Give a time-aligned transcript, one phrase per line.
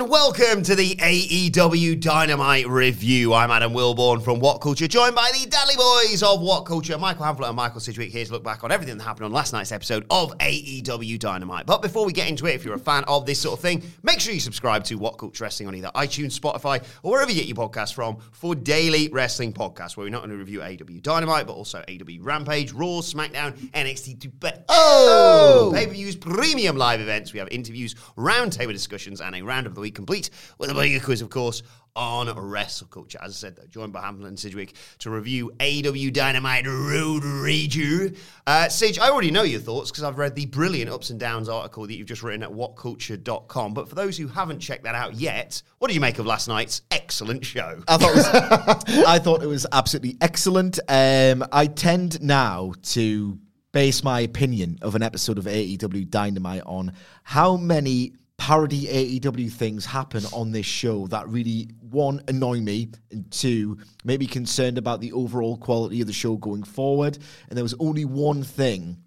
[0.00, 3.32] and welcome to the AEW Dynamite review.
[3.32, 7.24] I'm Adam Wilborn from What Culture, joined by the Dudley Boyz of What Culture, Michael
[7.24, 9.72] Hamflett and Michael Sidgwick here to look back on everything that happened on last night's
[9.72, 11.64] episode of AEW Dynamite.
[11.64, 13.82] But before we get into it, if you're a fan of this sort of thing,
[14.02, 17.40] make sure you subscribe to What Culture Wrestling on either iTunes, Spotify, or wherever you
[17.40, 21.46] get your podcasts from for daily wrestling podcasts, where we not only review AEW Dynamite,
[21.46, 25.72] but also AEW Rampage, Raw, SmackDown, NXT, to oh!
[25.74, 27.32] pay-per-views, premium live events.
[27.32, 30.98] We have interviews, roundtable discussions, and a round of the week complete with a mega
[30.98, 31.62] quiz, of course,
[31.94, 33.18] on wrestle culture.
[33.22, 38.16] As I said, joined by Hamflett and Sidgwick to review AW Dynamite Road Rager.
[38.46, 41.48] Uh, Sidge, I already know your thoughts because I've read the brilliant ups and downs
[41.48, 43.74] article that you've just written at whatculture.com.
[43.74, 46.48] But for those who haven't checked that out yet, what did you make of last
[46.48, 47.80] night's excellent show?
[47.86, 50.80] I thought it was, I thought it was absolutely excellent.
[50.88, 53.38] Um, I tend now to
[53.70, 56.92] base my opinion of an episode of AEW Dynamite on
[57.22, 63.30] how many parody AEW things happen on this show that really one annoy me and
[63.30, 67.18] two make me concerned about the overall quality of the show going forward.
[67.48, 68.98] And there was only one thing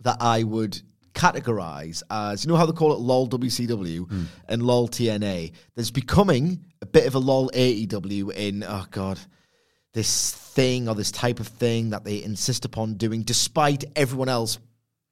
[0.00, 0.80] that I would
[1.14, 4.24] categorize as you know how they call it lol WCW hmm.
[4.48, 5.52] and lol TNA.
[5.74, 9.18] There's becoming a bit of a lol AEW in oh god
[9.92, 14.58] this thing or this type of thing that they insist upon doing despite everyone else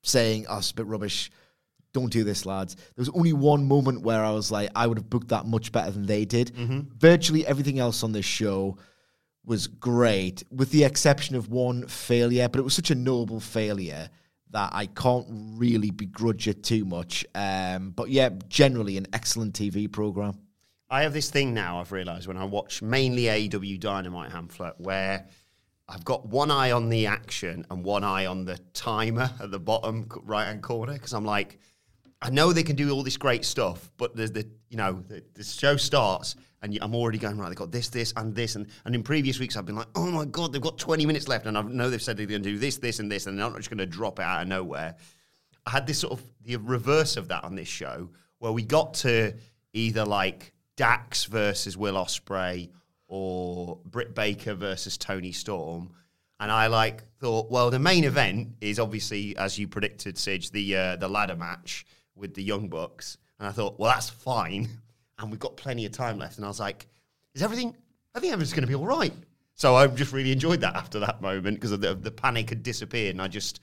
[0.03, 1.31] saying oh it's a bit rubbish
[1.93, 2.75] don't do this, lads.
[2.75, 5.73] There was only one moment where I was like, I would have booked that much
[5.73, 6.51] better than they did.
[6.99, 8.78] Virtually everything else on this show
[9.45, 14.09] was great, with the exception of one failure, but it was such a noble failure
[14.50, 17.25] that I can't really begrudge it too much.
[17.34, 20.39] Um, but yeah, generally an excellent TV program.
[20.91, 25.27] I have this thing now, I've realised, when I watch mainly AW Dynamite Hamflett, where
[25.89, 29.59] I've got one eye on the action and one eye on the timer at the
[29.61, 31.59] bottom right hand corner because I'm like,
[32.22, 35.22] I know they can do all this great stuff, but the, the you know the,
[35.34, 37.48] the show starts and I'm already going right.
[37.48, 40.10] They've got this, this, and this, and and in previous weeks I've been like, oh
[40.10, 42.50] my god, they've got 20 minutes left, and I know they've said they're going to
[42.50, 44.48] do this, this, and this, and they're not just going to drop it out of
[44.48, 44.97] nowhere.
[45.66, 48.94] I had this sort of the reverse of that on this show where we got
[48.94, 49.34] to
[49.72, 52.70] either like Dax versus Will Ospreay
[53.08, 55.91] or Britt Baker versus Toni Storm.
[56.38, 60.76] And I like thought, well, the main event is obviously, as you predicted, Sidge, the
[60.76, 61.84] uh, the ladder match
[62.20, 63.19] with the Young Bucks.
[63.38, 64.69] And I thought, well, that's fine.
[65.19, 66.36] And we've got plenty of time left.
[66.36, 66.86] And I was like,
[67.34, 67.75] is everything,
[68.14, 69.12] I think everything's going to be all right.
[69.54, 73.14] So I just really enjoyed that after that moment because the, the panic had disappeared.
[73.14, 73.60] And I just,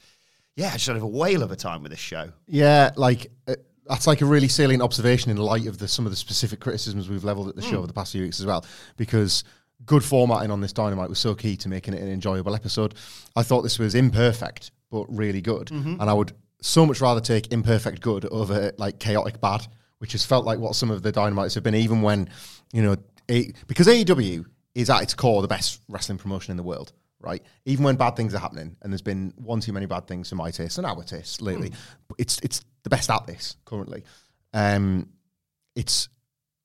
[0.56, 2.32] yeah, I just had a whale of a time with this show.
[2.48, 3.56] Yeah, like uh,
[3.88, 7.10] that's like a really salient observation in light of the some of the specific criticisms
[7.10, 8.66] we've leveled at the show over the past few weeks as well.
[8.96, 9.44] Because
[9.86, 12.96] good formatting on this dynamite was so key to making it an enjoyable episode.
[13.36, 17.52] I thought this was imperfect but really good, and I would so much rather take
[17.52, 19.68] imperfect good over like chaotic bad,
[20.00, 21.76] which has felt like what some of the dynamites have been.
[21.76, 22.30] Even when
[22.74, 22.96] you know,
[23.30, 24.46] a, because AEW
[24.76, 26.94] is at its core the best wrestling promotion in the world.
[27.20, 30.30] Right, even when bad things are happening, and there's been one too many bad things
[30.30, 31.72] for my taste and our taste lately,
[32.20, 34.04] it's it's the best at this currently.
[34.54, 35.10] Um,
[35.76, 36.10] it's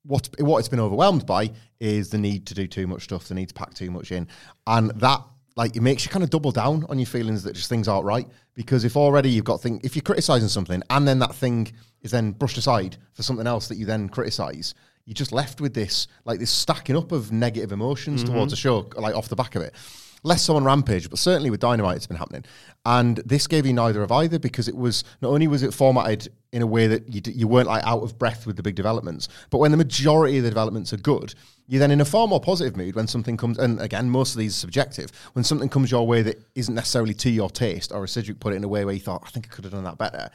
[0.04, 3.34] what what it's been overwhelmed by is the need to do too much stuff, the
[3.34, 4.28] need to pack too much in,
[4.66, 5.22] and that
[5.56, 8.04] like it makes you kind of double down on your feelings that just things aren't
[8.04, 8.26] right.
[8.54, 11.72] Because if already you've got thing, if you're criticizing something and then that thing
[12.02, 15.75] is then brushed aside for something else that you then criticize, you're just left with
[15.75, 18.34] this like this stacking up of negative emotions mm-hmm.
[18.34, 19.75] towards a show, like off the back of it.
[20.22, 22.44] less so on Rampage, but certainly with Dynamite, it's been happening.
[22.84, 26.28] And this gave you neither of either because it was not only was it formatted
[26.52, 28.75] in a way that you, d- you weren't like out of breath with the big
[28.75, 31.34] developments, but when the majority of the developments are good,
[31.66, 33.58] you're then in a far more positive mood when something comes.
[33.58, 35.10] And again, most of these are subjective.
[35.32, 38.52] When something comes your way that isn't necessarily to your taste, or as Sidgwick put
[38.52, 40.31] it in a way where you thought, I think I could have done that better.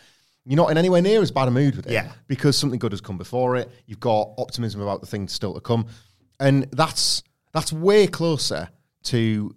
[0.45, 2.11] You're not in anywhere near as bad a mood with it Yeah.
[2.27, 3.69] because something good has come before it.
[3.85, 5.87] You've got optimism about the things still to come,
[6.39, 7.21] and that's
[7.53, 8.69] that's way closer
[9.03, 9.53] to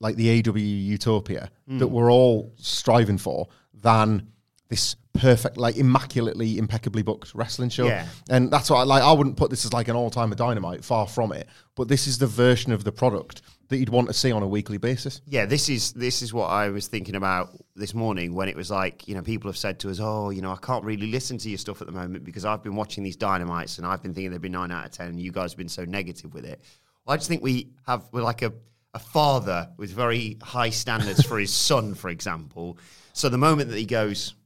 [0.00, 1.78] like the AW utopia hmm.
[1.78, 4.28] that we're all striving for than
[4.68, 7.86] this perfect, like immaculately, impeccably booked wrestling show.
[7.86, 8.06] Yeah.
[8.28, 9.02] And that's what I like.
[9.02, 11.48] I wouldn't put this as like an all time dynamite, far from it.
[11.74, 14.48] But this is the version of the product that you'd want to see on a
[14.48, 15.20] weekly basis.
[15.26, 18.70] Yeah, this is this is what I was thinking about this morning when it was
[18.70, 21.38] like, you know, people have said to us, "Oh, you know, I can't really listen
[21.38, 24.14] to your stuff at the moment because I've been watching these dynamites and I've been
[24.14, 26.44] thinking they've been nine out of ten, and you guys have been so negative with
[26.44, 26.60] it."
[27.04, 28.52] Well, I just think we have we're like a
[28.94, 32.78] a father with very high standards for his son, for example.
[33.12, 34.37] So the moment that he goes, "I'm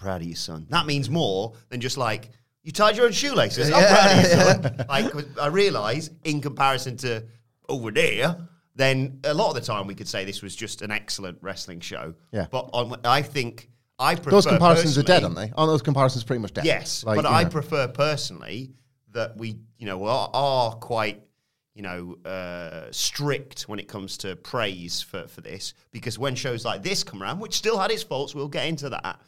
[0.00, 2.30] proud of your son," that means more than just like.
[2.62, 3.70] You tied your own shoelaces.
[3.72, 4.28] I'm proud of you,
[4.74, 4.86] son.
[4.86, 7.24] Like I realise, in comparison to
[7.70, 8.36] over there,
[8.74, 11.80] then a lot of the time we could say this was just an excellent wrestling
[11.80, 12.14] show.
[12.32, 12.48] Yeah.
[12.50, 15.52] But on, I think I prefer Those comparisons are dead, aren't they?
[15.56, 16.66] Aren't those comparisons pretty much dead?
[16.66, 17.48] Yes, Like, but I know.
[17.48, 18.72] prefer personally
[19.12, 21.22] that we, you know, are, are quite,
[21.74, 26.64] you know, uh, strict when it comes to praise for, for this because when shows
[26.64, 29.20] like this come around, which still had its faults, we'll get into that.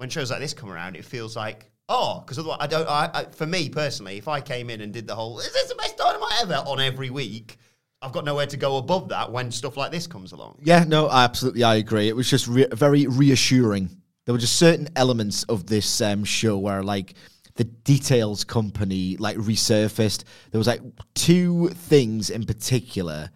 [0.00, 2.88] When shows like this come around, it feels like oh, because otherwise I don't.
[2.88, 5.68] I, I, for me personally, if I came in and did the whole "is this
[5.68, 7.58] the best dynamite ever" on every week,
[8.00, 10.60] I've got nowhere to go above that when stuff like this comes along.
[10.62, 12.08] Yeah, no, I absolutely, I agree.
[12.08, 13.90] It was just re- very reassuring.
[14.24, 17.12] There were just certain elements of this um, show where, like,
[17.56, 20.24] the details company like resurfaced.
[20.50, 20.80] There was like
[21.14, 23.28] two things in particular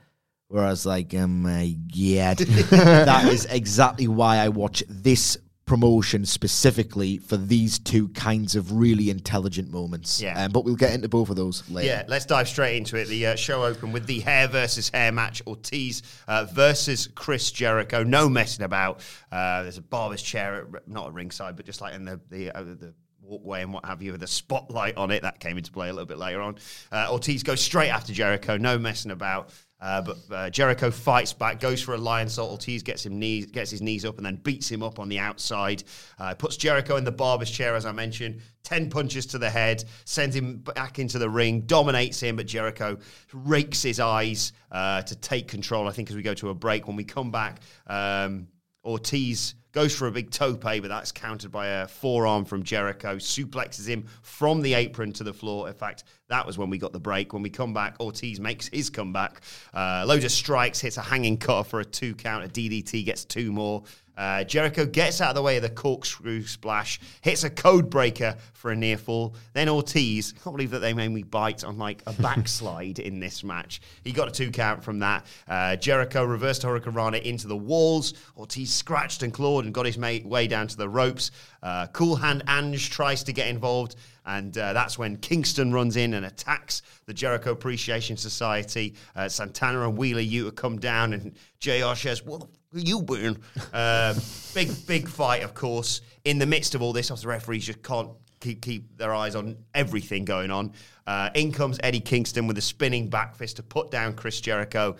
[0.49, 2.38] where I was like, "Oh my god,
[2.70, 9.11] that is exactly why I watch this promotion specifically for these two kinds of really
[9.11, 10.44] intelligent moments." Yeah.
[10.44, 11.87] um, but we'll get into both of those later.
[11.87, 13.08] Yeah, let's dive straight into it.
[13.08, 18.02] The uh, show opened with the hair versus hair match, Ortiz uh, versus Chris Jericho.
[18.02, 19.00] No messing about.
[19.31, 22.50] Uh, there's a barber's chair, at, not a ringside, but just like in the the,
[22.50, 25.22] uh, the walkway and what have you, with a spotlight on it.
[25.22, 26.56] That came into play a little bit later on.
[26.93, 28.56] Uh, Ortiz goes straight after Jericho.
[28.56, 29.50] No messing about.
[29.81, 32.49] Uh, but uh, Jericho fights back, goes for a Lionsault.
[32.50, 35.19] Ortiz gets him knees, gets his knees up, and then beats him up on the
[35.19, 35.85] outside.
[36.19, 38.41] Uh, puts Jericho in the barber's chair, as I mentioned.
[38.62, 42.97] Ten punches to the head, sends him back into the ring, dominates him, but Jericho
[43.32, 45.87] rakes his eyes uh, to take control.
[45.87, 48.49] I think as we go to a break, when we come back, um,
[48.85, 53.87] Ortiz goes for a big tope, but that's countered by a forearm from Jericho, suplexes
[53.87, 55.69] him from the apron to the floor.
[55.69, 57.32] In fact, that was when we got the break.
[57.32, 59.43] When we come back, Ortiz makes his comeback.
[59.75, 62.44] Uh, loads of strikes, hits a hanging cutter for a two count.
[62.44, 63.82] A DDT gets two more.
[64.16, 68.37] Uh, Jericho gets out of the way of the corkscrew splash, hits a code breaker
[68.52, 69.34] for a near fall.
[69.52, 73.20] Then Ortiz, I can't believe that they made me bite on like a backslide in
[73.20, 73.81] this match.
[74.05, 75.26] He got a two count from that.
[75.49, 78.14] Uh, Jericho reversed Hurricanrana into the walls.
[78.37, 81.31] Ortiz scratched and clawed and got his ma- way down to the ropes.
[81.62, 83.96] Uh, Cool Hand Ang tries to get involved.
[84.26, 88.94] And uh, that's when Kingston runs in and attacks the Jericho Appreciation Society.
[89.14, 92.46] Uh, Santana and Wheeler Yuta come down, and JR says, What the
[92.81, 93.37] you doing?
[93.73, 94.17] Um,
[94.55, 96.01] big, big fight, of course.
[96.25, 98.10] In the midst of all this, the referees just can't
[98.41, 100.72] keep, keep their eyes on everything going on.
[101.06, 104.96] Uh, in comes Eddie Kingston with a spinning back fist to put down Chris Jericho.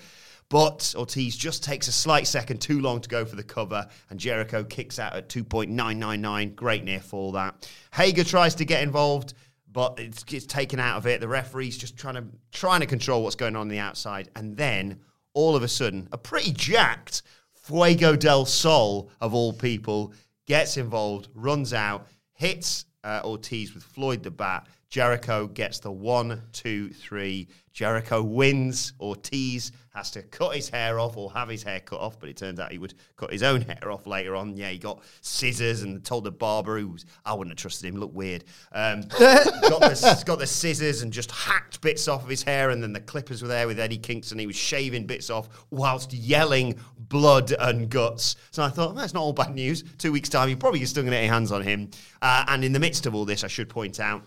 [0.49, 4.21] But Ortiz just takes a slight second too long to go for the cover, and
[4.21, 6.55] Jericho kicks out at 2.999.
[6.55, 7.69] Great near fall that.
[7.93, 9.35] Hager tries to get involved,
[9.73, 11.21] but it's, gets taken out of it.
[11.21, 14.57] The referee's just trying to trying to control what's going on, on the outside, and
[14.57, 15.01] then
[15.33, 17.23] all of a sudden, a pretty jacked
[17.65, 20.13] Fuego del Sol of all people
[20.45, 24.67] gets involved, runs out, hits uh, Ortiz with Floyd the Bat.
[24.95, 27.49] Jericho gets the one, two, three.
[27.73, 28.93] Jericho wins.
[29.01, 32.37] Ortiz has to cut his hair off or have his hair cut off, but it
[32.37, 34.57] turns out he would cut his own hair off later on.
[34.57, 37.97] Yeah, he got scissors and told the barber who was, I wouldn't have trusted him,
[37.99, 38.45] looked weird.
[38.71, 42.81] Um, got, the, got the scissors and just hacked bits off of his hair, and
[42.81, 44.39] then the clippers were there with Eddie Kingston.
[44.39, 48.37] He was shaving bits off whilst yelling blood and guts.
[48.53, 49.83] So I thought, that's not all bad news.
[49.99, 51.91] Two weeks' time, you're probably still going to get your hands on him.
[52.23, 54.25] Uh, and in the midst of all this, I should point out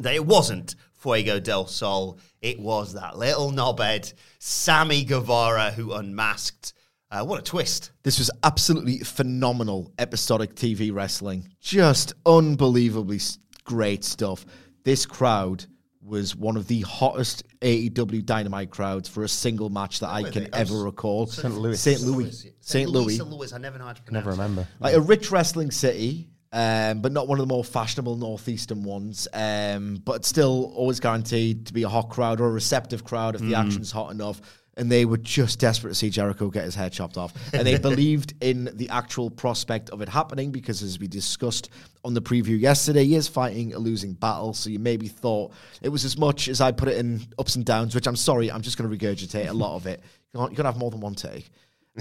[0.00, 2.18] that it wasn't Fuego del Sol.
[2.42, 6.74] It was that little knobhead, Sammy Guevara, who unmasked.
[7.10, 7.90] Uh, what a twist.
[8.02, 11.48] This was absolutely phenomenal episodic TV wrestling.
[11.60, 13.20] Just unbelievably
[13.64, 14.46] great stuff.
[14.84, 15.64] This crowd
[16.02, 20.44] was one of the hottest AEW Dynamite crowds for a single match that I can
[20.44, 20.50] they?
[20.52, 21.26] I was- ever recall.
[21.26, 21.54] St.
[21.54, 21.78] Louis.
[21.80, 22.00] St.
[22.00, 22.46] Louis.
[22.60, 22.88] St.
[22.90, 23.16] Louis.
[23.16, 23.28] St.
[23.28, 23.52] Louis.
[23.52, 24.68] I never know how to pronounce Never remember.
[24.78, 29.28] Like a rich wrestling city, um, but not one of the more fashionable northeastern ones.
[29.32, 33.40] Um, but still always guaranteed to be a hot crowd or a receptive crowd if
[33.40, 34.40] the action's hot enough.
[34.76, 37.34] And they were just desperate to see Jericho get his head chopped off.
[37.52, 41.70] And they believed in the actual prospect of it happening because, as we discussed
[42.04, 44.54] on the preview yesterday, he is fighting a losing battle.
[44.54, 45.52] So you maybe thought
[45.82, 48.50] it was as much as I put it in ups and downs, which I'm sorry,
[48.50, 50.02] I'm just going to regurgitate a lot of it.
[50.32, 51.50] You can't, you can't have more than one take.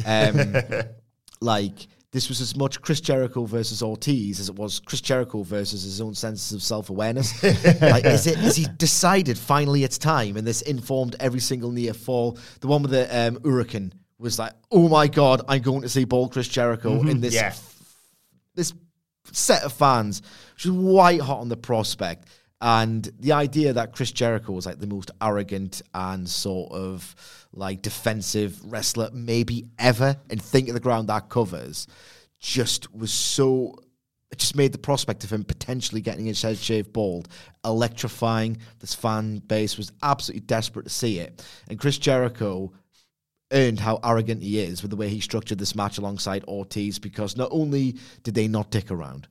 [0.05, 0.53] Um,
[1.41, 5.83] like this was as much Chris Jericho versus Ortiz as it was Chris Jericho versus
[5.83, 7.41] his own sense of self awareness.
[7.81, 8.39] like, is it?
[8.39, 10.35] Is he decided finally it's time?
[10.35, 12.37] And this informed every single near fall.
[12.61, 16.03] The one with the um, Hurricane was like, oh my god, I'm going to see
[16.03, 17.53] Bald Chris Jericho in this Yeah.
[18.55, 18.73] this
[19.31, 20.23] set of fans,
[20.55, 22.27] which was white hot on the prospect.
[22.61, 27.15] And the idea that Chris Jericho was like the most arrogant and sort of
[27.51, 31.87] like defensive wrestler maybe ever, and think of the ground that covers,
[32.39, 33.75] just was so.
[34.31, 37.29] It just made the prospect of him potentially getting his head shaved bald
[37.65, 38.59] electrifying.
[38.79, 41.43] This fan base was absolutely desperate to see it.
[41.67, 42.71] And Chris Jericho
[43.51, 47.35] earned how arrogant he is with the way he structured this match alongside Ortiz because
[47.35, 49.27] not only did they not dick around,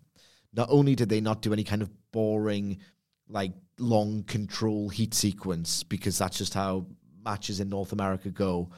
[0.53, 2.79] not only did they not do any kind of boring,
[3.29, 6.87] like long control heat sequence because that's just how
[7.29, 8.71] matches in North America go,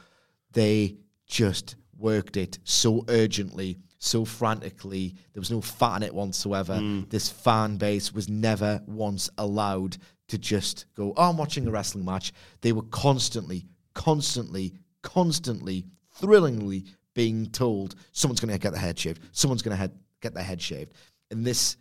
[0.51, 5.15] they just worked it so urgently, so frantically.
[5.33, 6.77] There was no fat in it whatsoever.
[6.77, 7.03] Hmm.
[7.09, 12.05] This fan base was never once allowed to just go, oh, I'm watching a wrestling
[12.05, 12.33] match.
[12.61, 19.21] They were constantly, constantly, constantly, thrillingly being told someone's going to get their head shaved,
[19.31, 19.91] someone's going to
[20.21, 20.93] get their head shaved.
[21.29, 21.77] And this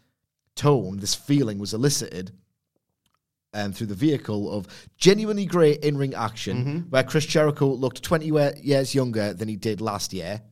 [0.55, 2.33] tone, this feeling was elicited
[3.53, 4.67] um, through the vehicle of
[4.97, 9.57] genuinely great in ring action, where Chris Jericho looked 20 we- years younger than he
[9.57, 10.43] did last year.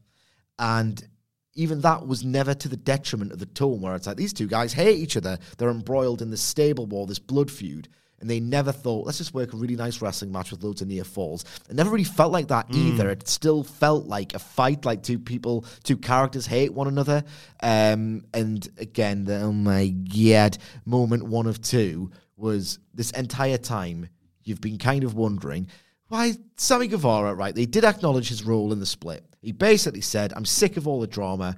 [0.58, 1.06] And
[1.54, 4.46] even that was never to the detriment of the tone, where it's like these two
[4.46, 5.38] guys hate each other.
[5.56, 7.88] They're embroiled in this stable war, this blood feud.
[8.20, 10.88] And they never thought, let's just work a really nice wrestling match with loads of
[10.88, 11.44] near falls.
[11.70, 13.10] It never really felt like that either.
[13.10, 17.22] It still felt like a fight, like two people, two characters hate one another.
[17.62, 24.08] Um, and again, the oh my god moment one of two was this entire time
[24.44, 25.68] you've been kind of wondering
[26.08, 27.54] why Sammy Guevara, right?
[27.54, 29.24] They did acknowledge his role in the split.
[29.42, 31.56] He basically said, I'm sick of all the drama.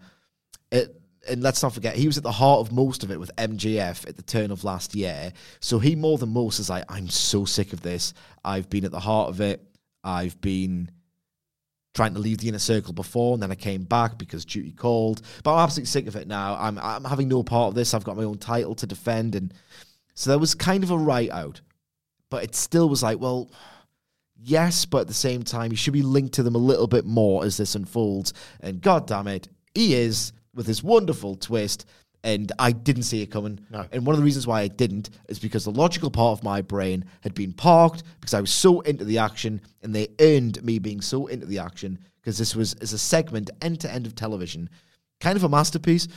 [0.72, 3.30] It, and let's not forget, he was at the heart of most of it with
[3.36, 5.32] MJF at the turn of last year.
[5.60, 8.14] So he, more than most, is like, I'm so sick of this.
[8.44, 9.62] I've been at the heart of it.
[10.02, 10.90] I've been
[11.94, 15.22] trying to leave the inner circle before, and then I came back because duty called.
[15.44, 16.56] But I'm absolutely sick of it now.
[16.58, 17.94] I'm, I'm having no part of this.
[17.94, 19.34] I've got my own title to defend.
[19.34, 19.52] And
[20.20, 21.62] so there was kind of a right out.
[22.28, 23.50] But it still was like, well,
[24.36, 27.06] yes, but at the same time, you should be linked to them a little bit
[27.06, 28.34] more as this unfolds.
[28.60, 31.86] And god damn it, he is with this wonderful twist.
[32.22, 33.60] And I didn't see it coming.
[33.72, 36.60] And one of the reasons why I didn't is because the logical part of my
[36.60, 40.78] brain had been parked because I was so into the action and they earned me
[40.78, 44.14] being so into the action because this was as a segment end to end of
[44.14, 44.68] television,
[45.18, 46.08] kind of a masterpiece.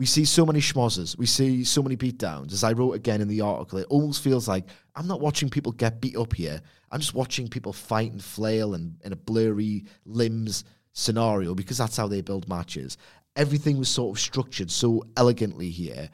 [0.00, 1.18] We see so many schmozzers.
[1.18, 2.54] We see so many beatdowns.
[2.54, 4.64] As I wrote again in the article, it almost feels like
[4.96, 6.62] I'm not watching people get beat up here.
[6.90, 10.64] I'm just watching people fight and flail and in a blurry limbs
[10.94, 12.96] scenario because that's how they build matches.
[13.36, 16.08] Everything was sort of structured so elegantly here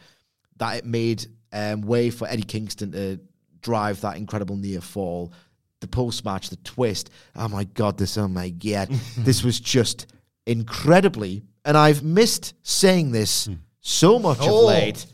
[0.56, 3.20] that it made um, way for Eddie Kingston to
[3.60, 5.32] drive that incredible near fall.
[5.78, 7.10] The post match, the twist.
[7.36, 8.18] Oh my god, this!
[8.18, 8.88] Oh my god,
[9.18, 10.08] this was just
[10.44, 11.44] incredibly.
[11.64, 13.48] And I've missed saying this
[13.86, 14.66] so much of Oh.
[14.66, 15.06] late.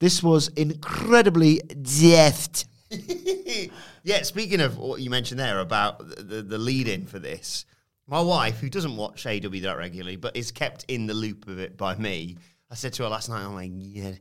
[0.00, 2.66] This was incredibly deft.
[4.04, 7.64] yeah, speaking of what you mentioned there about the, the, the lead in for this,
[8.06, 11.58] my wife, who doesn't watch AW that regularly, but is kept in the loop of
[11.58, 12.36] it by me,
[12.70, 14.12] I said to her last night, I'm like, yeah,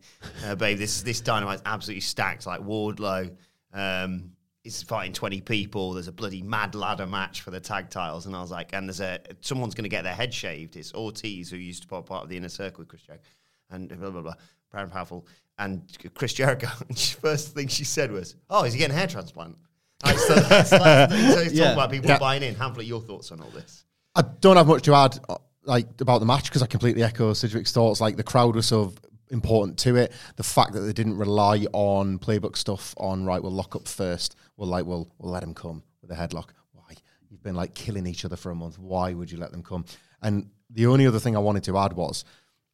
[0.45, 2.45] uh, babe, this this dynamite's absolutely stacked.
[2.45, 3.35] Like Wardlow
[3.73, 4.31] um,
[4.63, 5.93] is fighting 20 people.
[5.93, 8.25] There's a bloody mad ladder match for the tag titles.
[8.25, 10.77] And I was like, and there's a someone's going to get their head shaved.
[10.77, 13.23] It's Ortiz, who used to be part of the inner circle with Chris Jericho,
[13.69, 14.33] and blah, blah, blah,
[14.69, 15.25] Proud and Powerful,
[15.59, 15.81] and
[16.13, 16.67] Chris Jericho.
[16.89, 19.57] And she, first thing she said was, oh, is he getting a hair transplant?
[20.05, 21.63] Like, so that's, that's, so he's Yeah.
[21.65, 22.19] talking about people Yeah.
[22.19, 22.55] buying in.
[22.55, 23.83] Hamflett, your thoughts on all this?
[24.15, 27.33] I don't have much to add, uh, like about the match because I completely echo
[27.33, 27.99] Sidgwick's thoughts.
[27.99, 28.93] Like the crowd was so
[29.31, 30.13] important to it.
[30.37, 32.93] The fact that they didn't rely on playbook stuff.
[32.97, 34.35] On right, we'll lock up first.
[34.55, 36.49] We'll like we'll we'll let him come with a headlock.
[36.71, 36.95] Why?
[37.29, 38.79] You've been like killing each other for a month.
[38.79, 39.83] Why would you let them come?
[40.21, 42.23] And the only other thing I wanted to add was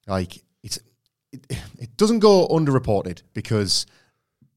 [0.08, 0.80] like it's
[1.32, 1.46] it,
[1.80, 3.86] it doesn't go underreported because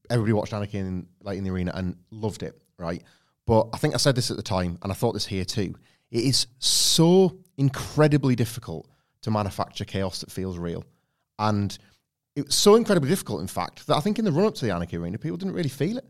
[0.09, 3.03] everybody watched Anarchy in like in the arena and loved it, right?
[3.45, 5.75] But I think I said this at the time, and I thought this here too.
[6.11, 8.87] It is so incredibly difficult
[9.21, 10.83] to manufacture chaos that feels real,
[11.39, 11.77] and
[12.35, 14.73] it's so incredibly difficult, in fact, that I think in the run up to the
[14.73, 16.05] Anarchy arena, people didn't really feel it.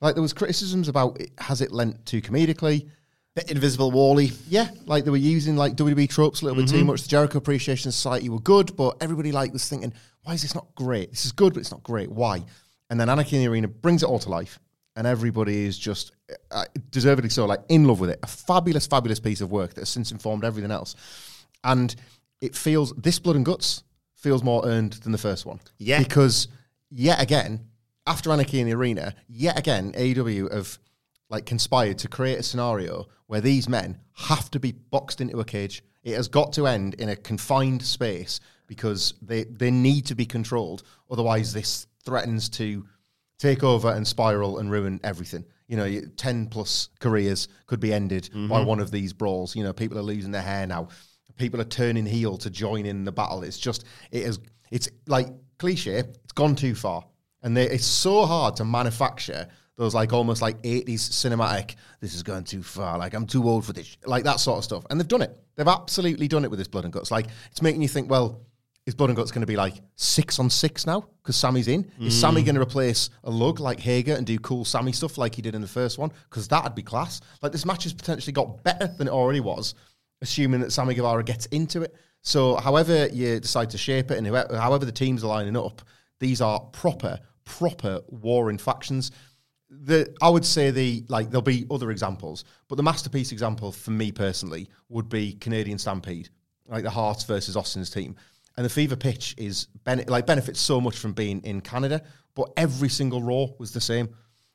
[0.00, 2.88] Like there was criticisms about it, has it lent too comedically?
[3.36, 4.32] Bit Invisible Wally.
[4.48, 7.02] Yeah, like they were using like WWE tropes a little bit too much.
[7.02, 10.74] The Jericho Appreciation Society were good, but everybody like was thinking, why is this not
[10.74, 11.10] great?
[11.10, 12.10] This is good, but it's not great.
[12.10, 12.42] Why?
[12.88, 14.58] And then Anarchy in the Arena brings it all to life,
[14.96, 16.12] and everybody is just
[16.50, 18.20] uh, deservedly so, like in love with it.
[18.22, 20.96] A fabulous, fabulous piece of work that has since informed everything else,
[21.62, 21.94] and
[22.40, 23.82] it feels this Blood and Guts
[24.14, 25.60] feels more earned than the first one.
[25.76, 25.98] Yeah.
[25.98, 26.48] because
[26.90, 27.66] yet again,
[28.06, 30.78] after Anarchy in the Arena, yet again, AEW have
[31.28, 35.44] like conspired to create a scenario where these men have to be boxed into a
[35.44, 35.82] cage.
[36.04, 40.26] It has got to end in a confined space because they they need to be
[40.26, 40.82] controlled.
[41.10, 42.86] Otherwise, this threatens to
[43.38, 45.44] take over and spiral and ruin everything.
[45.66, 48.66] You know, ten plus careers could be ended by mm-hmm.
[48.66, 49.56] one of these brawls.
[49.56, 50.88] You know, people are losing their hair now.
[51.36, 53.42] People are turning heel to join in the battle.
[53.42, 54.38] It's just it is
[54.70, 55.28] it's like
[55.58, 55.98] cliche.
[55.98, 57.04] It's gone too far,
[57.42, 62.22] and they, it's so hard to manufacture those like almost like 80s cinematic this is
[62.22, 64.86] going too far like i'm too old for this like that sort of stuff.
[64.90, 65.36] And they've done it.
[65.56, 67.10] They've absolutely done it with this blood and guts.
[67.10, 68.40] Like it's making you think well
[68.86, 71.08] is blood and guts going to be like six on six now?
[71.22, 71.90] Because sammy's in.
[72.00, 72.20] Is mm.
[72.20, 75.42] sammy going to replace a lug like hager and do cool sammy stuff like he
[75.42, 76.12] did in the first one?
[76.30, 77.20] Because that'd be class.
[77.42, 79.74] Like this match has potentially got better than it already was
[80.22, 81.94] assuming that sammy guevara gets into it.
[82.22, 85.82] So however you decide to shape it and however, however the teams are lining up
[86.18, 89.10] these are proper proper warring factions
[89.68, 93.90] the I would say the like there'll be other examples, but the masterpiece example for
[93.90, 96.28] me personally would be Canadian Stampede,
[96.68, 98.16] like the Hearts versus Austin's team,
[98.56, 102.02] and the fever pitch is ben- like benefits so much from being in Canada,
[102.34, 104.08] but every single Raw was the same.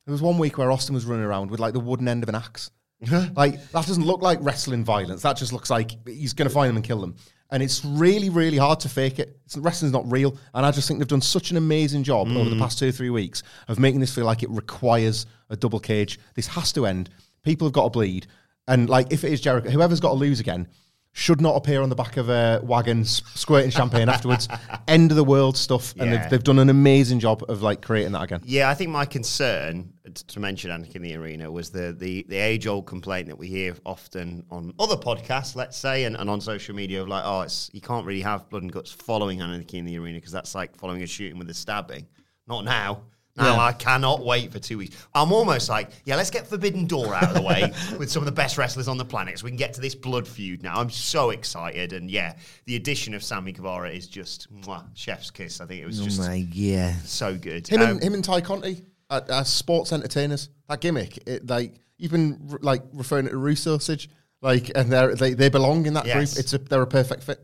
[0.05, 2.29] There was one week where Austin was running around with like the wooden end of
[2.29, 2.71] an axe.
[3.35, 5.23] like that doesn't look like wrestling violence.
[5.23, 7.15] That just looks like he's going to find them and kill them.
[7.51, 9.37] And it's really, really hard to fake it.
[9.45, 10.37] It's, wrestling's not real.
[10.53, 12.59] And I just think they've done such an amazing job over the mm.
[12.59, 16.17] past two or three weeks of making this feel like it requires a double cage.
[16.35, 17.09] This has to end.
[17.43, 18.27] People have got to bleed.
[18.67, 20.67] And like, if it is Jericho, whoever's got to lose again
[21.13, 24.47] should not appear on the back of a wagon squirting champagne afterwards.
[24.87, 25.93] End of the world stuff.
[25.99, 26.21] And Yeah.
[26.21, 28.41] they've, they've done an amazing job of like creating that again.
[28.45, 32.25] Yeah, I think my concern uh, to mention Anarchy in the Arena was the the,
[32.29, 36.29] the age old complaint that we hear often on other podcasts, let's say, and, and
[36.29, 39.41] on social media of like, oh, it's you can't really have blood and guts following
[39.41, 42.07] Anarchy in the Arena because that's like following a shooting with a stabbing.
[42.47, 43.03] Not now.
[43.37, 45.07] Now I cannot wait for two weeks.
[45.15, 48.25] I'm almost like, yeah, let's get Forbidden Door out of the way with some of
[48.25, 50.75] the best wrestlers on the planet so we can get to this blood feud now.
[50.79, 51.93] I'm so excited.
[51.93, 55.61] And yeah, the addition of Sammy Guevara is just mwah, chef's kiss.
[55.61, 56.95] I think it was just my, yeah.
[57.05, 57.67] so good.
[57.67, 60.49] Him Um, and him and Tay Conti as, as sports entertainers.
[60.67, 64.09] That gimmick, it, like you've been like referring to Russo sausage,
[64.41, 66.33] like, and they they they belong in that Yes.
[66.33, 66.43] group.
[66.43, 67.39] It's a they're a perfect fit.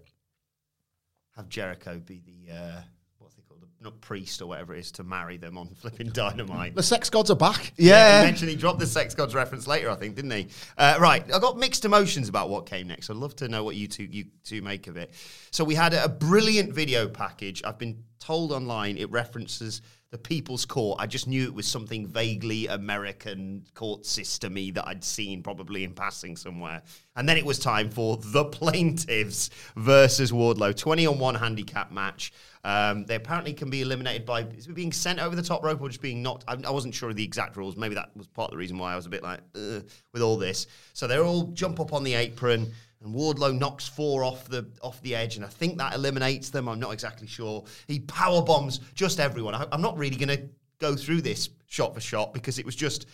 [1.36, 2.82] have Jericho be the uh,
[3.20, 6.10] what's they called, the not priest or whatever it is, to marry them on flipping
[6.10, 6.76] dynamite.
[6.76, 7.74] The sex gods are back.
[7.78, 8.22] Yeah.
[8.22, 10.48] he mentioned he dropped the sex gods reference later, I think, didn't he?
[10.78, 13.10] Uh, right, I got mixed emotions about what came next.
[13.10, 15.14] I'd love to know what you two you two make of it.
[15.52, 17.64] So we had a brilliant video package.
[17.64, 21.00] I've been told online it references the People's Court.
[21.02, 25.94] I just knew it was something vaguely American court systemy that I'd seen probably in
[25.94, 26.82] passing somewhere.
[27.16, 32.32] And then it was time for the plaintiffs versus Wardlow, twenty on one handicap match.
[32.64, 36.02] Um, they apparently can be eliminated by being sent over the top rope or just
[36.02, 36.44] being knocked.
[36.48, 37.78] I, I wasn't sure of the exact rules.
[37.78, 40.38] Maybe that was part of the reason why I was a bit like with all
[40.38, 40.68] this.
[40.94, 42.74] So they all jump up on the apron,
[43.08, 46.68] and Wardlow knocks four off the off the edge, and I think that eliminates them.
[46.68, 47.64] I'm not exactly sure.
[47.88, 49.56] He power bombs just everyone.
[49.56, 50.44] I, I'm not really going to
[50.80, 53.08] go through this shot for shot because it was just.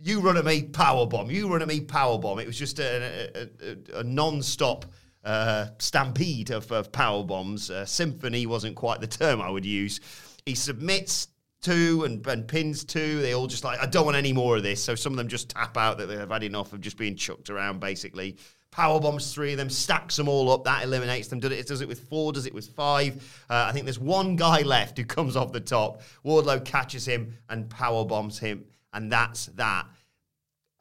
[0.00, 1.28] You run at me, power bomb.
[1.28, 2.38] You run at me, power bomb.
[2.38, 4.86] It was just a, a, a, a non-stop
[5.24, 7.68] uh, stampede of, of power bombs.
[7.68, 9.98] Uh, symphony wasn't quite the term I would use.
[10.46, 11.26] He submits
[11.60, 13.20] two and, and pins two.
[13.20, 14.82] They all just like, I don't want any more of this.
[14.82, 17.50] So some of them just tap out that they've had enough of just being chucked
[17.50, 18.36] around, basically.
[18.70, 20.64] Power bombs three of them, stacks them all up.
[20.64, 21.40] That eliminates them.
[21.40, 23.16] Does it, does it with four, does it with five.
[23.48, 26.02] Uh, I think there's one guy left who comes off the top.
[26.24, 28.64] Wardlow catches him and power bombs him.
[28.92, 29.86] And that's that.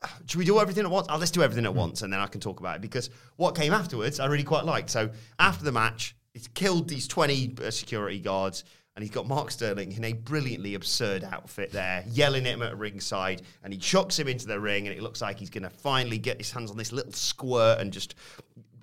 [0.28, 1.08] Should we do everything at once?
[1.10, 2.82] Oh, let's do everything at once, and then I can talk about it.
[2.82, 4.89] Because what came afterwards, I really quite liked.
[4.89, 8.63] So after the match, he's killed these twenty uh, security guards,
[8.97, 12.75] and he's got Mark Sterling in a brilliantly absurd outfit there, yelling at him at
[12.75, 15.69] ringside, and he chucks him into the ring, and it looks like he's going to
[15.69, 18.15] finally get his hands on this little squirt and just,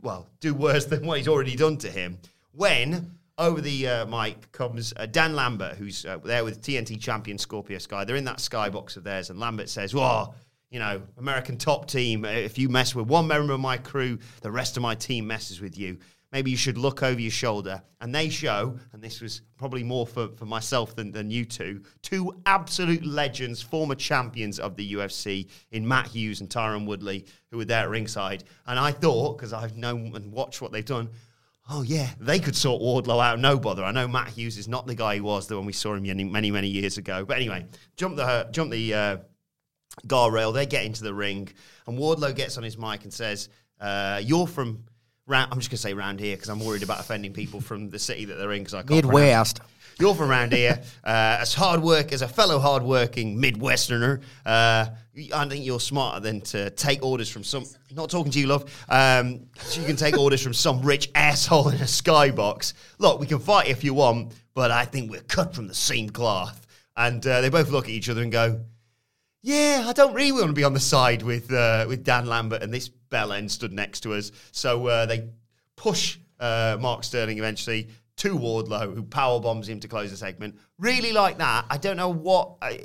[0.03, 2.16] well, do worse than what he's already done to him.
[2.53, 7.37] When over the uh, mic comes uh, Dan Lambert, who's uh, there with TNT champion
[7.37, 8.05] Scorpio Sky.
[8.05, 10.37] They're in that skybox of theirs, and Lambert says, "Well,
[10.70, 12.24] you know, American top team.
[12.24, 15.61] If you mess with one member of my crew, the rest of my team messes
[15.61, 15.98] with you."
[16.35, 17.81] Maybe you should look over your shoulder.
[18.01, 21.85] And they show, and this was probably more for, for myself than, than you two,
[22.03, 27.59] two absolute legends, former champions of the UFC in Matt Hughes and Tyron Woodley, who
[27.59, 28.42] were there at ringside.
[28.66, 31.09] And I thought, because I've known and watched what they've done,
[31.70, 33.85] oh yeah, they could sort Wardlow out, no bother.
[33.85, 36.25] I know Matt Hughes is not the guy he was when we saw him many,
[36.25, 37.25] many, many years ago.
[37.25, 37.66] But anyway,
[37.97, 39.16] jump the jump the uh,
[40.09, 40.53] guardrail.
[40.53, 41.49] They get into the ring,
[41.87, 44.83] and Wardlow gets on his mic and says, uh, "You're from."
[45.26, 47.88] Round, I'm just going to say round here because I'm worried about offending people from
[47.88, 49.60] the city that they're in because I can't Midwest.
[49.98, 50.82] you're from around here.
[51.02, 54.87] Uh, as hard work as a fellow hard-working Midwesterner, uh,
[55.34, 57.64] I think you're smarter than to take orders from some.
[57.90, 58.64] Not talking to you, love.
[58.90, 62.74] Um, so you can take orders from some rich asshole in a skybox.
[62.98, 66.10] Look, we can fight if you want, but I think we're cut from the same
[66.10, 66.66] cloth.
[66.98, 68.60] And uh, they both look at each other and go,
[69.40, 72.62] yeah, I don't really want to be on the side with uh, with Dan Lambert
[72.62, 74.33] and this bellend stood next to us.
[74.53, 75.29] So uh, they
[75.77, 80.57] push uh, Mark Sterling eventually to Wardlow, who power bombs him to close the segment.
[80.79, 81.64] Really like that.
[81.68, 82.81] I don't know what I,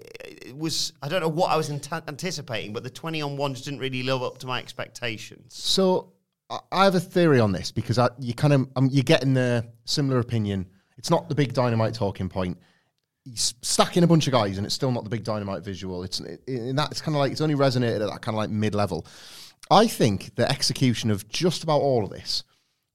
[0.56, 0.94] was.
[1.04, 4.04] I don't know what I was ant- anticipating, but the twenty on ones didn't really
[4.04, 5.54] live up to my expectations.
[5.54, 6.14] So
[6.50, 9.34] I- I have a theory on this because I, you kind of um, you're getting
[9.36, 10.66] the similar opinion.
[10.98, 12.58] It's not the big dynamite talking point.
[13.24, 16.04] He's stacking a bunch of guys, and it's still not the big dynamite visual.
[16.04, 18.50] It's in that it's kind of like it's only resonated at that kind of like
[18.50, 19.06] mid level.
[19.72, 22.44] I think the execution of just about all of this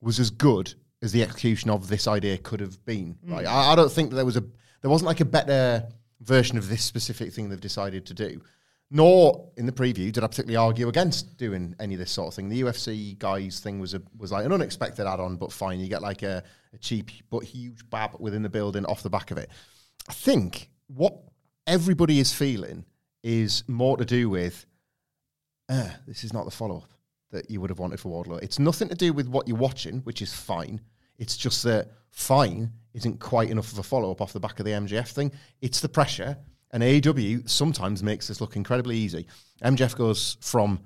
[0.00, 3.16] was as good as the execution of this idea could have been.
[3.26, 3.32] Mm.
[3.32, 3.46] Right?
[3.46, 4.44] I, I don't think that there was a
[4.82, 5.88] there wasn't like a better
[6.20, 8.40] version of this specific thing they've decided to do.
[8.90, 12.34] Nor in the preview did I particularly argue against doing any of this sort of
[12.34, 12.48] thing.
[12.48, 15.80] The UFC guys thing was a was like an unexpected add-on, but fine.
[15.80, 19.30] You get like a, a cheap but huge bab within the building off the back
[19.30, 19.50] of it.
[20.08, 21.16] I think what
[21.66, 22.84] everybody is feeling
[23.22, 24.66] is more to do with
[25.68, 26.90] uh, this is not the follow up
[27.30, 28.42] that you would have wanted for Wardlow.
[28.42, 30.80] It's nothing to do with what you're watching, which is fine.
[31.18, 34.66] It's just that fine isn't quite enough of a follow up off the back of
[34.66, 35.32] the MJF thing.
[35.60, 36.36] It's the pressure,
[36.70, 39.26] and AEW sometimes makes this look incredibly easy.
[39.62, 40.80] MJF goes from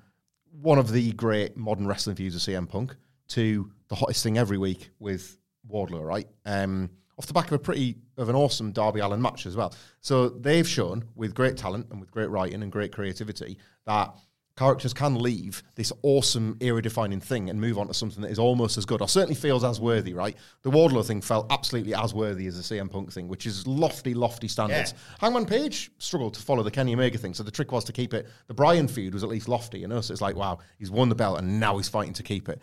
[0.50, 2.96] one of the great modern wrestling views of CM Punk
[3.28, 5.38] to the hottest thing every week with
[5.70, 6.26] Wardlow, right?
[6.46, 9.74] Um, off the back of a pretty of an awesome Darby Allin match as well.
[10.00, 14.14] So they've shown with great talent and with great writing and great creativity that
[14.58, 18.76] characters can leave this awesome era-defining thing and move on to something that is almost
[18.76, 20.12] as good, or certainly feels as worthy.
[20.12, 20.36] Right?
[20.62, 24.14] The Wardlow thing felt absolutely as worthy as the CM Punk thing, which is lofty,
[24.14, 24.94] lofty standards.
[25.20, 28.12] Hangman Page struggled to follow the Kenny Omega thing, so the trick was to keep
[28.12, 28.28] it.
[28.48, 30.00] The Bryan feud was at least lofty, you know.
[30.00, 32.60] So it's like, wow, he's won the belt and now he's fighting to keep it.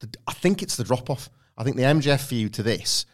[0.00, 1.28] The, I think it's the drop off.
[1.56, 3.06] I think the MJF feud to this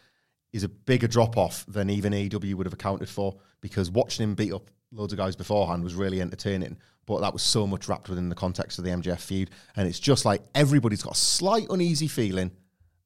[0.53, 4.35] is a bigger drop off than even AEW would have accounted for because watching him
[4.35, 6.77] beat up loads of guys beforehand was really entertaining.
[7.05, 9.99] But that was so much wrapped within the context of the MJF feud, and it's
[9.99, 12.51] just like everybody's got a slight uneasy feeling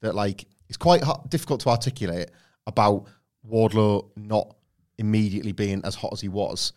[0.01, 2.29] that like it's quite hard, difficult to articulate
[2.67, 3.07] about
[3.49, 4.55] Wardlow not
[4.97, 6.73] immediately being as hot as he was.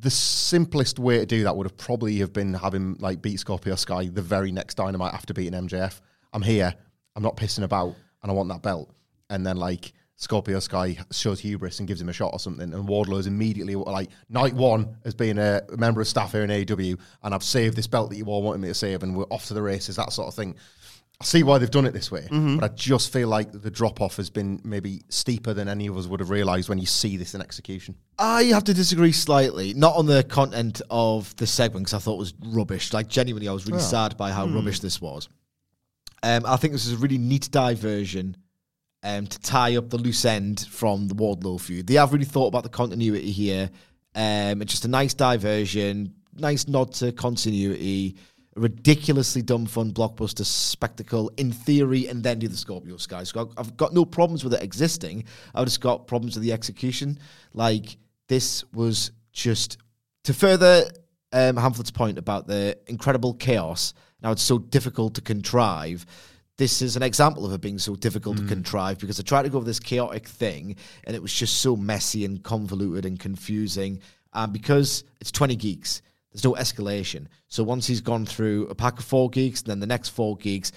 [0.00, 3.74] The simplest way to do that would have probably have been having like beat Scorpio
[3.74, 6.00] Sky the very next Dynamite after beating MJF.
[6.32, 6.74] I'm here.
[7.16, 8.94] I'm not pissing about, and I want that belt.
[9.30, 12.88] And then like Scorpio Sky shows hubris and gives him a shot or something, and
[12.88, 16.98] Wardlow is immediately like night one as being a member of staff here in AEW,
[17.22, 19.46] and I've saved this belt that you all wanted me to save, and we're off
[19.46, 20.56] to the races, that sort of thing.
[21.20, 24.00] I see why they've done it this way, but I just feel like the drop
[24.00, 27.16] off has been maybe steeper than any of us would have realised when you see
[27.16, 27.94] this in execution.
[28.18, 32.14] I have to disagree slightly, not on the content of the segment because I thought
[32.14, 32.92] it was rubbish.
[32.92, 35.28] Like genuinely, I was really sad by how rubbish this was.
[36.24, 38.36] Um, I think this is a really neat diversion
[39.02, 41.86] um, to tie up the loose end from the Wardlow feud.
[41.86, 43.70] They have really thought about the continuity here.
[44.14, 48.16] Um, it's just a nice diversion, nice nod to continuity,
[48.56, 53.22] ridiculously dumb, fun blockbuster spectacle in theory, and then do the Scorpio Sky.
[53.24, 55.24] So I've- got no problems with it existing.
[55.54, 57.18] I've just got problems with the execution.
[57.54, 57.96] Like
[58.28, 59.78] this was just
[60.24, 60.90] to further
[61.32, 63.94] um, Hamflett's point about the incredible chaos.
[64.22, 66.04] Now it's so difficult to contrive.
[66.58, 68.48] This is an example of it being so difficult to hmm.
[68.48, 71.76] contrive because I tried to go with this chaotic thing and it was just so
[71.76, 74.00] messy and convoluted and confusing.
[74.34, 77.26] And because it's 20 geeks, there's no escalation.
[77.48, 80.72] So once he's gone through a pack of four geeks, then the next four geeks,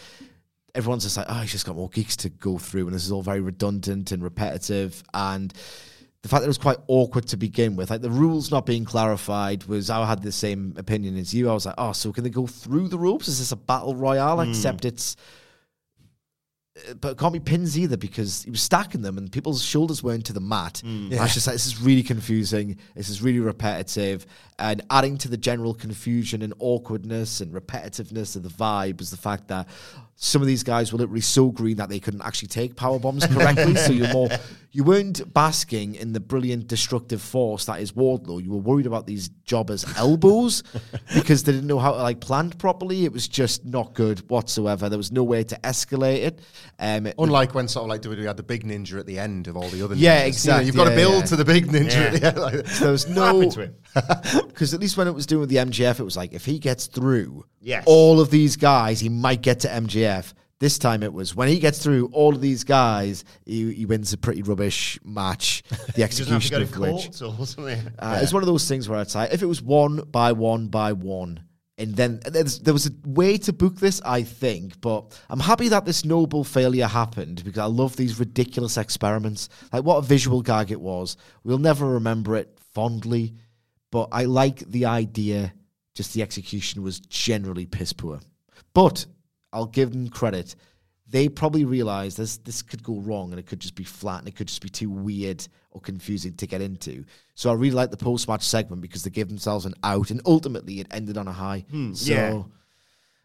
[0.74, 3.12] everyone's just like, oh, he's just got more geeks to go through, and this is
[3.12, 5.04] all very redundant and repetitive.
[5.13, 5.54] And
[6.22, 8.86] the fact that it was quite awkward to begin with, like the rules not being
[8.86, 11.50] clarified, was I had the same opinion as you.
[11.50, 13.28] I was like, oh, so can they go through the rules?
[13.28, 14.44] Is this a battle royale?
[14.44, 14.50] Hmm.
[14.50, 15.15] Except it's
[17.00, 20.26] but it can't be pins either because he was stacking them and people's shoulders weren't
[20.26, 20.82] to the mat.
[20.86, 21.12] Mm.
[21.12, 22.78] And I was just like, this is really confusing.
[22.96, 24.26] This is really repetitive.
[24.60, 29.18] And adding to the general confusion and awkwardness and repetitiveness of the vibe was the
[29.18, 29.68] fact that
[30.16, 33.26] some of these guys were literally so green that they couldn't actually take power bombs
[33.26, 33.76] correctly.
[33.78, 34.30] so you're more,
[34.74, 38.42] you weren't basking in the brilliant destructive force that is Wardlow.
[38.44, 40.64] You were worried about these jobbers' elbows
[41.14, 43.04] because they didn't know how to like plant properly.
[43.04, 44.88] It was just not good whatsoever.
[44.88, 46.40] There was no way to escalate it.
[46.80, 49.48] Um, it- Unlike when sort of like WWE had the big ninja at the end
[49.48, 50.22] of all the other Yeah, ninjas.
[50.22, 50.66] You know, exactly.
[50.68, 51.26] you've got to build yeah.
[51.26, 52.02] to the big ninja Yeah.
[52.02, 52.38] at the end.
[52.38, 53.76] Like, there was no happened to him?
[54.48, 56.60] because at least when it was doing with the MJF, it was like if he
[56.60, 57.84] gets through Yes.
[57.86, 60.34] all of these guys, he might get to MJF.
[60.62, 64.13] This time it was when he gets through all of these guys, he, he wins
[64.13, 65.63] a pretty rubbish match.
[65.71, 67.80] The He doesn't have to execution of which court or something.
[67.97, 70.67] uh, it's one of those things where I'd say if it was one by one
[70.67, 71.43] by one,
[71.80, 75.84] and then there was a way to book this, I think, but I'm happy that
[75.84, 79.50] this noble failure happened because I love these ridiculous experiments.
[79.74, 81.17] Like what a visual gag it was.
[81.43, 83.34] We'll never remember it fondly,
[83.89, 85.54] but I like the idea.
[85.95, 88.19] Just the execution was generally piss poor.
[88.76, 89.08] But
[89.54, 90.56] I'll give them credit.
[91.08, 94.28] They probably realized this this could go wrong and it could just be flat and
[94.28, 97.04] it could just be too weird or confusing to get into.
[97.36, 100.22] So I really like the post match segment because they gave themselves an out and
[100.26, 101.66] ultimately it ended on a high.
[101.70, 102.44] Hmm, so yeah.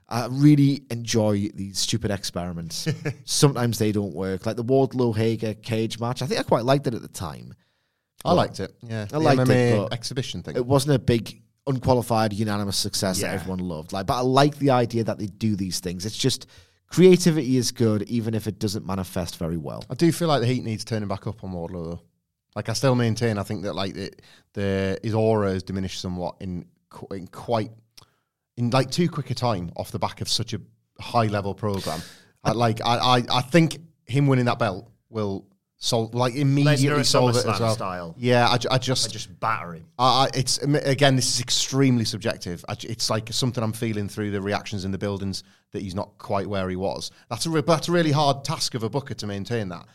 [0.09, 2.89] I really enjoy these stupid experiments.
[3.25, 4.47] Sometimes they don't work.
[4.47, 6.23] Like the Wardlow Hager cage match.
[6.23, 7.55] I think I quite liked it at the time.
[8.25, 8.75] I liked it.
[8.83, 10.57] Yeah, I the liked it, MMA but exhibition thing.
[10.57, 13.29] It wasn't a big unqualified unanimous success Yeah.
[13.29, 13.93] that everyone loved.
[13.93, 16.07] Like, but I like the idea that they do these things.
[16.07, 16.47] It's just
[16.89, 19.83] creativity is good, even if it doesn't manifest very well.
[19.91, 22.01] I do feel like the heat needs turning back up on Wardlow though.
[22.55, 24.11] Like I still maintain, I think that like the,
[24.55, 26.65] the his aura has diminished somewhat in
[27.11, 27.71] in quite
[28.57, 30.61] in like too quick a time off the back of such a
[30.99, 32.01] high level program.
[32.43, 35.45] I, like I, I I think him winning that belt will
[35.79, 37.75] solve like immediately at solve it as well.
[37.75, 38.15] style.
[38.19, 39.85] Yeah, I, I just I just batter him.
[39.99, 42.65] I, I- it's again, this is extremely subjective.
[42.69, 46.17] I, it's like something I'm feeling through the reactions in the buildings that he's not
[46.19, 47.11] quite where he was.
[47.29, 49.87] That's a re- that's a really hard task of a booker to maintain that.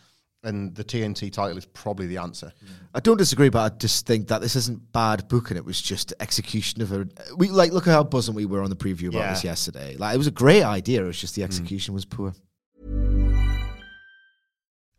[0.43, 2.51] And the TNT title is probably the answer.
[2.95, 5.55] I don't disagree, but I just think that this isn't bad booking.
[5.55, 7.07] It was just execution of a.
[7.37, 9.29] We like look at how buzzing we were on the preview about Yeah.
[9.33, 9.95] this yesterday.
[9.97, 11.03] Like it was a great idea.
[11.03, 12.33] It was just the execution was poor.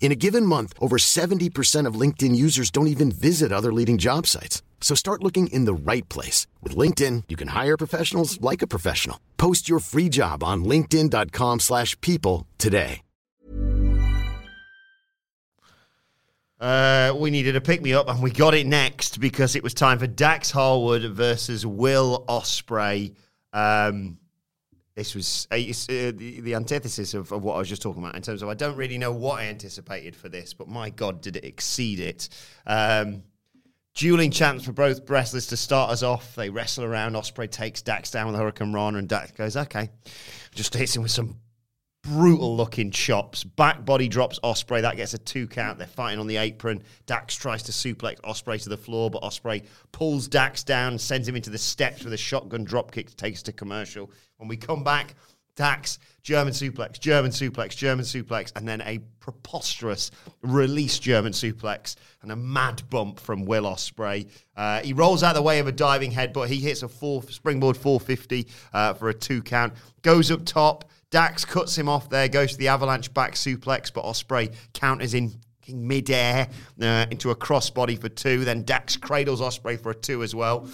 [0.00, 4.26] In a given month, over 70% of LinkedIn users don't even visit other leading job
[4.28, 4.62] sites.
[4.80, 6.46] So start looking in the right place.
[6.62, 9.18] With LinkedIn, you can hire professionals like a professional.
[9.36, 13.00] Post your free job on linkedin.com slash people today.
[16.58, 19.74] Uh, we needed a pick me up, and we got it next because it was
[19.74, 23.14] time for Dax Harwood versus Will Ospreay.
[23.52, 24.16] Um,
[24.96, 25.58] this was uh, uh,
[26.16, 28.54] the, the antithesis of, of what I was just talking about in terms of I
[28.54, 32.30] don't really know what I anticipated for this, but my God, did it exceed it.
[32.66, 33.22] Um,
[33.94, 36.34] dueling chants for both wrestlers to start us off.
[36.34, 37.12] They wrestle around.
[37.12, 39.90] Ospreay takes Dax down with Hurricanrana, and Dax goes, okay.
[40.54, 41.36] Just hits him with some
[42.06, 43.42] brutal looking chops.
[43.42, 44.82] Back body drops Ospreay.
[44.82, 45.78] That gets a two count.
[45.78, 46.82] They're fighting on the apron.
[47.06, 51.36] Dax tries to suplex Ospreay to the floor, but Ospreay pulls Dax down, sends him
[51.36, 54.10] into the steps with a shotgun drop kick to take us to commercial.
[54.36, 55.14] When we come back,
[55.56, 60.10] Dax, German suplex, German suplex, German suplex, and then a preposterous
[60.42, 64.28] release German suplex and a mad bump from Will Ospreay.
[64.54, 66.48] Uh, he rolls out the way of a diving headbutt.
[66.48, 69.72] He hits a four springboard 450 uh, for a two count.
[70.02, 70.90] Goes up top.
[71.10, 72.28] Dax cuts him off there.
[72.28, 76.48] Goes to the avalanche back suplex, but Ospreay counters in midair
[76.80, 78.44] uh, into a crossbody for two.
[78.44, 80.68] Then Dax cradles Ospreay for a two as well.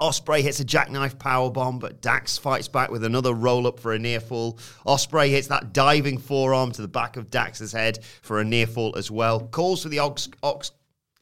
[0.00, 3.92] Ospreay hits a jackknife power bomb, but Dax fights back with another roll up for
[3.92, 4.58] a near fall.
[4.84, 8.96] Ospreay hits that diving forearm to the back of Dax's head for a near fall
[8.96, 9.40] as well.
[9.40, 10.72] Calls for the ox, ox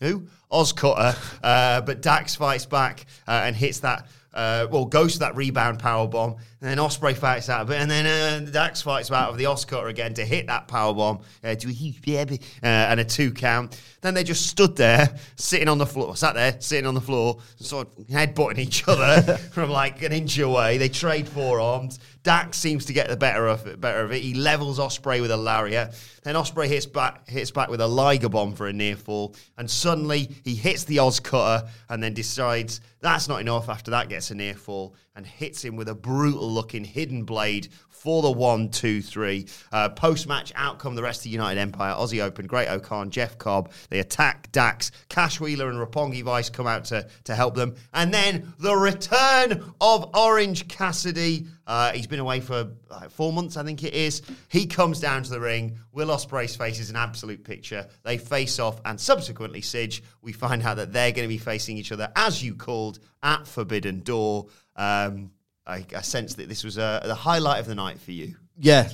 [0.01, 4.09] who OsCutter, uh, but Dax fights back uh, and hits that.
[4.35, 7.77] Uh, well, goes to that rebound power bomb, and then Ospreay fights out of it,
[7.81, 11.21] and then uh, Dax fights out of the OsCutter again to hit that power bomb
[11.45, 13.81] uh, to a uh, and a two count.
[14.01, 17.39] Then they just stood there, sitting on the floor, sat there, sitting on the floor,
[17.57, 20.79] sort of headbutting each other from like an inch away.
[20.79, 22.01] They trade forearms.
[22.25, 23.81] Dax seems to get the better of it.
[23.81, 24.23] Better of it.
[24.23, 25.95] He levels Ospreay with a lariat.
[26.23, 29.71] Then Ospreay hits back, hits back with a Liger bomb for a near fall, and
[29.71, 33.69] suddenly he hits the OsCutter, and then decides that's not enough.
[33.69, 37.69] After that, gets a near fall and hits him with a brutal looking hidden blade
[38.05, 39.47] for the one, two, three.
[39.73, 43.39] Uh, Post match outcome: the rest of the United Empire, Aussie Open, Great O'Khan, Jeff
[43.39, 43.73] Cobb.
[43.89, 44.93] They attack Dax.
[45.09, 49.73] Cash Wheeler and Roppongi Vice come out to to help them, and then the return
[49.81, 51.47] of Orange Cassidy.
[51.67, 54.21] Uh, he's been away for like four months, I think it is.
[54.49, 55.79] He comes down to the ring.
[55.93, 57.89] Will Ospreay's face is an absolute picture.
[58.03, 61.79] They face off, and subsequently, Sige, we find out that they're going to be facing
[61.79, 64.49] each other, as you called, at Forbidden Door.
[64.77, 65.31] Um,
[65.67, 68.37] I, I sense that this was uh, the highlight of the night for you.
[68.59, 68.89] Yeah.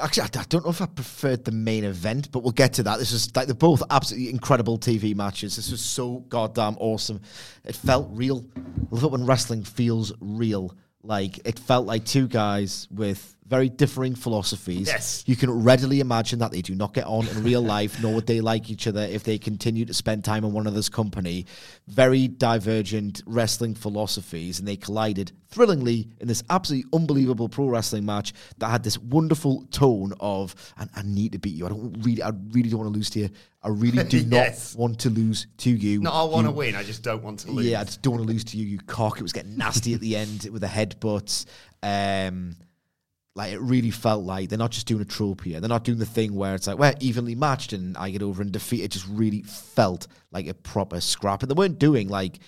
[0.00, 2.82] Actually, I, I don't know if I preferred the main event, but we'll get to
[2.84, 2.98] that.
[2.98, 5.56] This was like they're both absolutely incredible TV matches.
[5.56, 7.20] This was so goddamn awesome.
[7.64, 8.44] It felt real.
[8.56, 10.74] I love it when wrestling feels real.
[11.02, 14.86] Like it felt like two guys with very differing philosophies.
[14.86, 15.24] Yes.
[15.26, 18.26] You can readily imagine that they do not get on in real life, nor would
[18.28, 21.46] they like each other if they continue to spend time in one another's company.
[21.88, 28.32] Very divergent wrestling philosophies, and they collided thrillingly in this absolutely unbelievable pro wrestling match
[28.58, 31.66] that had this wonderful tone of, and I need to beat you.
[31.66, 33.30] I don't really, I really don't want to lose to you.
[33.64, 34.74] I really do Yes.
[34.76, 36.00] not want to lose to you.
[36.02, 36.76] No, I want to win.
[36.76, 37.66] I just don't want to lose.
[37.66, 39.18] yeah, I just don't want to lose to you, you cock.
[39.18, 41.46] It was getting nasty at the end with the headbutts.
[41.82, 42.54] Um,
[43.34, 45.60] like it really felt like they're not just doing a trope here.
[45.60, 48.42] They're not doing the thing where it's like we're evenly matched and I get over
[48.42, 48.82] and defeat.
[48.82, 51.42] It just really felt like a proper scrap.
[51.42, 52.40] And they weren't doing like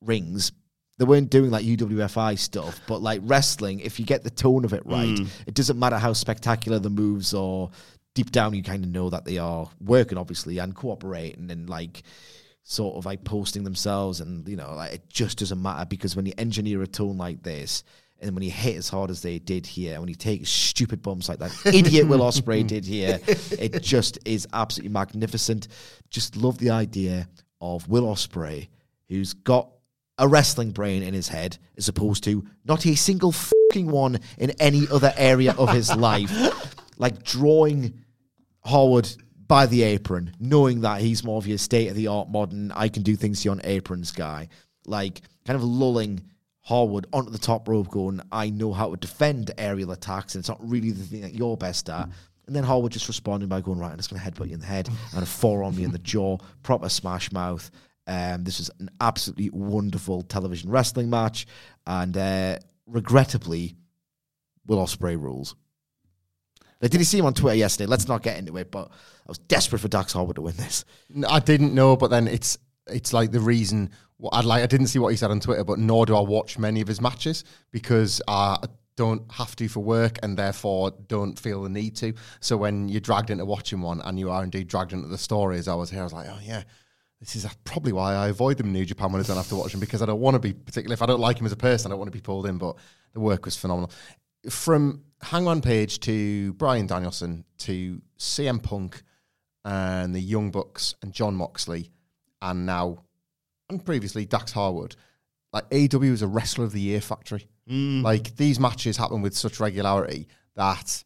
[0.00, 0.52] rings.
[0.98, 4.72] They weren't doing like UWFI stuff, but like wrestling, if you get the tone of
[4.72, 4.92] it mm.
[4.92, 7.70] right, it doesn't matter how spectacular the moves or
[8.14, 12.02] deep down you kind of know that they are working obviously and cooperating and like
[12.64, 16.26] sort of like posting themselves and you know like it just doesn't matter because when
[16.26, 17.84] you engineer a tone like this
[18.20, 21.28] and when you hit as hard as they did here when you take stupid bumps
[21.28, 25.68] like that idiot will ospreay did here it just is absolutely magnificent
[26.10, 27.28] just love the idea
[27.60, 28.68] of will ospreay
[29.08, 29.68] who's got
[30.18, 34.50] a wrestling brain in his head as opposed to not a single fucking one in
[34.58, 36.32] any other area of his life
[36.98, 37.94] like drawing
[38.64, 39.08] Howard
[39.46, 42.88] by the apron, knowing that he's more of your state of the art modern, I
[42.88, 44.48] can do things to you on aprons guy.
[44.84, 46.20] Like, kind of lulling
[46.68, 50.48] Howard onto the top rope, going, I know how to defend aerial attacks, and it's
[50.48, 52.08] not really the thing that you're best at.
[52.46, 54.60] And then Howard just responding by going, Right, I'm just going to headbutt you in
[54.60, 57.70] the head and a forearm you in the jaw, proper smash mouth.
[58.06, 61.46] Um, this was an absolutely wonderful television wrestling match,
[61.86, 63.76] and uh, regrettably,
[64.66, 65.54] Will Ospreay rules.
[66.80, 67.86] Like, did you see him on Twitter yesterday?
[67.86, 70.84] Let's not get into it, but I was desperate for Dax Harwood to win this.
[71.10, 72.58] No, I didn't know, but then it's
[72.90, 73.90] it's like the reason
[74.32, 74.62] I'd like.
[74.62, 76.88] I didn't see what he said on Twitter, but nor do I watch many of
[76.88, 78.58] his matches because I
[78.96, 82.12] don't have to for work and therefore don't feel the need to.
[82.40, 85.68] So when you're dragged into watching one and you are indeed dragged into the stories,
[85.68, 86.00] I was here.
[86.00, 86.64] I was like, oh yeah.
[87.20, 89.56] This is probably why I avoid them in New Japan when I don't have to
[89.56, 91.52] watch them because I don't want to be particularly if I don't like him as
[91.52, 92.58] a person, I don't want to be pulled in.
[92.58, 92.76] But
[93.12, 93.90] the work was phenomenal.
[94.48, 99.02] From Hangman Page to Bryan Danielson to CM Punk
[99.64, 101.90] and the Young Bucks and Jon Moxley,
[102.42, 103.04] and now
[103.68, 104.96] and previously Dax Harwood.
[105.52, 107.48] Like AW is a wrestler of the year factory.
[108.02, 111.04] Like these matches happen with such regularity that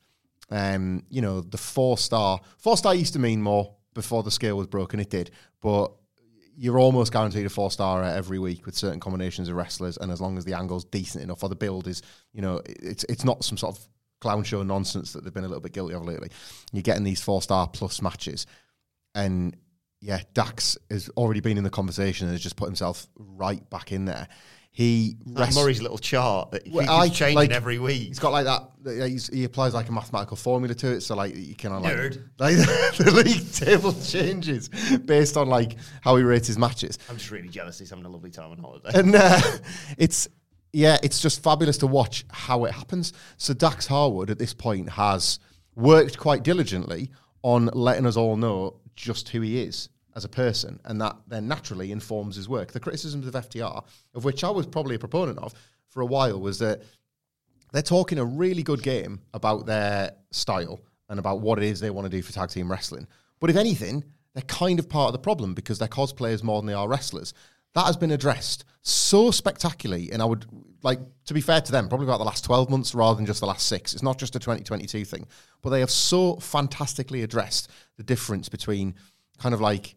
[0.53, 4.57] um, you know, the four star four star used to mean more before the scale
[4.57, 5.31] was broken, it did.
[5.61, 5.93] But
[6.55, 10.21] you're almost guaranteed a four star every week with certain combinations of wrestlers, and as
[10.21, 12.03] long as the angle's decent enough or the build is,
[12.33, 13.89] you know, it's it's not some sort of
[14.21, 16.31] clown show nonsense that they've been a little bit guilty of lately.
[16.73, 18.47] You're getting these four star plus matches,
[19.15, 19.57] and
[20.03, 23.93] yeah, Dax has already been in the conversation and has just put himself right back
[23.93, 24.27] in there.
[24.75, 28.09] He Like Murray's little chart that Well, keeps I- changing like, every week.
[28.09, 29.07] He's got like that.
[29.09, 32.55] He's, he applies like a mathematical formula to it, so like you can like, like
[32.97, 34.71] the league table changes
[35.05, 36.99] based on like how he rates his matches.
[37.11, 38.99] I'm just really jealous he's having a lovely time on holiday.
[38.99, 39.41] and uh,
[39.99, 40.27] it's
[40.73, 43.13] yeah, it's just fabulous to watch how it happens.
[43.37, 45.39] So Dax Harwood at this point has
[45.77, 47.11] worked quite diligently
[47.43, 51.49] on letting us all know just who he is as a person, and that then
[51.49, 52.73] naturally informs his work.
[52.73, 53.85] The criticisms of FTR,
[54.15, 55.55] of which I was probably a proponent of
[55.89, 56.83] for a while, was that
[57.73, 61.91] they're talking a really good game about their style and about what it is they
[61.91, 63.07] want to do for tag team wrestling.
[63.41, 64.05] But if anything,
[64.35, 67.35] they're kind of part of the problem because they're cosplayers more than they are wrestlers.
[67.75, 70.47] That has been addressed so spectacularly, and I would
[70.83, 73.41] like to be fair to them, probably about the last 12 months rather than just
[73.41, 73.95] the last six.
[73.95, 75.27] It's not just a 2022 thing,
[75.63, 78.95] but they have so fantastically addressed the difference between
[79.39, 79.95] kind of like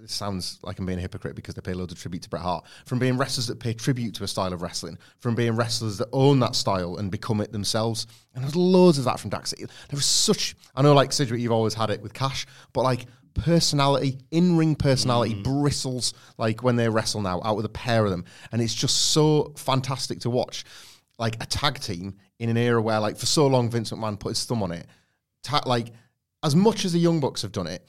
[0.00, 2.42] this sounds like I'm being a hypocrite because they pay loads of tribute to Bret
[2.42, 2.64] Hart.
[2.86, 6.08] From being wrestlers that pay tribute to a style of wrestling, from being wrestlers that
[6.12, 8.06] own that style and become it themselves.
[8.34, 9.52] And there's loads of that from Dax.
[9.58, 13.06] There was such, I know like Sidgwick, you've always had it with Cash, but like
[13.34, 15.44] personality, in ring personality mm.
[15.44, 18.24] bristles like when they wrestle now out with a pair of them.
[18.52, 20.64] And it's just so fantastic to watch.
[21.18, 24.30] Like a tag team in an era where, like, for so long, Vince McMahon put
[24.30, 24.86] his thumb on it.
[25.42, 25.92] Ta- like,
[26.44, 27.84] as much as the Young Bucks have done it,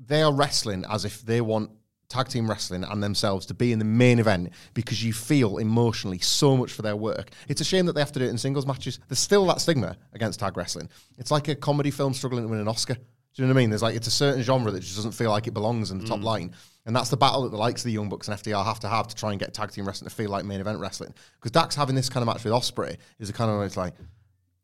[0.00, 1.70] they are wrestling as if they want
[2.08, 6.18] tag team wrestling and themselves to be in the main event because you feel emotionally
[6.18, 7.30] so much for their work.
[7.48, 9.00] It's a shame that they have to do it in singles matches.
[9.08, 10.88] There's still that stigma against tag wrestling.
[11.18, 12.94] It's like a comedy film struggling to win an Oscar.
[12.94, 13.70] Do you know what I mean?
[13.70, 16.06] There's like it's a certain genre that just doesn't feel like it belongs in the
[16.06, 16.24] top mm.
[16.24, 16.54] line.
[16.86, 18.88] And that's the battle that the likes of the Young Bucks and FTR have to
[18.88, 21.14] have to try and get tag team wrestling to feel like main event wrestling.
[21.40, 23.94] Because Dax having this kind of match with Ospreay is a kind of it's like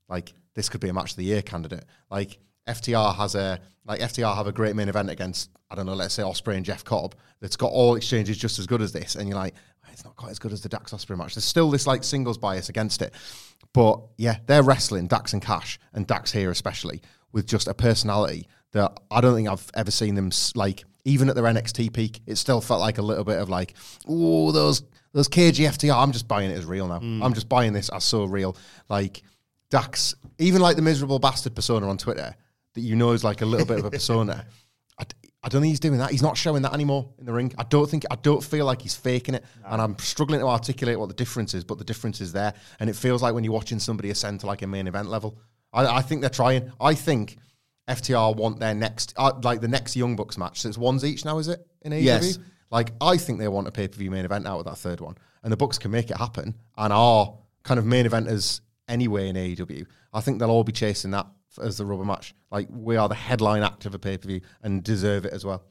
[0.09, 1.85] like this could be a match of the year candidate.
[2.11, 2.39] Like
[2.69, 6.15] FTR has a like FTR have a great main event against I don't know, let's
[6.15, 9.29] say Ospreay and Jeff Cobb that's got all exchanges just as good as this, and
[9.29, 9.55] you're like,
[9.93, 11.35] it's not quite as good as the Dax Ospreay match.
[11.35, 13.15] There's still this like singles bias against it,
[13.73, 17.03] but yeah, they're wrestling Dax and Cash and Dax here especially
[17.33, 20.85] with just a personality that I don't think I've ever seen them like.
[21.07, 23.75] Even at their NXT peak, it still felt like a little bit of like,
[24.07, 24.83] oh, those
[25.13, 25.95] those KGFTR.
[25.95, 26.99] I'm just buying it as real now.
[26.99, 27.25] Mm.
[27.25, 28.55] I'm just buying this as so real.
[28.91, 29.23] Like
[29.71, 32.37] Dax, even like the miserable bastard persona on Twitter
[32.81, 34.47] that you know is like a little bit of a persona.
[35.43, 36.11] I don't think he's doing that.
[36.11, 37.55] He's not showing that anymore in the ring.
[37.57, 40.99] I don't think I don't feel like he's faking it, and I'm struggling to articulate
[40.99, 41.65] what the difference is.
[41.65, 44.47] But the difference is there, and it feels like when you're watching somebody ascend to
[44.47, 45.39] like a main event level.
[45.73, 46.71] I, I think they're trying.
[46.79, 47.39] I think
[47.89, 50.61] FTR want their next, uh, like the next Young Bucks match.
[50.61, 52.03] So it's ones each now, is it in AEW?
[52.03, 52.39] Yes.
[52.71, 55.01] Like I think they want a pay per view main event out of that third
[55.01, 59.29] one, and the Bucks can make it happen and are kind of main eventers anyway
[59.29, 59.87] in AEW.
[60.13, 61.27] I think they'll all be chasing that
[61.59, 62.35] as the rubber match.
[62.51, 65.45] Like we are the headline act of a pay per view and deserve it as
[65.45, 65.63] well.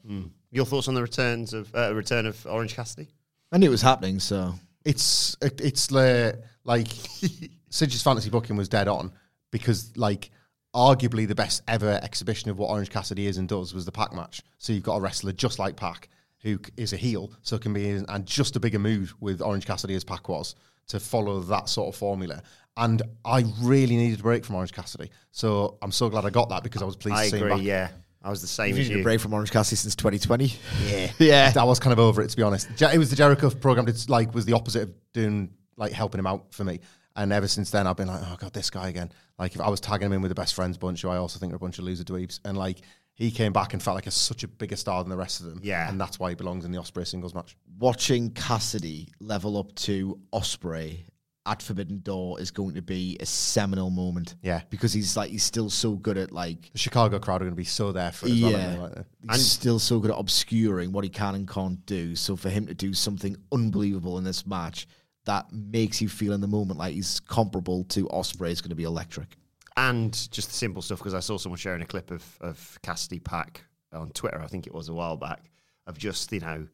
[0.50, 3.08] Your thoughts on the returns of uh, return of Orange Cassidy?
[3.52, 4.54] I knew it was happening, so
[4.84, 6.32] It's it, it's uh,
[6.64, 6.88] like
[7.70, 9.12] Sidge's fantasy booking was dead on
[9.50, 10.30] because like
[10.74, 14.12] arguably the best ever exhibition of what Orange Cassidy is and does was the Pac
[14.12, 14.42] match.
[14.58, 16.08] So you've got a wrestler just like Pac
[16.42, 19.66] who is a heel, so can be in, and just a bigger mood with Orange
[19.66, 20.54] Cassidy as Pac was
[20.88, 22.42] to follow that sort of formula.
[22.80, 26.48] And I really needed a break from Orange Cassidy, so I'm so glad I got
[26.48, 27.56] that because I was pleased I to see him agree.
[27.58, 27.64] back.
[27.64, 27.88] Yeah,
[28.22, 29.04] I was the same you've as needed a you.
[29.04, 30.52] break from Orange Cassidy since 2020.
[30.88, 31.52] Yeah, Yeah.
[31.56, 32.68] I was kind of over it to be honest.
[32.80, 33.86] It was the Jericho program.
[33.86, 36.80] It's like was the opposite of doing like helping him out for me.
[37.16, 39.10] And ever since then, I've been like, oh god, this guy again.
[39.38, 41.38] Like if I was tagging him in with the best friends bunch, who I also
[41.38, 42.78] think are a bunch of loser dweebs, and like
[43.12, 45.46] he came back and felt like a, such a bigger star than the rest of
[45.46, 45.60] them.
[45.62, 45.88] Yeah.
[45.90, 47.56] and that's why he belongs in the Ospreay singles match.
[47.78, 51.00] Watching Cassidy level up to Ospreay
[51.46, 54.34] at Forbidden Door is going to be a seminal moment.
[54.42, 54.60] Yeah.
[54.70, 57.56] because he's like he's still so good at like The Chicago crowd are going to
[57.56, 58.32] be so there for it.
[58.32, 58.78] As well, yeah, they?
[58.78, 62.14] Like, he's still so good at obscuring what he can and can't do.
[62.14, 64.86] So for him to do something unbelievable in this match
[65.24, 68.74] that makes you feel in the moment like he's comparable to Ospreay is going to
[68.76, 69.36] be electric.
[69.76, 73.18] and just the simple stuff because I saw someone sharing a clip of of Cassidy
[73.20, 74.40] Pac on Twitter.
[74.40, 75.50] I think it was a while back
[75.86, 76.66] of just you know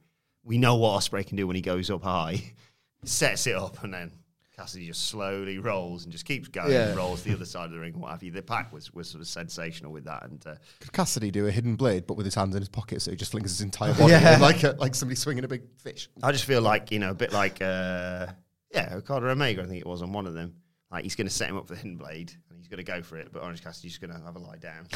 [0.45, 2.53] we know what Ospreay can do when he goes up high,
[3.05, 4.12] sets it up, and then
[4.59, 6.89] Cassidy just slowly rolls and just keeps going, Yeah.
[6.89, 8.31] and rolls the other side of the ring, and what have you.
[8.31, 11.51] The Pac was was sort of sensational with that, and uh, could Cassidy do a
[11.51, 13.93] hidden blade, but with his hands in his pocket, so he just flings his entire
[13.99, 16.09] body in like a, like somebody swinging a big fish?
[16.23, 18.29] I just feel like you know a bit like uh,
[18.73, 19.63] yeah Okada Omega.
[19.63, 20.55] I think it was on one of them
[20.91, 23.03] Like he's going to set him up for the hidden blade, he's going to go
[23.03, 23.29] for it.
[23.33, 24.87] But Orange Cassidy's just going to have a lie down,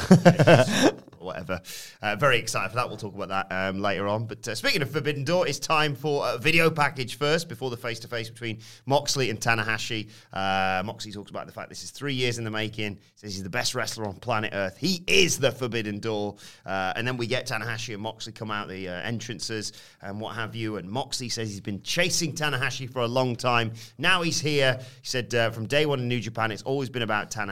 [1.19, 1.61] whatever.
[2.01, 2.87] Uh, very excited for that.
[2.87, 4.25] We'll talk about that um, later on.
[4.25, 7.77] But uh, speaking of Forbidden Door, it's time for a video package first before the
[7.77, 10.09] face to face between Moxley and Tanahashi.
[10.33, 12.99] Uh, Moxley talks about the fact this is three years in the making.
[13.15, 14.77] Says he's the best wrestler on planet Earth.
[14.77, 16.37] He is the Forbidden Door.
[16.65, 20.35] Uh, and then we get Tanahashi and Moxley come out the uh, entrances and what
[20.35, 20.77] have you.
[20.77, 23.73] And Moxley says he's been chasing Tanahashi for a long time.
[23.97, 24.79] Now he's here.
[24.79, 27.50] He said uh, from day one in New Japan, it's always been about Tanahashi.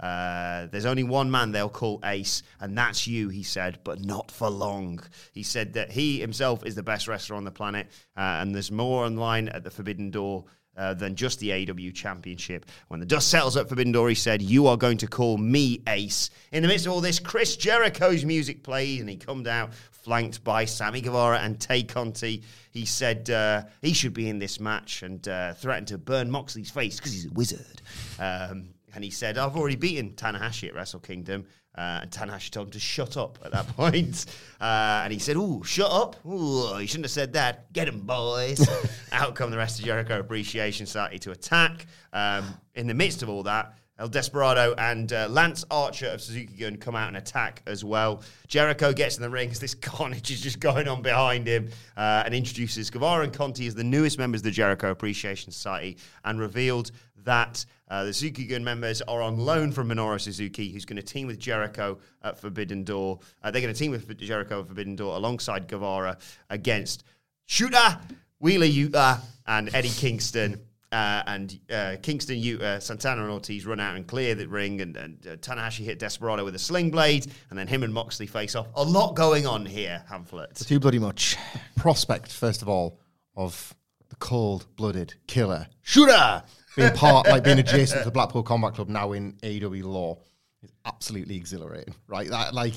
[0.00, 4.30] Uh, there's only one man they'll call Ace, and that's you, he said, but not
[4.30, 5.00] for long.
[5.32, 8.70] He said that he himself is the best wrestler on the planet, uh, and there's
[8.70, 10.44] more online at the Forbidden Door.
[10.76, 12.64] Uh, than just the AW Championship.
[12.86, 15.82] When the dust settles at Forbidden Door, he said, You are going to call me
[15.88, 16.30] Ace.
[16.52, 19.72] In the midst of all this, Chris Jericho's music plays, and he come out
[20.08, 22.42] flanked by Sammy Guevara and Tay Conti.
[22.70, 26.70] He said uh, he should be in this match and uh, threatened to burn Moxley's
[26.70, 27.82] face because he's a wizard.
[28.18, 31.46] Um, and he said, I've already beaten Tanahashi at Wrestle Kingdom.
[31.72, 34.26] Uh, and Tanahashi told him to shut up at that point.
[34.60, 36.16] Uh, and he said, Ooh, shut up.
[36.26, 37.72] Ooh, you shouldn't have said that.
[37.72, 38.68] Get him, boys.
[39.12, 41.86] Out come the rest of Jericho Appreciation Society to attack.
[42.12, 42.44] Um,
[42.74, 46.76] in the midst of all that, El Desperado and uh, Lance Archer of Suzuki Gun
[46.76, 48.22] come out and attack as well.
[48.46, 52.22] Jericho gets in the ring as this carnage is just going on behind him uh,
[52.24, 56.38] and introduces Guevara and Conti as the newest members of the Jericho Appreciation Society and
[56.38, 56.92] revealed
[57.24, 61.26] that uh, the Gun members are on loan from Minoru Suzuki, who's going to team
[61.26, 63.20] with Jericho at Forbidden Door.
[63.42, 66.18] Uh, they're going to team with Jericho at Forbidden Door alongside Guevara
[66.50, 67.04] against
[67.48, 68.00] Shota,
[68.40, 70.60] Wheeler Yuta, and Eddie Kingston.
[70.90, 74.96] Uh, and uh, Kingston, Yuta, Santana, and Ortiz run out and clear the ring, and,
[74.96, 78.54] and uh, Tanahashi hit Desperado with a sling blade, and then him and Moxley face
[78.54, 78.68] off.
[78.74, 80.66] A lot going on here, Hamflett.
[80.66, 81.36] Too bloody much.
[81.76, 82.98] Prospect, first of all,
[83.36, 83.74] of
[84.08, 86.42] the cold-blooded killer Shota
[86.78, 90.18] being part, like being adjacent to the Blackpool Combat Club now in AEW law
[90.62, 92.28] is absolutely exhilarating, right?
[92.28, 92.74] That like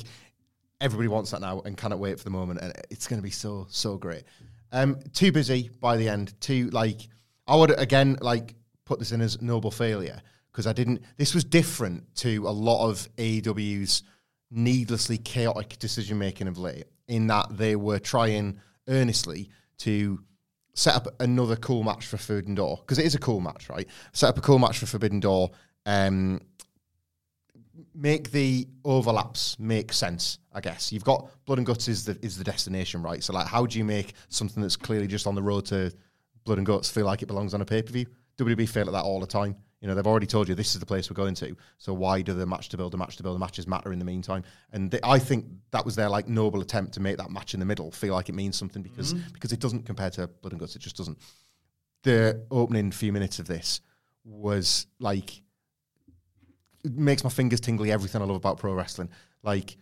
[0.80, 3.32] everybody wants that now and cannot wait for the moment, and it's going to be
[3.32, 4.24] so so great.
[4.72, 6.40] Um, too busy by the end.
[6.42, 7.08] Too like
[7.48, 10.22] I would again like put this in as noble failure
[10.52, 11.02] because I didn't.
[11.18, 14.04] This was different to a lot of AEW's
[14.50, 19.50] needlessly chaotic decision making of late, in that they were trying earnestly
[19.80, 20.20] to
[20.74, 23.88] set up another cool match for Forbidden Door because it is a cool match, right?
[24.14, 25.52] Set up a cool match for Forbidden Door.
[25.86, 26.42] Um,
[27.94, 30.40] make the overlaps make sense.
[30.54, 33.24] I guess you've got Blood and Guts is the is the destination, right?
[33.24, 35.92] So like, how do you make something that's clearly just on the road to
[36.44, 38.06] Blood and Guts feel like it belongs on a pay per view?
[38.38, 39.56] WB fail at that all the time.
[39.82, 41.58] You know, they've already told you this is the place we're going to.
[41.80, 43.98] So why do the match to build a match to build a matches matter in
[43.98, 44.44] the meantime?
[44.72, 47.60] And they, I think that was their like noble attempt to make that match in
[47.60, 49.34] the middle feel like it means something because Mm-hmm.
[49.34, 50.76] because it doesn't compare to Blood and Guts.
[50.76, 51.18] It just doesn't.
[52.04, 53.82] The opening few minutes of this
[54.24, 55.42] was like
[56.84, 57.92] it makes my fingers tingly.
[57.92, 59.10] Everything I love about pro wrestling,
[59.42, 59.78] like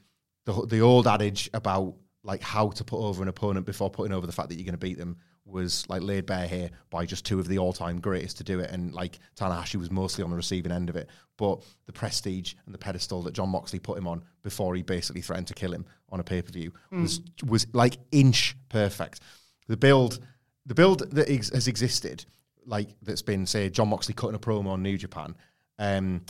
[0.46, 4.26] the the old adage about like how to put over an opponent before putting over
[4.26, 5.18] the fact that you're going to beat them
[5.50, 8.72] was like laid bare here by just two of the all-time greatest to do it,
[8.72, 11.10] and like Tanahashi was mostly on the receiving end of it.
[11.38, 15.22] But the prestige and the pedestal that Jon Moxley put him on before he basically
[15.22, 19.22] threatened to kill him on a pay-per-view was was like inch perfect.
[19.68, 20.20] The build,
[20.66, 22.26] the build that ex- has existed,
[22.66, 25.36] like that's been say Jon Moxley cutting a promo on New Japan.
[25.78, 26.26] Um,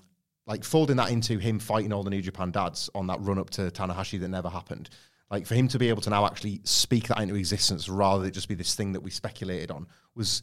[0.45, 3.51] like folding that into him fighting all the New Japan dads on that run up
[3.51, 4.89] to Tanahashi that never happened.
[5.30, 8.32] Like for him to be able to now actually speak that into existence rather than
[8.32, 10.41] just be this thing that we speculated on was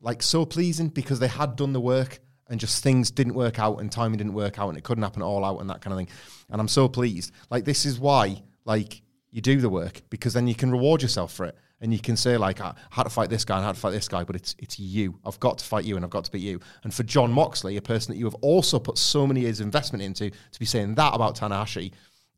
[0.00, 3.80] like so pleasing because they had done the work and just things didn't work out
[3.80, 5.98] and timing didn't work out and it couldn't happen all out and that kind of
[5.98, 6.08] thing.
[6.50, 7.32] And I'm so pleased.
[7.50, 11.32] Like this is why like you do the work because then you can reward yourself
[11.32, 11.56] for it.
[11.80, 13.80] And you can say like, I had to fight this guy and I had to
[13.80, 15.18] fight this guy, but it's it's you.
[15.24, 16.60] I've got to fight you and I've got to beat you.
[16.82, 20.02] And for Jon Moxley, a person that you have also put so many years investment
[20.02, 21.92] into, to be saying that about Tanahashi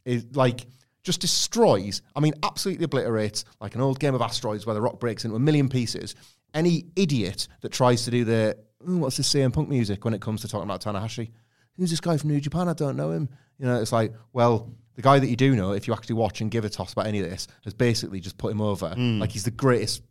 [0.05, 0.66] is like
[1.07, 2.02] just destroys.
[2.16, 5.36] I mean, absolutely obliterates like an old game of asteroids where the rock breaks into
[5.36, 6.16] a million pieces.
[6.52, 10.20] Any idiot that tries to do the "Ooh, what's this CM Punk music when it
[10.20, 11.30] comes to talking about Tanahashi?
[11.76, 12.68] Who's this guy from New Japan?
[12.68, 13.28] I don't know him.
[13.59, 16.40] You know, it's like, well, the guy that you do know, if you actually watch
[16.40, 18.88] and give a toss about any of this, has basically just put him over.
[18.88, 19.20] Mm.
[19.20, 20.02] Like he's the greatest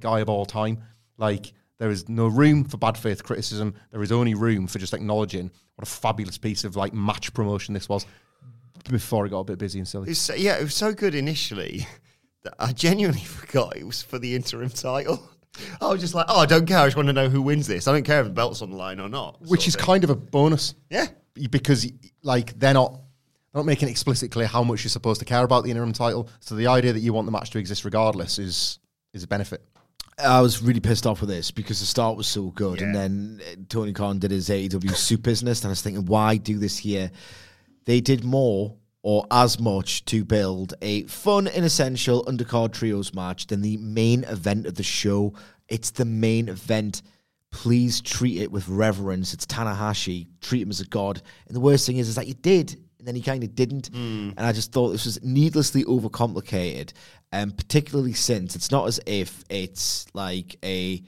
[0.00, 0.82] guy of all time.
[1.18, 3.74] Like there is no room for bad faith criticism.
[3.92, 7.74] There is only room for just acknowledging what a fabulous piece of like match promotion
[7.74, 8.06] this was
[8.90, 10.10] before it got a bit busy and silly.
[10.10, 11.86] It's, so- yeah, it was so good initially
[12.44, 15.22] that I genuinely forgot it was for the interim title.
[15.80, 16.78] I was just like, oh, I don't care.
[16.78, 17.86] I just want to know who wins this.
[17.86, 19.40] I don't care if the belt's on the line or not.
[19.42, 20.74] Which is of kind of a bonus.
[20.90, 21.06] Yeah.
[21.50, 21.90] Because
[22.22, 25.44] like they're not they're not making it explicit clear how much you're supposed to care
[25.44, 26.28] about the interim title.
[26.40, 28.78] So the idea that you want the match to exist regardless is
[29.12, 29.62] is a benefit.
[30.18, 33.40] I was really pissed off with this because the start was so good, and then
[33.68, 37.10] Tony Khan did his AEW soup business, and I was thinking, why do this here?
[37.84, 43.48] They did more or as much to build a fun and essential undercard trios match
[43.48, 45.34] than the main event of the show.
[45.68, 47.02] It's the main event.
[47.50, 49.34] Please treat it with reverence.
[49.34, 50.28] It's Tanahashi.
[50.40, 51.20] Treat him as a god.
[51.46, 53.88] And the worst thing is, is that you did, and then you kind of didn't.
[53.88, 54.30] Hmm.
[54.36, 56.92] And I just thought this was needlessly overcomplicated.
[57.32, 61.02] And particularly since it's not as if it's like a,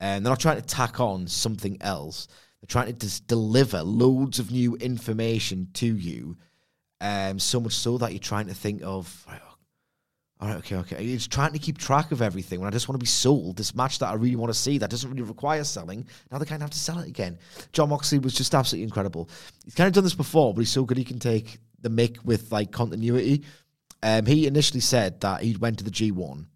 [0.00, 2.28] and they're not trying to tack on something else.
[2.60, 6.36] They're trying to just deliver loads of new information to you.
[7.00, 9.26] Um, so much so that you're trying to think of,
[10.40, 11.02] all right, okay, okay.
[11.02, 13.56] You're just trying to keep track of everything when I just want to be sold
[13.56, 16.06] this match that I really want to see that doesn't really require selling.
[16.30, 17.38] Now they kind of have to sell it again.
[17.72, 19.28] Jon Moxley was just absolutely incredible.
[19.64, 22.24] He's kind of done this before, but he's so good he can take the mick
[22.24, 23.44] with like continuity.
[24.00, 26.46] Um, he initially said that he went to the G1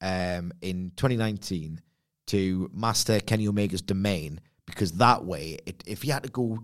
[0.00, 1.80] um, in 2019
[2.28, 4.40] to master Kenny Omega's domain
[4.70, 6.58] because that way, it, if he had to go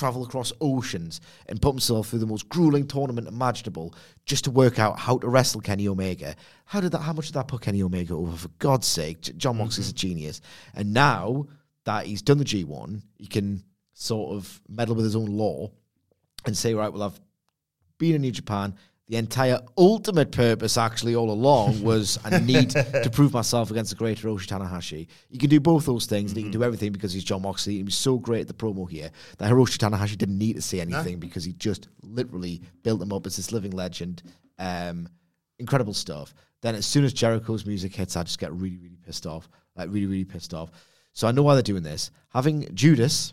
[0.00, 3.94] travel across oceans and put himself through the most grueling tournament imaginable
[4.24, 6.34] just to work out how to wrestle Kenny Omega.
[6.64, 7.00] How did that?
[7.00, 8.34] How much did that put Kenny Omega over?
[8.34, 9.96] For God's sake, Jon Moxley's a mm-hmm.
[10.08, 10.40] genius.
[10.74, 11.46] And now
[11.84, 13.62] that he's done the G1, he can
[13.92, 15.70] sort of meddle with his own law
[16.46, 17.20] and say, right, well, I've
[17.98, 18.74] been in New Japan.
[19.10, 23.96] The entire ultimate purpose, actually, all along, was I need to prove myself against the
[23.96, 25.08] great Hiroshi Tanahashi.
[25.28, 27.74] You can do both those things, and he can do everything because he's Jon Moxley.
[27.78, 30.80] He was so great at the promo here that Hiroshi Tanahashi didn't need to say
[30.80, 34.22] anything because he just literally built him up as this living legend.
[34.60, 35.08] Um,
[35.58, 36.32] incredible stuff.
[36.60, 39.48] Then, as soon as Jericho's music hits, I just get really, really pissed off.
[39.74, 40.70] Like, really, really pissed off.
[41.14, 42.12] So I know why they're doing this.
[42.28, 43.32] Having Judas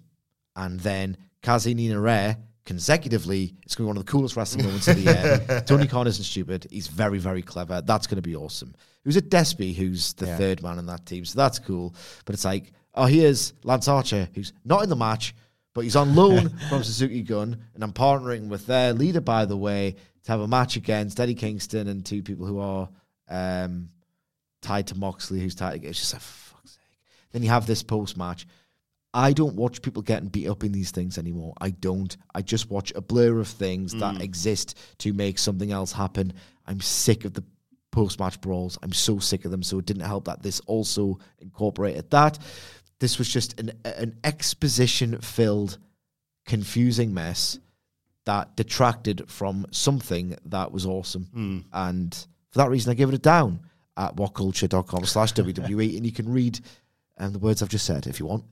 [0.56, 2.38] and then Kaze ni Nare
[2.68, 5.64] consecutively, it's going to be one of the coolest wrestling moments of the year.
[5.66, 6.68] Tony Khan isn't stupid.
[6.70, 7.82] He's very, very clever.
[7.82, 8.76] That's going to be awesome.
[9.06, 11.24] Who's at Despy, who's the third man in that team.
[11.24, 11.96] So that's cool.
[12.26, 15.34] But it's like, oh, here's Lance Archer, who's not in the match,
[15.74, 17.58] but he's on loan from Suzuki Gun.
[17.74, 19.96] And I'm partnering with their leader, by the way,
[20.26, 22.90] to have a match against Eddie Kingston and two people who are
[23.30, 23.90] um,
[24.62, 27.00] tied to Moxley, who's tied to It's just for fuck's sake.
[27.32, 28.46] Then you have this post match.
[29.18, 31.56] I don't watch people getting beat up in these things anymore.
[31.60, 32.16] I don't.
[32.36, 36.34] I just watch a blur of things that exist to make something else happen.
[36.68, 37.44] I'm sick of the
[37.92, 38.78] post match brawls.
[38.84, 39.64] I'm so sick of them.
[39.64, 42.38] So it didn't help that this also incorporated that.
[43.00, 45.80] This was just an an exposition filled,
[46.46, 47.58] confusing mess
[48.26, 51.66] that detracted from something that was awesome.
[51.74, 52.14] And
[52.52, 53.62] for that reason, I give it a down
[53.98, 55.98] at whatculture.com slash WWE.
[55.98, 56.60] And you can read
[57.18, 58.44] um, the words I've just said if you want.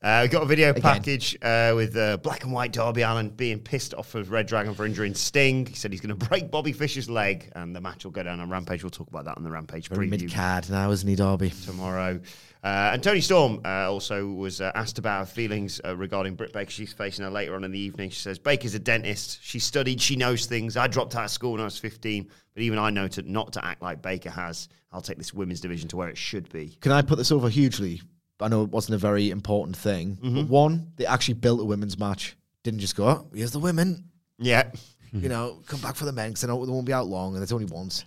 [0.00, 0.82] Uh, we got a video Again.
[0.82, 4.72] package uh, with uh, black and white Darby Allin being pissed off of Red Dragon
[4.72, 5.66] for injuring Sting.
[5.66, 8.38] He said he's going to break Bobby Fischer's leg, and the match will go down
[8.38, 8.84] on Rampage.
[8.84, 11.50] We'll talk about that on the Rampage preview mid card now, isn't he, Darby?
[11.64, 12.20] tomorrow.
[12.62, 16.52] Uh, and Toni Storm uh, also was uh, asked about her feelings uh, regarding Britt
[16.52, 16.70] Baker.
[16.70, 18.10] She's facing her later on in the evening.
[18.10, 19.38] She says, Baker's a dentist.
[19.42, 20.00] She studied.
[20.00, 20.76] She knows things.
[20.76, 23.52] I dropped out of school when I was 15, but even I know to not
[23.54, 24.68] to act like Baker has.
[24.92, 26.76] I'll take this women's division to where it should be.
[26.80, 28.00] Can I put this over hugely?
[28.40, 30.18] I know it wasn't a very important thing.
[30.20, 30.48] But mm-hmm.
[30.48, 32.36] one, they actually built a women's match.
[32.62, 34.04] Didn't just go, oh, here's the women.
[34.38, 34.70] Yeah.
[35.12, 37.34] you know, come back for the men because I know they won't be out long
[37.34, 38.04] and it's only once.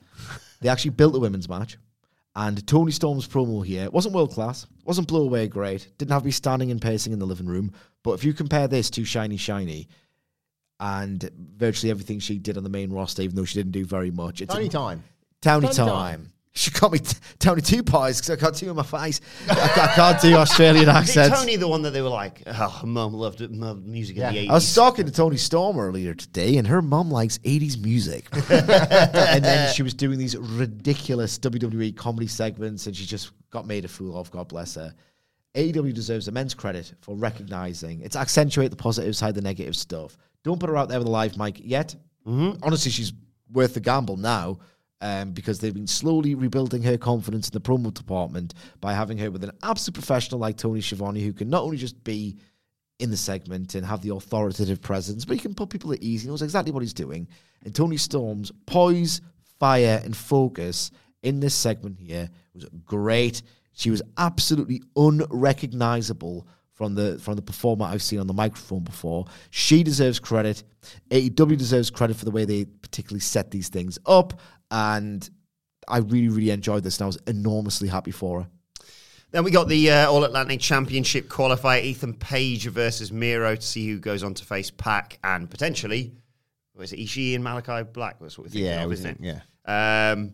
[0.61, 1.77] they actually built a women's match.
[2.35, 6.31] And Toni Storm's promo here wasn't world class, wasn't blow away great, didn't have me
[6.31, 7.73] standing and pacing in the living room.
[8.03, 9.89] But if you compare this to Shiny Shiny
[10.79, 14.11] and virtually everything she did on the main roster, even though she didn't do very
[14.11, 15.03] much, it's Tiny a- time.
[15.41, 15.87] Towny Tony time.
[15.87, 16.33] time.
[16.53, 19.21] She got me t- Tony Two Pies because I got two in my face.
[19.49, 21.37] I, I can't do Australian accents.
[21.37, 24.47] Tony the one that they were like, oh, mum loved it, mum music in the
[24.47, 24.49] 80s?
[24.49, 28.27] I was talking to Toni Storm earlier today, and her mum likes 80s music.
[28.49, 33.85] and then she was doing these ridiculous WWE comedy segments, and she just got made
[33.85, 34.29] a fool of.
[34.29, 34.93] God bless her.
[35.55, 40.17] AEW deserves immense credit for recognizing it's accentuate the positive side, the negative stuff.
[40.43, 41.95] Don't put her out there with a live mic yet.
[42.25, 42.63] Mm-hmm.
[42.63, 43.13] Honestly, she's
[43.51, 44.59] worth the gamble now.
[45.03, 49.31] Um, because they've been slowly rebuilding her confidence in the promo department by having her
[49.31, 52.37] with an absolute professional like Tony Schiavone, who can not only just be
[52.99, 56.21] in the segment and have the authoritative presence, but he can put people at ease.
[56.21, 57.27] He knows exactly what he's doing.
[57.63, 59.21] And Toni Storm's poise,
[59.59, 60.91] fire, and focus
[61.23, 63.41] in this segment here was great.
[63.73, 69.25] She was absolutely unrecognizable from the from the performer I've seen on the microphone before.
[69.49, 70.63] She deserves credit.
[71.09, 74.39] AEW deserves credit for the way they particularly set these things up.
[74.71, 75.29] And
[75.87, 78.47] I really, really enjoyed this, and I was enormously happy for her.
[79.31, 83.87] Then we got the uh, All Atlantic Championship qualifier, Ethan Page versus Miro to see
[83.87, 86.13] who goes on to face Pac and potentially,
[86.75, 88.17] was it Ishii and Malachi Black?
[88.19, 89.41] That's what we're thinking Yeah, of, isn't it?
[89.67, 90.11] Yeah.
[90.11, 90.33] Um,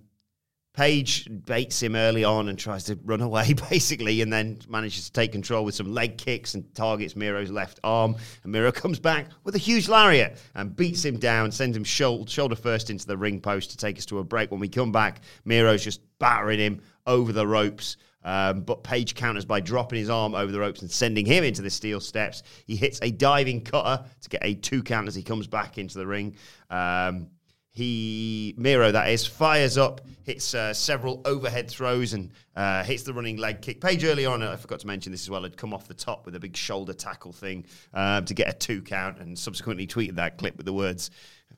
[0.78, 5.12] Page baits him early on and tries to run away, basically, and then manages to
[5.12, 8.16] take control with some leg kicks and targets Miro's left arm.
[8.44, 12.56] And Miro comes back with a huge lariat and beats him down, sends him shoulder,
[12.56, 14.52] first into the ring post to take us to a break.
[14.52, 17.98] When we come back, Miro's just battering him over the ropes.
[18.24, 21.64] Um, but Page counters by dropping his arm over the ropes and sending him into
[21.64, 22.44] the steel steps.
[22.68, 25.98] He hits a diving cutter to get a two count as he comes back into
[25.98, 26.36] the ring.
[26.70, 27.30] Um,
[27.78, 33.14] he Miro that is fires up, hits uh, several overhead throws and uh, hits the
[33.14, 33.80] running leg kick.
[33.80, 36.26] Page early on, I forgot to mention this as well, had come off the top
[36.26, 40.16] with a big shoulder tackle thing um, to get a two count, and subsequently tweeted
[40.16, 41.12] that clip with the words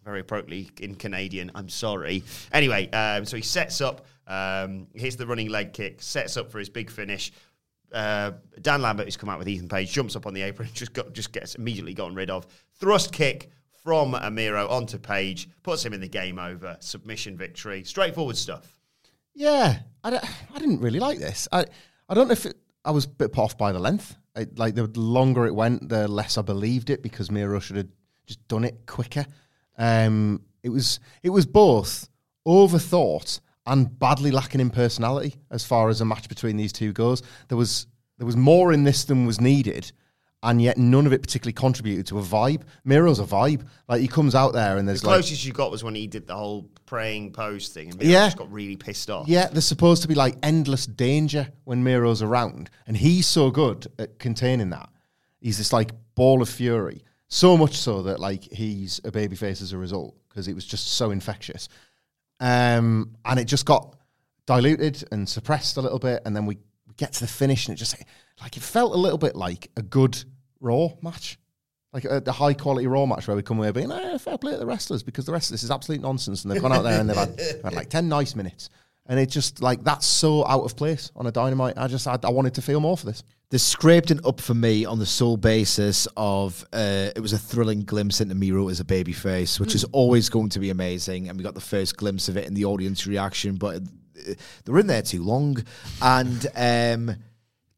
[0.05, 1.49] very appropriately in Canadian.
[1.55, 2.23] I'm sorry.
[2.53, 6.59] Anyway, um, so he sets up, um, hits the running leg kick, sets up for
[6.59, 7.31] his big finish.
[7.91, 10.93] Uh, Dan Lambert, who's come out with Ethan Page, jumps up on the apron, just
[10.93, 12.45] got, just gets immediately gotten rid of.
[12.79, 13.49] Thrust kick
[13.83, 16.77] from Amiro onto Page, puts him in the game over.
[16.79, 17.83] Submission victory.
[17.83, 18.79] Straightforward stuff.
[19.33, 20.17] Yeah, I,
[20.53, 21.47] I didn't really like this.
[21.51, 21.65] I
[22.07, 24.15] I don't know if it, I was a bit put off by the length.
[24.35, 27.87] I, like the longer it went, the less I believed it because Miro should have
[28.25, 29.25] just done it quicker.
[29.77, 32.09] Um, it was it was both
[32.47, 37.21] overthought and badly lacking in personality as far as a match between these two goes.
[37.47, 39.91] There was there was more in this than was needed,
[40.41, 42.61] and yet none of it particularly contributed to a vibe.
[42.85, 43.65] Miro's a vibe.
[43.87, 46.07] Like he comes out there and there's The like closest you got was when he
[46.07, 48.25] did the whole praying pose thing, and Miro Yeah.
[48.27, 49.27] just got really pissed off.
[49.27, 53.87] Yeah, there's supposed to be like endless danger when Miro's around, and he's so good
[53.99, 54.89] at containing that.
[55.41, 59.73] He's this like ball of fury, so much so that like he's a babyface as
[59.73, 61.67] a result because it was just so infectious.
[62.39, 63.95] Um, and it just got
[64.45, 66.55] diluted and suppressed a little bit, and then we,
[66.87, 67.95] we get to the finish, and it just
[68.41, 70.23] like it felt a little bit like a good
[70.59, 71.37] Raw match.
[71.91, 74.51] Like a, a high quality Raw match where we come away being, eh, fair play
[74.51, 76.43] to the wrestlers because the rest of this is absolute nonsense.
[76.43, 78.69] And they've gone out there and they've had, had like 10 nice minutes.
[79.07, 81.77] And it's just like, that's so out of place on a dynamite.
[81.77, 83.23] I just, I, I wanted to feel more for this.
[83.49, 87.39] They scraped it up for me on the sole basis of uh, it was a
[87.39, 91.27] thrilling glimpse into Miro as a babyface, which is always going to be amazing.
[91.27, 94.33] And we got the first glimpse of it in the audience reaction, but uh,
[94.63, 95.57] they were in there too long.
[96.03, 97.15] And um,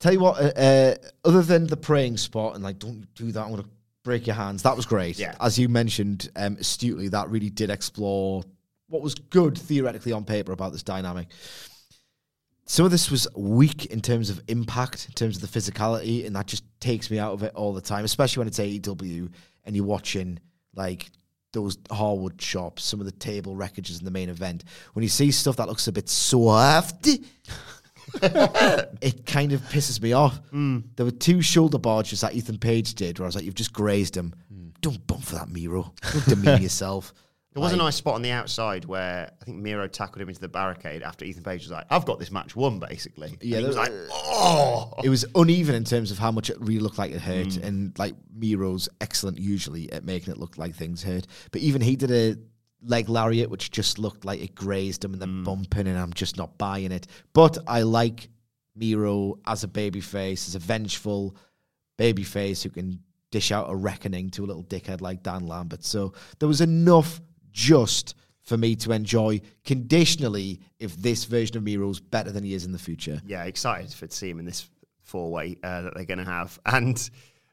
[0.02, 3.42] tell you what, uh, uh, other than the praying spot and like, don't do that,
[3.42, 3.70] I'm going to
[4.04, 5.18] break your hands, that was great.
[5.18, 5.36] Yeah.
[5.40, 8.44] As you mentioned um, astutely, that really did explore
[8.88, 11.28] what was good theoretically on paper about this dynamic
[12.72, 16.34] some of this was weak in terms of impact, in terms of the physicality, and
[16.38, 19.30] that just takes me out of it all the time, especially when it's AEW
[19.66, 20.40] and you're watching
[20.74, 21.12] like
[21.52, 24.64] those Harwood shops, some of the table wreckages in the main event.
[24.94, 27.10] When you see stuff that looks a bit soft,
[29.02, 30.40] it kind of pisses me off.
[30.52, 33.74] There were two shoulder barges that Ethan Page did where I was like, you've just
[33.74, 34.34] grazed him.
[34.82, 35.94] Don't bump for that, Miro.
[36.12, 37.14] Don't demean yourself.
[37.54, 40.40] There was a nice spot on the outside where I think Miro tackled him into
[40.40, 43.38] the barricade after Ethan Page was like, I've got this match won, basically.
[43.42, 44.94] Yeah, And he was there- like, oh.
[45.04, 47.64] it was uneven in terms of how much it really looked like it hurt, Mm.
[47.64, 51.28] and like Miro's excellent usually at making it look like things hurt.
[51.52, 52.38] But even he did a
[52.84, 55.44] leg lariat, which just looked like it grazed him and then Mm.
[55.46, 57.08] bumping, and I'm just not buying it.
[57.34, 58.30] But I like
[58.76, 61.36] Miro as a babyface, as a vengeful
[61.98, 63.00] babyface who can
[63.32, 65.84] dish out a reckoning to a little dickhead like Dan Lambert.
[65.84, 67.22] So there was enough
[67.52, 72.66] just for me to enjoy conditionally if this version of Miro's better than he is
[72.66, 73.22] in the future.
[73.26, 74.70] yeah, excited for to see him in this
[75.04, 76.60] four way uh, that they're going to have.
[76.66, 77.10] And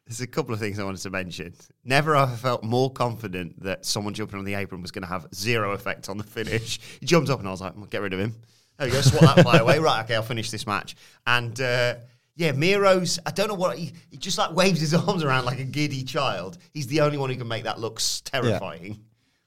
[0.09, 1.55] there's a couple of things I wanted to mention.
[1.85, 5.09] Never have I felt more confident that someone jumping on the apron was going to
[5.09, 6.81] have zero effect on the finish.
[6.99, 8.35] He jumped up and I was like, well, get rid of him.
[8.79, 9.79] There we go, swat that fly away.
[9.79, 10.97] Right, okay, I'll finish this match.
[11.27, 11.97] And uh,
[12.37, 15.59] yeah, Miro's, I don't know what, he, he just like waves his arms around like
[15.59, 16.57] a giddy child.
[16.73, 19.01] He's the only one who can make that look terrifying.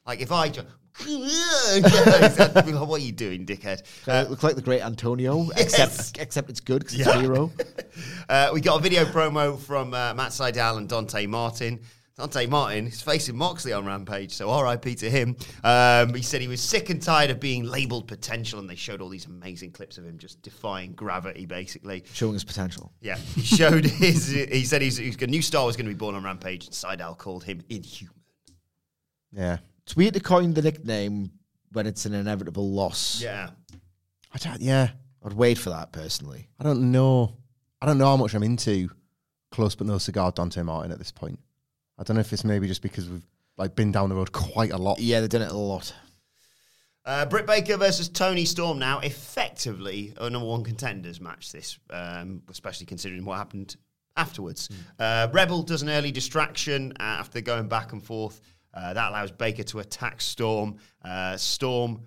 [0.05, 0.49] Like if I
[0.99, 3.83] what are you doing, dickhead?
[4.07, 5.61] Uh, look like the great Antonio, Yes.
[5.61, 7.09] except except it's good because Yeah.
[7.09, 7.51] it's Miro.
[8.29, 11.79] Uh, we got a video promo from uh, Matt Sydal and Dante Martin.
[12.17, 15.35] Dante Martin is facing Moxley on Rampage, so RIP to him.
[15.63, 19.01] Um, he said he was sick and tired of being labeled potential, and they showed
[19.01, 22.03] all these amazing clips of him just defying gravity, basically.
[22.13, 22.91] showing his potential.
[23.01, 24.27] Yeah, he showed his.
[24.29, 26.75] He said he's, he's a new star was going to be born on Rampage, and
[26.75, 28.15] Seidel called him inhuman.
[29.33, 29.57] Yeah.
[29.91, 31.31] It's weird to coin the nickname
[31.73, 33.21] when it's an inevitable loss.
[33.21, 33.49] Yeah,
[34.33, 34.91] I don't, yeah.
[35.21, 36.47] I'd wait for that personally.
[36.57, 37.35] I don't know.
[37.81, 38.89] I don't know how much I'm into
[39.51, 41.37] close but no cigar Dante Martin at this point.
[41.99, 43.27] I don't know if it's maybe just because we've
[43.57, 44.99] like been down the road quite a lot.
[44.99, 45.93] Yeah, they've done it a lot.
[47.03, 51.51] Uh, Britt Baker versus Toni Storm now effectively a number one contenders match.
[51.51, 53.75] This, um, especially considering what happened
[54.15, 54.69] afterwards.
[54.97, 58.39] Uh, Rebel does an early distraction uh, after going back and forth.
[58.73, 60.77] Uh, that allows Baker to attack Storm.
[61.03, 62.01] Uh, Storm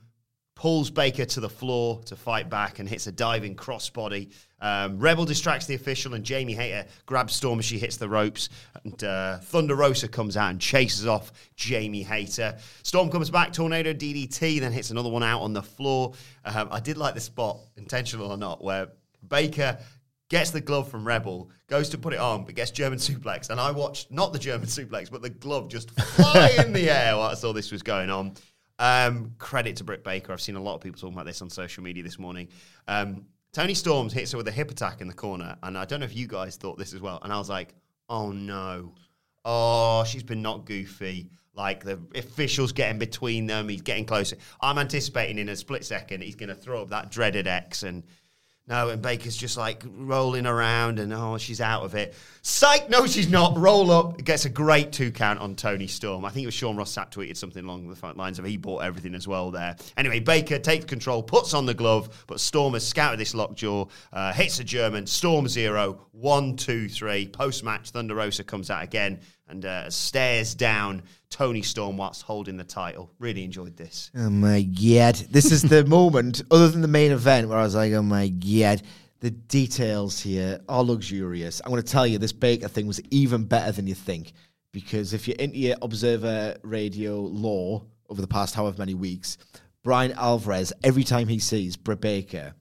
[0.54, 4.32] pulls Baker to the floor to fight back and hits a diving crossbody.
[4.60, 8.48] Um, Rebel distracts the official, and Jamie Hayter grabs Storm as she hits the ropes.
[8.84, 12.56] And uh, Thunder Rosa comes out and chases off Jamie Hayter.
[12.82, 16.14] Storm comes back, tornado DDT, then hits another one out on the floor.
[16.44, 18.88] Um, I did like the spot, intentional or not, where
[19.28, 19.78] Baker
[20.29, 23.51] gets the glove from Rebel, goes to put it on, but gets German suplex.
[23.51, 27.16] And I watched not the German suplex, but the glove just fly in the air
[27.16, 28.35] while I saw this was going on.
[28.79, 30.33] Um, credit to Britt Baker.
[30.33, 32.49] I've seen a lot of people talking about this on social media this morning.
[32.89, 36.01] Um, Toni Storms hits her with a hip attack in the corner, and I don't
[36.01, 37.20] know if you guys thought this as well.
[37.22, 37.72] And I was like,
[38.09, 38.95] oh no,
[39.45, 41.31] oh she's been not goofy.
[41.57, 44.37] Like the officials getting between them, he's getting closer.
[44.61, 48.03] I'm anticipating in a split second he's going to throw up that dreaded X and
[48.66, 52.14] no, and Baker's just like rolling around and oh, she's out of it.
[52.40, 53.58] Psych, no, she's not.
[53.58, 54.24] Roll up.
[54.24, 56.24] Gets a great two count on Toni Storm.
[56.24, 58.78] I think it was Sean Ross Sapp tweeted something along the lines of he bought
[58.78, 59.76] everything as well there.
[59.98, 64.32] Anyway, Baker takes control, puts on the glove, but Storm has scouted this lockjaw, uh,
[64.32, 65.06] hits a German.
[65.06, 67.28] Storm zero, one, two, three.
[67.28, 71.02] Post match, Thunder Rosa comes out again and uh, stares down
[71.35, 73.11] Toni Storm whilst holding the title.
[73.18, 74.12] Really enjoyed this.
[74.16, 75.16] Oh my god.
[75.16, 78.28] This is the moment, other than the main event, where I was like, oh my
[78.28, 78.82] god.
[79.18, 81.61] The details here are luxurious.
[81.64, 84.32] I'm going to tell you, this Baker thing was even better than you think.
[84.70, 89.37] Because if you're into your Observer Radio law over the past however many weeks,
[89.82, 92.55] Bryan Alvarez, every time he sees Britt Baker,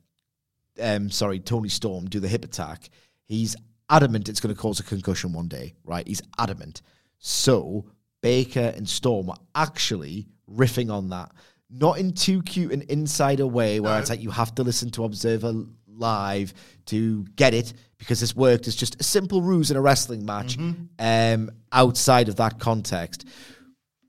[0.81, 2.89] um, sorry, Tony Storm do the hip attack,
[3.25, 3.55] he's
[3.87, 6.07] adamant it's going to cause a concussion one day, right?
[6.07, 6.81] He's adamant.
[7.19, 7.85] So
[8.23, 11.31] Baker and Storm were actually riffing on that.
[11.69, 15.03] Not in too cute an insider way where it's like you have to listen to
[15.03, 15.53] Observer
[15.87, 16.53] live
[16.87, 20.57] to get it because this worked as just a simple ruse in a wrestling match
[20.99, 23.27] um, outside of that context.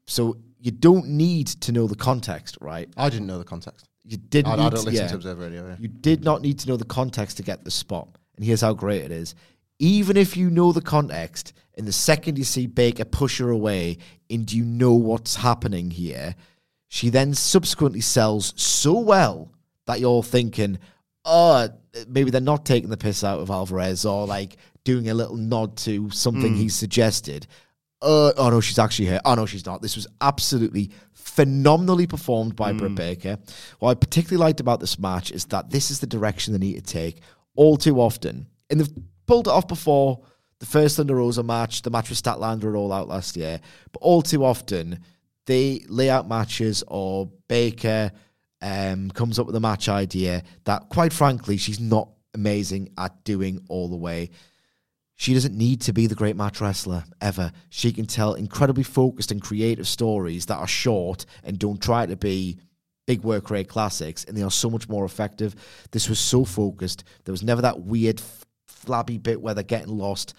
[0.06, 2.88] So you don't need to know the context, right?
[2.96, 3.88] I didn't know the context.
[4.04, 4.52] You didn't.
[4.52, 5.08] I, I don't to- listen yeah.
[5.08, 5.66] to Observer Radio.
[5.66, 5.76] yeah.
[5.78, 8.08] You did not need to know the context to get the spot.
[8.36, 9.34] And here's how great it is.
[9.84, 13.98] Even if you know the context, in the second you see Baker push her away
[14.30, 16.36] and you know what's happening here,
[16.88, 19.52] she then subsequently sells so well
[19.84, 20.78] that you're thinking,
[21.26, 21.68] oh,
[22.08, 25.76] maybe they're not taking the piss out of Alvarez or like doing a little nod
[25.76, 27.46] to something he suggested.
[28.00, 29.20] Uh, oh no, she's actually here.
[29.26, 29.82] Oh no, she's not.
[29.82, 33.38] This was absolutely phenomenally performed by Britt Baker.
[33.80, 36.76] What I particularly liked about this match is that this is the direction they need
[36.76, 37.20] to take
[37.54, 38.46] all too often.
[38.70, 40.20] And they've pulled it off before.
[40.60, 43.60] The first Thunder Rosa match, the match with Statlander and all out last year.
[43.92, 45.00] But all too often,
[45.46, 48.12] they lay out matches or Baker
[48.62, 53.60] um, comes up with a match idea that, quite frankly, she's not amazing at doing
[53.68, 54.30] all the way.
[55.16, 57.52] She doesn't need to be the great match wrestler ever.
[57.68, 62.16] She can tell incredibly focused and creative stories that are short and don't try to
[62.16, 62.58] be
[63.06, 65.54] big work rate classics, and they are so much more effective.
[65.92, 67.04] This was so focused.
[67.24, 68.20] There was never that weird
[68.84, 70.34] flabby bit where they're getting lost.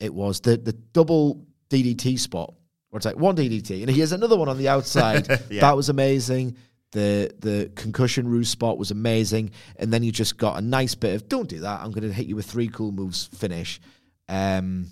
[0.00, 2.54] It was the the double DDT spot
[2.90, 5.26] where it's like one DDT, and here's another one on the outside.
[5.48, 6.56] That was amazing.
[6.90, 11.14] The the concussion ruse spot was amazing, and then you just got a nice bit
[11.14, 11.80] of don't do that.
[11.80, 13.28] I'm going to hit you with three cool moves.
[13.34, 13.80] Finish.
[14.28, 14.88] Um,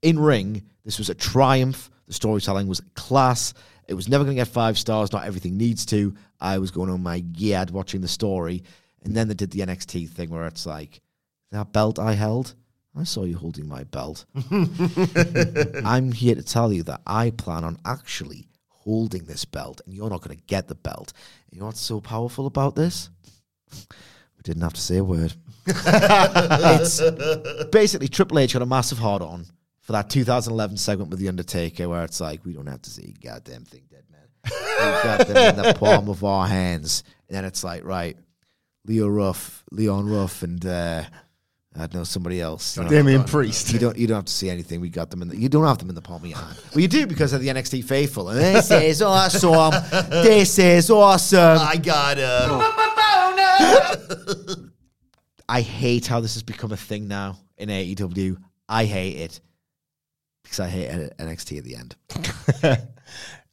[0.00, 1.90] in ring, this was a triumph.
[2.06, 3.52] The storytelling was class.
[3.88, 5.12] It was never going to get five stars.
[5.12, 6.14] Not everything needs to.
[6.40, 8.62] I was going on my yad watching the story,
[9.02, 11.01] and then they did the NXT thing where it's like
[11.52, 12.54] that belt I held.
[12.98, 14.26] I saw you holding my belt.
[15.84, 20.10] I'm here to tell you that I plan on actually holding this belt, and you're
[20.10, 21.12] not going to get the belt.
[21.46, 23.08] And you know what's so powerful about this?
[23.70, 25.32] We didn't have to say a word.
[25.66, 27.00] it's
[27.70, 29.46] basically Triple H got a massive hard on
[29.80, 33.14] for that 2011 segment with The Undertaker, where it's like, we don't have to say
[33.14, 34.20] a goddamn thing, dead man.
[34.44, 37.04] We've got them in the palm of our hands.
[37.28, 38.16] And then it's like, right,
[38.84, 41.04] Leo Ruff, Leon Ruff, and uh,
[41.74, 42.76] I know somebody else.
[42.76, 42.88] you know.
[42.90, 43.72] Damien Priest.
[43.72, 43.96] You don't.
[43.96, 44.80] You don't have to see anything.
[44.80, 45.28] We got them in.
[45.28, 46.56] The, you don't have them in the palm of your hand.
[46.74, 48.28] Well, you do because of the NXT faithful.
[48.28, 49.72] And this is awesome.
[50.10, 51.58] This is awesome.
[51.60, 52.62] I got uh,
[55.48, 58.36] I hate how this has become a thing now in AEW.
[58.68, 59.40] I hate it
[60.42, 61.96] because I hate NXT at the end.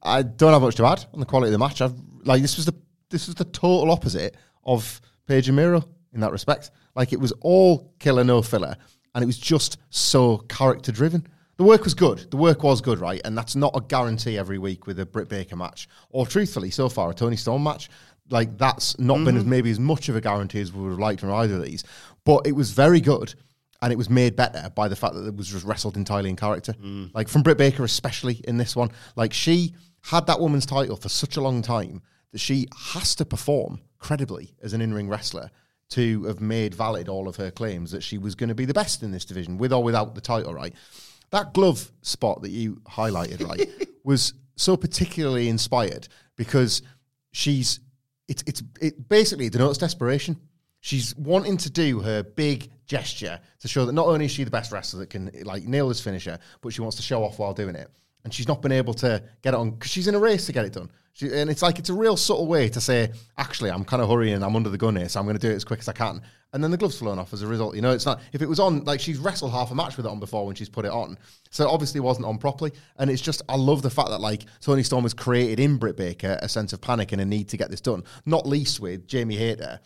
[0.04, 1.82] I don't have much to add on the quality of the match.
[1.82, 1.94] I've
[2.24, 2.74] like this was the
[3.10, 6.72] this was the total opposite of Page and Miro in that respect.
[6.96, 8.76] Like it was all killer no filler,
[9.16, 11.28] and it was just so character driven.
[11.58, 12.32] The work was good.
[12.32, 13.20] The work was good, right?
[13.26, 16.88] And that's not a guarantee every week with a Britt Baker match, or truthfully, so
[16.88, 17.90] far a Toni Storm match.
[18.30, 19.50] Like that's not been as mm-hmm.
[19.50, 21.84] maybe as much of a guarantee as we would have liked from either of these,
[22.24, 23.34] but it was very good.
[23.82, 26.36] And it was made better by the fact that it was just wrestled entirely in
[26.36, 26.74] character.
[26.74, 27.12] Mm.
[27.14, 28.92] Like from Britt Baker, especially in this one.
[29.16, 33.26] Like she had that woman's title for such a long time that she has to
[33.26, 35.50] perform credibly as an in-ring wrestler
[35.90, 38.74] to have made valid all of her claims that she was going to be the
[38.74, 40.54] best in this division, with or without the title.
[40.54, 40.74] Right,
[41.32, 43.68] that glove spot that you highlighted, right,
[44.04, 46.82] was so particularly inspired because
[47.32, 47.80] she's
[48.28, 50.38] it's it's it basically denotes desperation.
[50.82, 54.52] She's wanting to do her big gesture to show that not only is she the
[54.52, 57.54] best wrestler that can like nail this finisher, but she wants to show off while
[57.54, 57.90] doing it.
[58.24, 60.54] And she's not been able to get it on because she's in a race to
[60.54, 60.92] get it done.
[61.14, 64.10] She, and it's like it's a real subtle way to say, actually, I'm kind of
[64.10, 65.88] hurrying, I'm under the gun here, so I'm going to do it as quick as
[65.88, 66.22] I can.
[66.52, 67.76] And then the glove's flown off as a result.
[67.76, 70.06] You know, it's not if it was on like she's wrestled half a match with
[70.06, 71.18] it on before when she's put it on,
[71.52, 72.72] so it obviously wasn't on properly.
[72.98, 75.96] And it's just I love the fact that like Toni Storm has created in Britt
[75.96, 79.08] Baker a sense of panic and a need to get this done, not least with
[79.08, 79.80] Jamie Hayter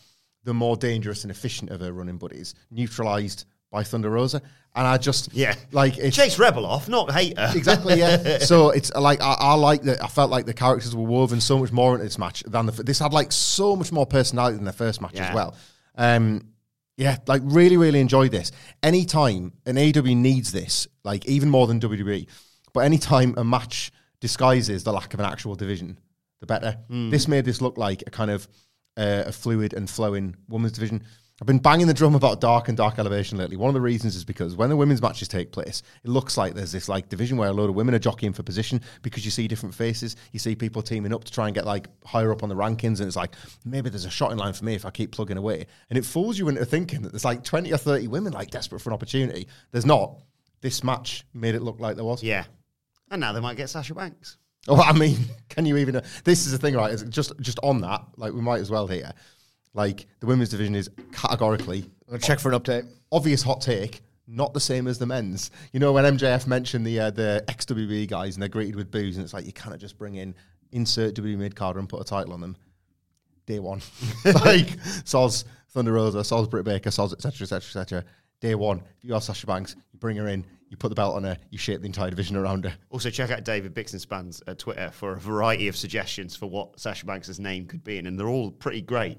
[0.44, 4.40] the more dangerous and efficient of her running buddies, neutralized by Thunder Rosa.
[4.76, 5.54] And I just Yeah.
[5.72, 7.50] like it's Chase Rebel off, not Hayter.
[7.54, 8.38] exactly yeah.
[8.50, 10.02] so it's like I, I like that.
[10.02, 12.72] I felt like the characters were woven so much more into this match than the
[12.82, 15.28] this had like so much more personality than the first match Yeah.
[15.28, 15.54] as well.
[15.96, 16.48] Um,
[16.96, 18.52] yeah, like really, really enjoyed this.
[18.82, 22.26] Anytime an AW needs this, like even more than WWE,
[22.72, 25.98] but anytime a match disguises the lack of an actual division,
[26.40, 26.76] the better.
[26.88, 28.46] This made this look like a kind of
[28.96, 31.02] uh, a fluid and flowing women's division.
[31.40, 33.56] I've been banging the drum about dark and dark elevation lately.
[33.56, 36.54] One of the reasons is because when the women's matches take place, it looks like
[36.54, 39.32] there's this like division where a load of women are jockeying for position because you
[39.32, 40.14] see different faces.
[40.30, 43.00] You see people teaming up to try and get like higher up on the rankings,
[43.00, 45.36] and it's like maybe there's a shot in line for me if I keep plugging
[45.36, 45.66] away.
[45.90, 48.80] And it fools you into thinking that there's like 20 or 30 women like desperate
[48.80, 49.48] for an opportunity.
[49.72, 50.20] There's not.
[50.60, 52.22] This match made it look like there was.
[52.22, 52.44] Yeah.
[53.10, 54.38] And now they might get Sasha Banks.
[54.66, 55.18] Oh, I mean,
[55.50, 55.96] can you even?
[55.96, 56.90] Uh, this is the thing, right?
[56.90, 59.12] Is just just on that, like we might as well here.
[59.74, 62.86] Like the women's division is categorically I'll check for an update.
[63.10, 65.50] obvious hot take, not the same as the men's.
[65.72, 69.16] You know when MJF mentioned the uh, the XWB guys and they're greeted with booze,
[69.16, 70.34] and it's like you cannot just bring in
[70.72, 72.56] insert WWE mid carder and put a title on them.
[73.46, 73.80] Day one,
[74.24, 77.44] like Soz Thunder Rosa, Soz Britt Baker, Soz etc.
[77.44, 77.56] etc.
[77.56, 78.04] etc.
[78.40, 81.14] Day one, if you have Sasha Banks, you bring her in, you put the belt
[81.14, 82.74] on her, you shape the entire division around her.
[82.90, 87.06] Also, check out David Bixenspan's uh, Twitter for a variety of suggestions for what Sasha
[87.06, 89.18] Banks' name could be, and they're all pretty great.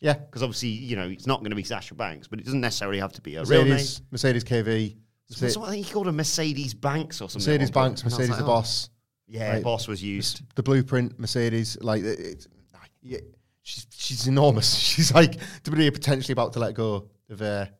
[0.00, 2.60] Yeah, Because obviously, you know, it's not going to be Sasha Banks, but it doesn't
[2.60, 3.72] necessarily have to be a real name.
[3.72, 4.96] Mercedes, Mercedes KV,
[5.28, 7.52] So, so I think he called her Mercedes Banks or something.
[7.52, 7.84] at Mercedes point.
[7.84, 8.48] Banks, And I was Mercedes like, the oh.
[8.48, 8.90] boss.
[9.26, 9.62] Yeah, Right.
[9.62, 10.42] boss was used.
[10.56, 12.48] the blueprint Mercedes like it- it's
[13.02, 13.18] yeah,
[13.62, 17.70] she's she's enormous she's like WWE potentially about to let go of a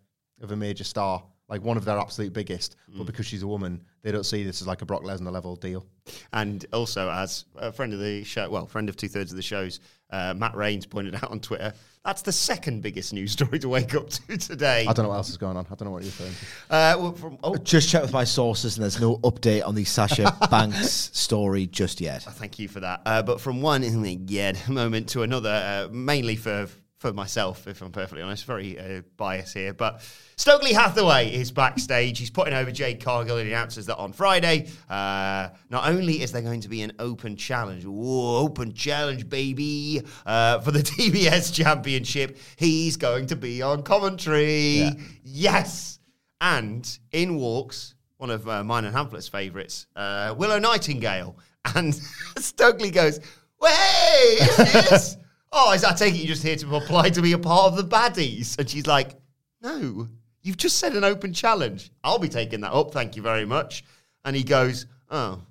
[0.40, 3.06] of a major star like one of their absolute biggest but mm.
[3.06, 5.84] because she's a woman they don't see this as like a Brock Lesnar level deal
[6.32, 9.42] And also, as a friend of the show, well, friend of two thirds of the
[9.42, 9.80] shows,
[10.12, 11.72] uh, Matt Rains pointed out on Twitter,
[12.04, 14.86] that's the second biggest news story to wake up to today.
[14.88, 16.32] I don't know what else is going on I don't know what you're saying
[16.70, 19.84] Uh, well, from, oh, Just check with my sources, and there's no update on the
[19.84, 22.22] Sasha Banks story just yet.
[22.22, 23.02] Thank you for that.
[23.04, 26.68] Uh, but from one my God moment to another, uh, mainly for
[27.00, 29.72] for myself, if I'm perfectly honest, very uh, biased here.
[29.72, 30.02] But
[30.36, 32.18] Stokely Hathaway is backstage.
[32.18, 36.30] He's putting over Jade Cargill and he announces that on Friday, uh, not only is
[36.30, 42.36] there going to be an open challenge, open challenge, baby, uh, for the TBS Championship,
[42.56, 44.90] he's going to be on commentary.
[45.24, 46.00] Yes.
[46.42, 51.34] And in walks one of uh, mine and Hamflett's favourites, uh, Willow Nightingale.
[51.74, 51.94] And
[52.38, 53.20] Stokely goes,
[53.58, 55.16] well, hey, is this?
[55.52, 57.76] Oh, is, I take it you're just here to apply to be a part of
[57.76, 58.58] the baddies.
[58.58, 59.16] And she's like,
[59.62, 60.08] no,
[60.42, 61.90] you've just said an open challenge.
[62.04, 63.84] I'll be taking that up, thank you very much.
[64.24, 65.42] And he goes, oh.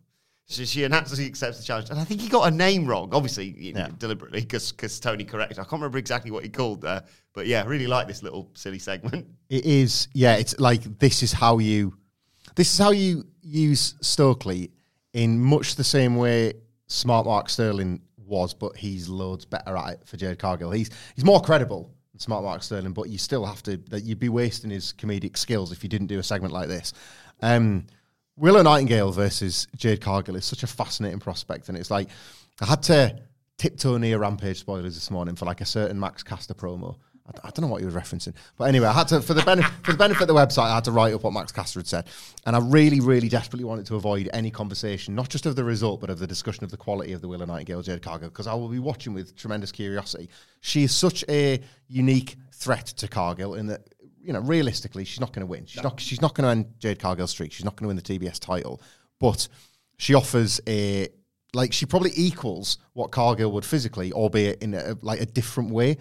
[0.46, 1.92] So she announces he accepts the challenge.
[1.92, 5.60] And I think he got a name wrong, obviously, know, deliberately, because Tony corrected.
[5.60, 7.04] I can't remember exactly what he called there.
[7.34, 9.28] But yeah, I really like this little silly segment.
[9.50, 11.94] it is yeah it's like this is how you
[12.56, 14.72] this is how you use Stokely
[15.14, 16.54] in much the same way
[16.88, 20.72] Smart Mark Sterling was, but he's loads better at it for Jade Cargill.
[20.72, 24.20] He's he's more credible than Smart Mark Sterling, but you still have to that you'd
[24.20, 26.94] be wasting his comedic skills if you didn't do a segment like this.
[27.42, 27.86] Um,
[28.38, 32.10] Willow Nightingale versus Jade Cargill is such a fascinating prospect, and it's like
[32.62, 33.20] I had to
[33.58, 36.96] tiptoe near Rampage spoilers this morning for like a certain Max Caster promo.
[37.44, 39.72] I, don't know what you were referencing, but anyway, I had to for the benefit
[39.84, 41.88] for the benefit of the website, I had to write up what Max Caster had
[41.88, 42.08] said,
[42.46, 46.02] and I really, really desperately wanted to avoid any conversation, not just of the result,
[46.02, 48.54] but of the discussion of the quality of the Willow Nightingale Jade Cargill, because I
[48.54, 50.30] will be watching with tremendous curiosity.
[50.62, 53.82] She is such a unique threat to Cargill in that
[54.22, 55.66] you know, realistically, she's not going to win.
[55.66, 56.00] She's not.
[56.00, 57.52] She's not going to end Jade Cargill's streak.
[57.52, 58.82] She's not going to win the TBS title.
[59.20, 59.48] But
[59.98, 61.08] she offers a
[61.54, 65.98] like she probably equals what Cargill would physically, albeit in a, like a different way.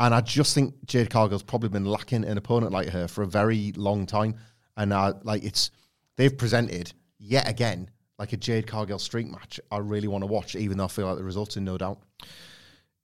[0.00, 3.26] And I just think Jade Cargill's probably been lacking an opponent like her for a
[3.26, 4.36] very long time.
[4.76, 5.70] And uh, like it's
[6.16, 9.60] they've presented yet again like a Jade Cargill streak match.
[9.70, 12.00] I really want to watch, even though I feel like the results in no doubt.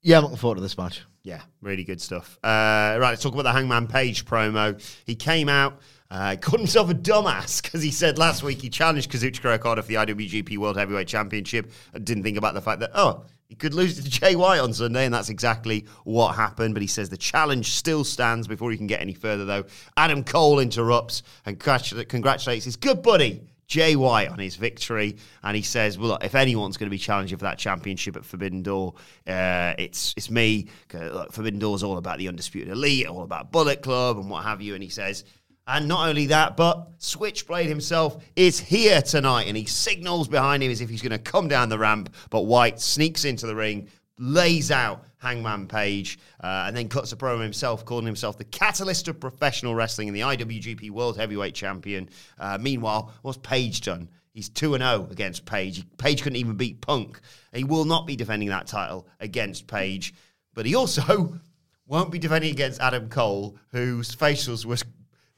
[0.02, 1.02] Yeah, I'm looking forward to this match.
[1.22, 2.38] Yeah, really good stuff.
[2.44, 4.78] Uh, right, let's talk about the Hangman Page promo.
[5.06, 5.80] He came out,
[6.10, 9.88] uh, called himself a dumbass because he said last week he challenged Kazuchika Okada for
[9.88, 13.74] the IWGP World Heavyweight Championship and didn't think about the fact that, oh, he could
[13.74, 16.74] lose to Jay White on Sunday, and that's exactly what happened.
[16.74, 19.64] But he says the challenge still stands before he can get any further, though.
[19.96, 25.62] Adam Cole interrupts and congratulates his good buddy, Jay White on his victory, and he
[25.62, 28.94] says, "Well, look, if anyone's going to be challenging for that championship at Forbidden Door,
[29.26, 30.68] uh, it's it's me.
[30.92, 34.44] Look, Forbidden Door is all about the undisputed elite, all about Bullet Club, and what
[34.44, 35.24] have you." And he says,
[35.66, 40.70] and not only that, but Switchblade himself is here tonight, and he signals behind him
[40.70, 42.14] as if he's going to come down the ramp.
[42.30, 43.88] But White sneaks into the ring,
[44.18, 49.08] lays out Hangman Page, uh, and then cuts a promo himself, calling himself the catalyst
[49.08, 52.10] of professional wrestling and the IWGP World Heavyweight Champion.
[52.38, 54.10] Uh, meanwhile, what's Page done?
[54.34, 55.84] He's 2 0 against Page.
[55.96, 57.20] Page couldn't even beat Punk.
[57.54, 60.12] He will not be defending that title against Page,
[60.52, 61.38] but he also
[61.86, 64.84] won't be defending against Adam Cole, whose facials was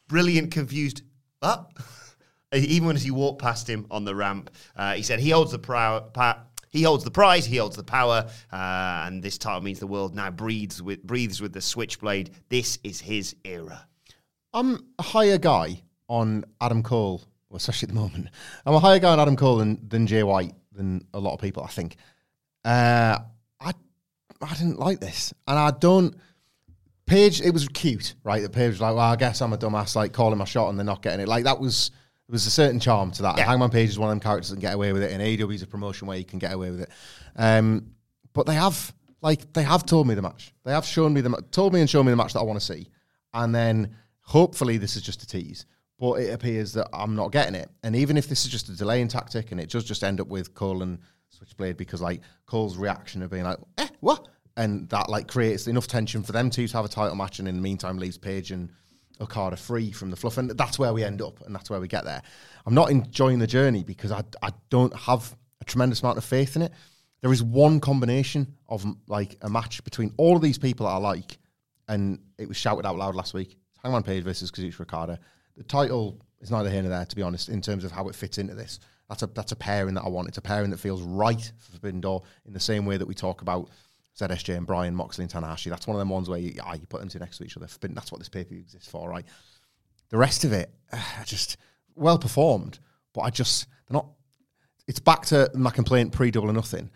[0.09, 1.03] brilliant, confused.
[1.41, 1.71] But
[2.55, 5.59] even as he walked past him on the ramp, uh, he said he holds the
[5.59, 9.79] prow- pa- he holds the prize, he holds the power, uh, and this title means
[9.79, 12.31] the world now breathes with breathes with the switchblade.
[12.49, 13.87] This is his era.
[14.53, 18.29] I'm a higher guy on Adam Cole, especially at the moment.
[18.65, 21.41] I'm a higher guy on Adam Cole than, than Jay White than a lot of
[21.41, 21.63] people.
[21.63, 21.97] I think.
[22.65, 23.19] Uh,
[23.61, 23.73] I
[24.43, 26.15] I didn't like this, and I don't.
[27.07, 28.43] Page, it was cute, right?
[28.43, 30.79] The Page was like, well, I guess I'm a dumbass, like calling my shot and
[30.79, 31.29] they're not getting it.
[31.29, 31.91] Like that was
[32.27, 33.39] there was a certain charm to that.
[33.39, 33.45] Yeah.
[33.45, 35.55] Hangman Page is one of them characters that can get away with it, and AEW
[35.55, 36.91] is a promotion where you can get away with it.
[37.37, 37.93] Um,
[38.33, 38.93] but they have,
[39.23, 40.53] like, they have told me the match.
[40.65, 42.43] They have shown me the ma- told me and shown me the match that I
[42.43, 42.89] want to see,
[43.33, 45.67] and then hopefully this is just a tease.
[46.01, 48.77] But it appears that I'm not getting it, and even if this is just a
[48.77, 50.99] delaying tactic, and it does just end up with Cole and
[51.29, 54.27] Switchblade because like Cole's reaction of being like, "Eh, what?"
[54.57, 57.49] And that like creates enough tension for them two to have a title match, and
[57.49, 58.71] in the meantime leaves Page and
[59.21, 61.89] Okada free from the fluff, and that's where we end up, and that's where we
[61.89, 62.23] get there.
[62.67, 66.57] I'm not enjoying the journey because I I don't have a tremendous amount of faith
[66.57, 66.73] in it.
[67.23, 70.99] There is one combination of like a match between all of these people that I
[70.99, 71.39] like,
[71.89, 73.57] and it was shouted out loud last week.
[73.83, 75.19] Hangman Page versus Kazuchika Okada.
[75.57, 78.15] The title is neither here nor there, to be honest, in terms of how it
[78.15, 78.81] fits into this.
[79.09, 80.29] That's a that's a pairing that I want.
[80.29, 83.15] It's a pairing that feels right for Forbidden Door in the same way that we
[83.15, 83.71] talk about
[84.19, 85.69] ZSJ and Bryan, Moxley and Tanahashi.
[85.69, 87.57] That's one of them ones where you, ah, you put them two next to each
[87.57, 87.67] other.
[87.81, 89.27] That's what this pay per view exists for, right?
[90.09, 91.57] The rest of it, uh, just
[91.95, 92.79] well performed,
[93.13, 94.07] but I just they're not.
[94.87, 96.91] It's back to my complaint pre Double or Nothing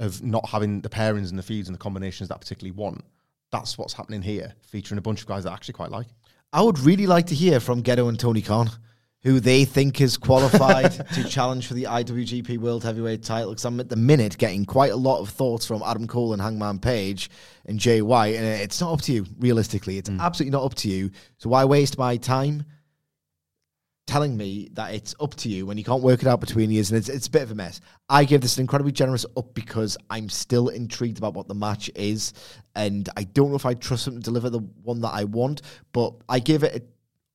[0.00, 3.04] of not having the pairings and the feuds and the combinations that I particularly want.
[3.52, 6.08] That's what's happening here, featuring a bunch of guys that I actually quite like.
[6.52, 8.70] I would really like to hear from Gedo and Tony Khan,
[9.24, 13.50] who they think is qualified to challenge for the IWGP World Heavyweight title.
[13.50, 16.42] Because I'm at the minute getting quite a lot of thoughts from Adam Cole and
[16.42, 17.30] Hangman Page
[17.64, 19.26] and Jay White, and it's not up to you.
[19.38, 20.20] Realistically, it's mm.
[20.20, 21.10] absolutely not up to you.
[21.38, 22.64] So why waste my time
[24.06, 26.80] telling me that it's up to you when you can't work it out between you?
[26.80, 27.80] And it's, it's a bit of a mess.
[28.10, 31.90] I give this an incredibly generous up because I'm still intrigued about what the match
[31.94, 32.34] is,
[32.76, 35.62] and I don't know if I trust them to deliver the one that I want.
[35.92, 36.82] But I give it a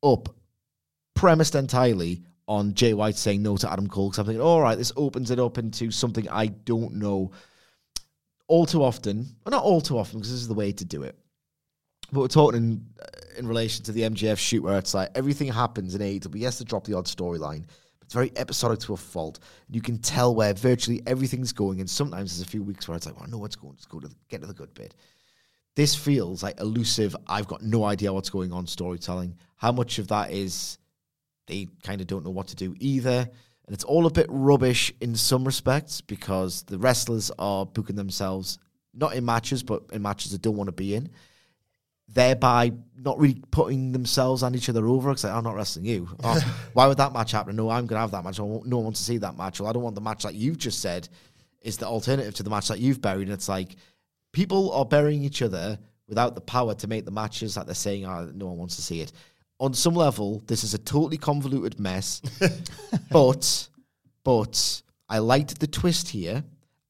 [0.01, 0.29] up
[1.19, 4.77] premised entirely on Jay White saying no to Adam Cole because I'm thinking, all right,
[4.77, 7.31] this opens it up into something I don't know.
[8.47, 11.03] All too often, well, not all too often because this is the way to do
[11.03, 11.19] it.
[12.13, 13.05] But we're talking in, uh,
[13.37, 16.39] in relation to the MJF shoot where it's like everything happens in AEW.
[16.39, 17.65] Yes, to drop the odd storyline,
[18.01, 19.39] it's very episodic to a fault.
[19.69, 23.07] You can tell where virtually everything's going, and sometimes there's a few weeks where it's
[23.07, 23.73] like, well, I know what's going.
[23.73, 24.95] Let's go to the, get to the good bit.
[25.75, 27.13] This feels like elusive.
[27.27, 28.67] I've got no idea what's going on.
[28.67, 29.35] Storytelling.
[29.57, 30.78] How much of that is
[31.49, 33.27] they kind of don't know what to do either.
[33.65, 38.57] And it's all a bit rubbish in some respects because the wrestlers are booking themselves
[38.93, 41.09] not in matches, but in matches they don't want to be in,
[42.07, 45.09] thereby not really putting themselves and each other over.
[45.09, 46.09] Because like, I'm not wrestling you.
[46.23, 47.55] Oh, why would that match happen?
[47.55, 48.39] No, I'm going to have that match.
[48.39, 49.59] I want, no one wants to see that match.
[49.59, 51.07] Well, I don't want the match that you've just said
[51.61, 53.27] is the alternative to the match that you've buried.
[53.27, 53.75] And it's like
[54.31, 55.77] people are burying each other
[56.07, 58.81] without the power to make the matches that they're saying, oh, no one wants to
[58.81, 59.11] see it
[59.59, 62.21] on some level, this is a totally convoluted mess.
[63.11, 63.67] but,
[64.23, 66.43] but I liked the twist here,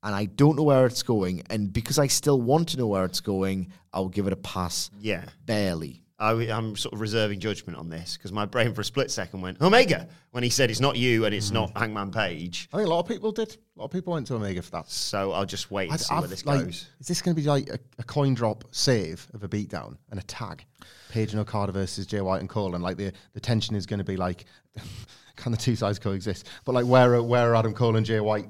[0.03, 1.43] and I don't know where it's going.
[1.49, 4.91] And because I still want to know where it's going, I'll give it a pass.
[4.99, 5.25] Yeah.
[5.45, 6.03] Barely.
[6.19, 9.41] I, am sort of reserving judgment on this because my brain for a split second
[9.41, 11.79] went Omega when he said it's not you and it's not hmm.
[11.79, 12.67] Hangman Page.
[12.73, 13.55] I think a lot of people did.
[13.75, 14.89] A lot of people went to Omega for that.
[14.89, 16.87] So I'll just wait and I'd- see where I've, this like, goes.
[16.99, 20.19] Is this going to be like a, a coin drop save of a beatdown and
[20.19, 20.65] a tag?
[21.09, 23.97] Page and Okada versus Jay White and Cole, and like the, the tension is going
[23.97, 24.45] to be like,
[25.37, 26.47] can the two sides coexist?
[26.65, 28.45] But like, where are, where are Adam Cole and Jay White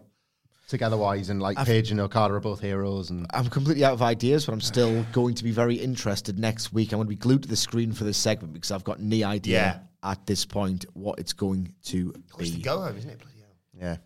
[0.70, 4.02] together wise, and like Page and Okada are both heroes, and I'm completely out of
[4.02, 6.94] ideas, but I'm still going to be very interested next week.
[6.94, 9.26] I'm going to be glued to the screen for this segment because I've got no
[9.28, 13.20] idea at this point what it's going to It's the go home, isn't it?
[13.20, 13.50] Bloody hell.
[13.90, 13.98] yeah.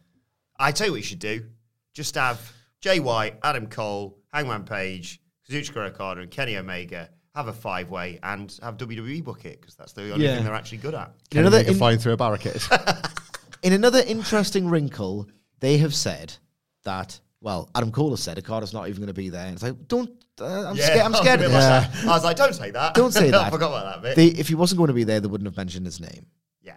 [0.57, 1.45] I tell you what you should do.
[1.94, 7.53] Just have Jay White, Adam Cole, Hangman Page, Kazuchika Okada, and Kenny Omega have a
[7.53, 10.35] five way and have WWE book it because that's the only Yeah.
[10.35, 11.11] thing they're actually good at.
[11.31, 12.61] In another, Omega in, flying through a barricade.
[13.64, 15.27] in another interesting wrinkle,
[15.60, 16.34] they have said
[16.84, 17.19] that.
[17.41, 19.45] Well, Adam Cole has said Okada's not even going to be there.
[19.45, 20.10] And it's like, don't.
[20.39, 20.99] Uh, I'm scared.
[21.01, 22.01] I'm scared of I was a this.
[22.01, 22.10] that.
[22.10, 22.93] I was like, don't say that.
[22.95, 23.51] Don't say I that.
[23.51, 24.15] forgot about that bit.
[24.15, 26.26] They, if he wasn't going to be there, they wouldn't have mentioned his name.
[26.61, 26.76] yeah.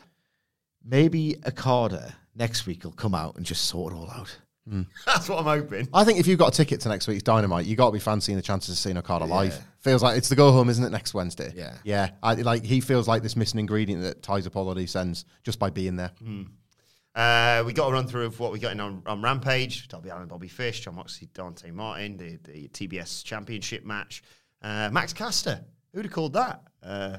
[0.85, 4.37] Maybe Okada next week will come out and just sort it all out.
[5.07, 5.89] That's what I'm hoping.
[5.95, 8.01] I think if you've got a ticket to next week's Dynamite, you got to be
[8.01, 9.57] fancying the chances of seeing Okada live.
[9.79, 10.91] Feels like it's the go home, isn't it?
[10.91, 11.53] Next Wednesday.
[11.55, 11.75] Yeah.
[11.85, 12.11] yeah.
[12.21, 15.25] I, like he feels like this missing ingredient that ties up all of these ends
[15.45, 16.11] just by being there.
[17.17, 19.89] Uh, we got a run through of what we got in on, on Rampage.
[19.89, 24.23] Darby Allin, Bobby Fish, Jon Moxley, Dante Martin, the, the TBS Championship match.
[24.61, 25.65] Uh, Max Caster.
[25.95, 26.63] Who'd have called that?
[26.83, 27.19] Uh?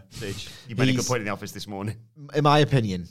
[0.68, 1.96] You made a good point in the office this morning.
[2.36, 3.08] in my opinion,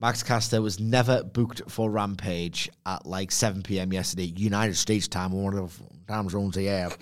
[0.00, 3.92] Max Caster was never booked for Rampage at like 7 p.m.
[3.92, 6.96] yesterday, United States time, one of the time zones they have.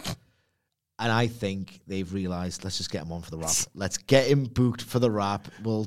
[0.98, 3.54] And I think they've realised, let's just get him on for the rap.
[3.74, 5.46] Let's get him booked for the rap.
[5.62, 5.86] We'll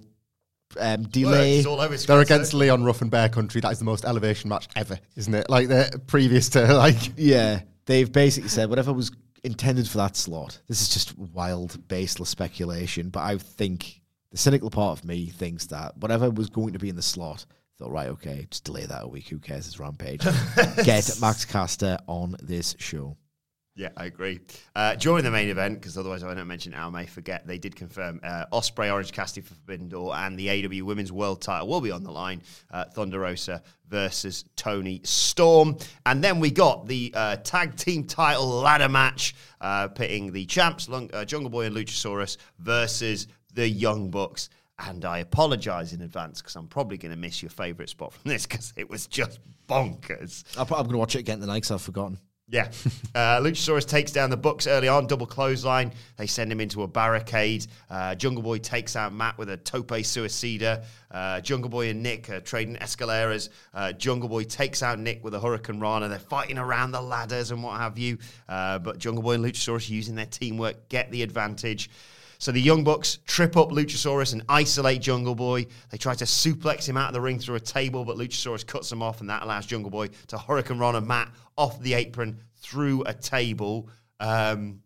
[0.79, 1.57] um, delay.
[1.57, 3.61] It's all over They're against Leon Ruff and Bear Country.
[3.61, 5.49] That is the most elevation match ever, isn't it?
[5.49, 9.11] Like the previous to like Yeah, they've basically said whatever was
[9.43, 10.59] intended for that slot.
[10.67, 13.09] This is just wild, baseless speculation.
[13.09, 16.89] But I think the cynical part of me thinks that whatever was going to be
[16.89, 17.45] in the slot,
[17.77, 19.27] thought, right, okay, just delay that a week.
[19.29, 19.67] Who cares?
[19.67, 20.23] It's Rampage.
[20.83, 23.17] Get Max Caster on this show.
[23.73, 24.41] Yeah, I agree.
[24.75, 27.57] Uh, during the main event, because otherwise I don't mention it, I may forget, they
[27.57, 31.67] did confirm uh, Ospreay, Orange Cassidy for Forbidden Door, and the AEW Women's World title
[31.69, 32.41] will be on the line.
[32.69, 35.77] Uh, Thunder Rosa versus Toni Storm.
[36.05, 40.89] And then we got the uh, tag team title ladder match uh, pitting the champs,
[40.89, 44.49] Lung- uh, Jungle Boy and Luchasaurus, versus the Young Bucks.
[44.79, 48.29] And I apologize in advance because I'm probably going to miss your favorite spot from
[48.29, 49.39] this because it was just
[49.69, 50.43] bonkers.
[50.57, 52.17] I'm going to watch it again tonight because I've forgotten.
[52.51, 52.69] Yeah.
[53.13, 55.91] Uh, Luchasaurus takes down the Bucks early on, double clothesline.
[56.15, 57.67] They send him into a barricade.
[57.89, 60.85] Uh, Jungle Boy takes out Matt with a tope suicida.
[61.11, 63.49] Uh, Jungle Boy and Nick are trading escaleras.
[63.73, 66.07] Uh, Jungle Boy takes out Nick with a Hurricanrana.
[66.07, 68.17] They're fighting around the ladders and what have you.
[68.47, 71.89] Uh, but Jungle Boy and Luchasaurus using their teamwork get the advantage.
[72.41, 75.67] So the Young Bucks trip up Luchasaurus and isolate Jungle Boy.
[75.91, 78.89] They try to suplex him out of the ring through a table, but Luchasaurus cuts
[78.89, 83.13] them off, and that allows Jungle Boy to Hurricanrana Matt off the apron through a
[83.13, 83.89] table.
[84.19, 84.81] Um,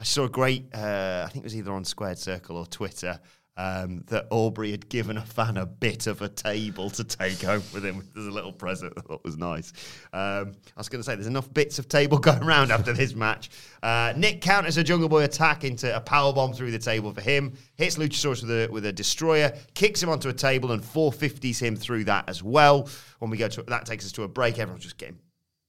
[0.00, 3.20] I saw a great, uh, I think it was either on Squared Circle or Twitter,
[3.56, 7.62] um, that Aubrey had given a fan a bit of a table to take home
[7.72, 8.92] with him as a little present.
[8.96, 9.72] I thought was nice.
[10.12, 13.14] Um, I was going to say, there's enough bits of table going around after this
[13.14, 13.50] match.
[13.82, 17.20] Uh, Nick counters a Jungle Boy attack into a power bomb through the table for
[17.20, 17.54] him.
[17.76, 21.76] Hits Luchasaurus with a with a destroyer, kicks him onto a table, and 450s him
[21.76, 22.88] through that as well.
[23.20, 24.58] When we go to that takes us to a break.
[24.58, 25.18] Everyone's just getting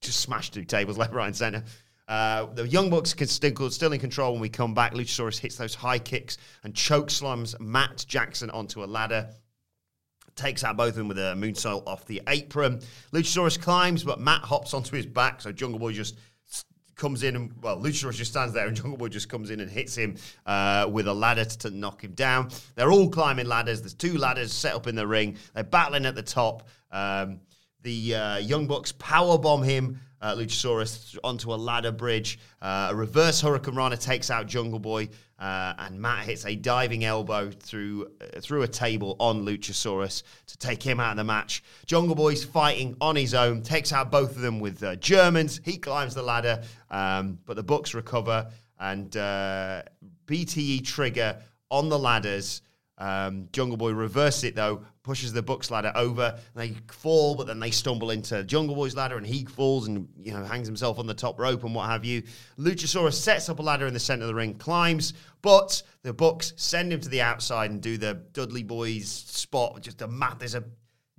[0.00, 1.64] just smashed through tables left, right, and center.
[2.08, 4.94] Uh, the Young Bucks can still, still in control when we come back.
[4.94, 9.28] Luchasaurus hits those high kicks and choke slams Matt Jackson onto a ladder.
[10.34, 12.80] Takes out both of them with a moonsault off the apron.
[13.12, 16.16] Luchasaurus climbs, but Matt hops onto his back, so Jungle Boy just
[16.94, 19.70] comes in and well, Luchasaurus just stands there, and Jungle Boy just comes in and
[19.70, 20.16] hits him
[20.46, 22.50] uh, with a ladder to, to knock him down.
[22.74, 23.80] They're all climbing ladders.
[23.80, 25.36] There's two ladders set up in the ring.
[25.54, 26.68] They're battling at the top.
[26.90, 27.40] Um,
[27.82, 32.38] the uh, Young Bucks power bomb him, uh, Luchasaurus, onto a ladder bridge.
[32.60, 35.08] Uh, a reverse Hurricanrana takes out Jungle Boy,
[35.38, 40.58] uh, and Matt hits a diving elbow through uh, through a table on Luchasaurus to
[40.58, 41.62] take him out of the match.
[41.86, 45.60] Jungle Boy's fighting on his own, takes out both of them with uh, Germans.
[45.64, 48.50] He climbs the ladder, um, but the Bucks recover,
[48.80, 49.82] and uh,
[50.26, 51.38] BTE trigger
[51.70, 52.62] on the ladders.
[52.98, 56.38] Um, Jungle Boy reverses it though, pushes the Bucks ladder over.
[56.54, 60.32] They fall, but then they stumble into Jungle Boy's ladder, and he falls and you
[60.32, 62.22] know hangs himself on the top rope and what have you.
[62.58, 66.52] Luchasaurus sets up a ladder in the center of the ring, climbs, but the Bucks
[66.56, 69.80] send him to the outside and do the Dudley Boyz spot.
[69.80, 70.36] Just a mat.
[70.40, 70.64] There's a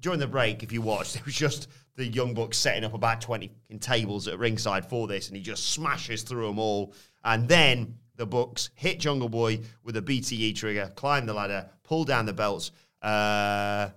[0.02, 3.22] during the break, if you watched, it was just the Young Bucks setting up about
[3.22, 6.94] 20 in tables at ringside for this, and he just smashes through them all.
[7.24, 12.04] And then the Bucks hit Jungle Boy with a BTE trigger, climb the ladder, pull
[12.04, 12.72] down the belts.
[13.02, 13.90] Uh,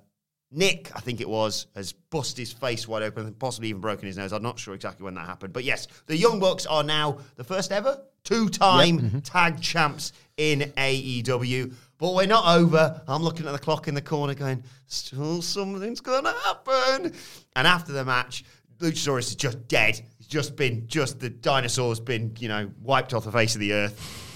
[0.53, 4.17] Nick, I think it was, has busted his face wide open, possibly even broken his
[4.17, 4.33] nose.
[4.33, 5.53] I'm not sure exactly when that happened.
[5.53, 10.73] But yes, the Young Bucks are now the first ever two time tag champs in
[10.77, 11.75] AEW.
[11.99, 13.03] But we're not over.
[13.09, 17.13] I'm looking at the clock in the corner going, still something's going to happen.
[17.57, 18.45] And after the match,
[18.79, 20.01] Luchasaurus is just dead.
[20.23, 23.73] He's just been, just the dinosaur's been, you know, wiped off the face of the
[23.73, 24.29] earth.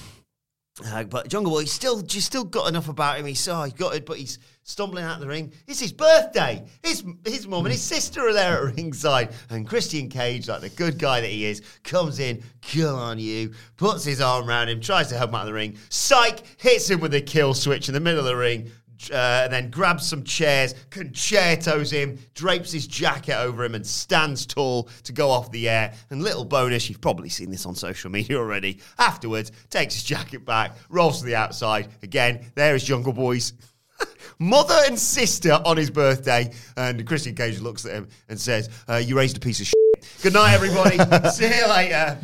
[0.84, 3.26] Uh, but Jungle Boy, he's still, just still got enough about him.
[3.26, 5.52] He's, oh, he's got it, but he's stumbling out of the ring.
[5.68, 6.66] It's his birthday.
[6.82, 10.70] His his mum and his sister are there at ringside, and Christian Cage, like the
[10.70, 14.80] good guy that he is, comes in, kill on you, puts his arm around him,
[14.80, 15.78] tries to help him out of the ring.
[15.88, 18.72] Psych hits him with a kill switch in the middle of the ring.
[19.10, 24.46] Uh, and then grabs some chairs, concertos him, drapes his jacket over him, and stands
[24.46, 25.92] tall to go off the air.
[26.10, 28.80] And little bonus, you've probably seen this on social media already.
[28.98, 31.88] Afterwards, takes his jacket back, rolls to the outside.
[32.02, 33.52] Again, there is Jungle Boy's
[34.38, 36.52] mother and sister on his birthday.
[36.76, 39.76] And Christian Cage looks at him and says, uh, You raised a piece of shit.
[40.22, 40.98] Good night, everybody.
[41.30, 42.18] See you later.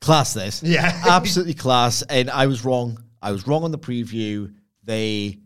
[0.00, 0.62] Class this.
[0.62, 1.02] Yeah.
[1.06, 2.02] Absolutely class.
[2.02, 3.02] And I was wrong.
[3.22, 4.52] I was wrong on the preview.
[4.82, 5.38] They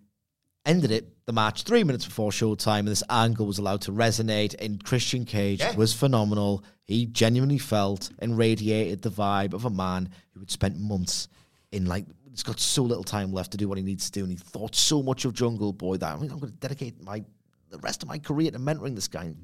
[0.68, 4.54] ended it, the match, three minutes before showtime, and this angle was allowed to resonate.
[4.64, 5.74] And Christian Cage Yeah.
[5.74, 6.62] was phenomenal.
[6.84, 11.28] He genuinely felt and radiated the vibe of a man who had spent months
[11.72, 14.22] in like he's got so little time left to do what he needs to do,
[14.24, 17.02] and he thought so much of Jungle Boy that I mean, I'm going to dedicate
[17.02, 17.24] my
[17.70, 19.34] the rest of my career to mentoring this guy.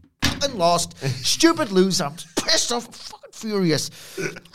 [0.43, 2.05] And lost, stupid loser.
[2.05, 3.91] I'm pissed off, fucking furious.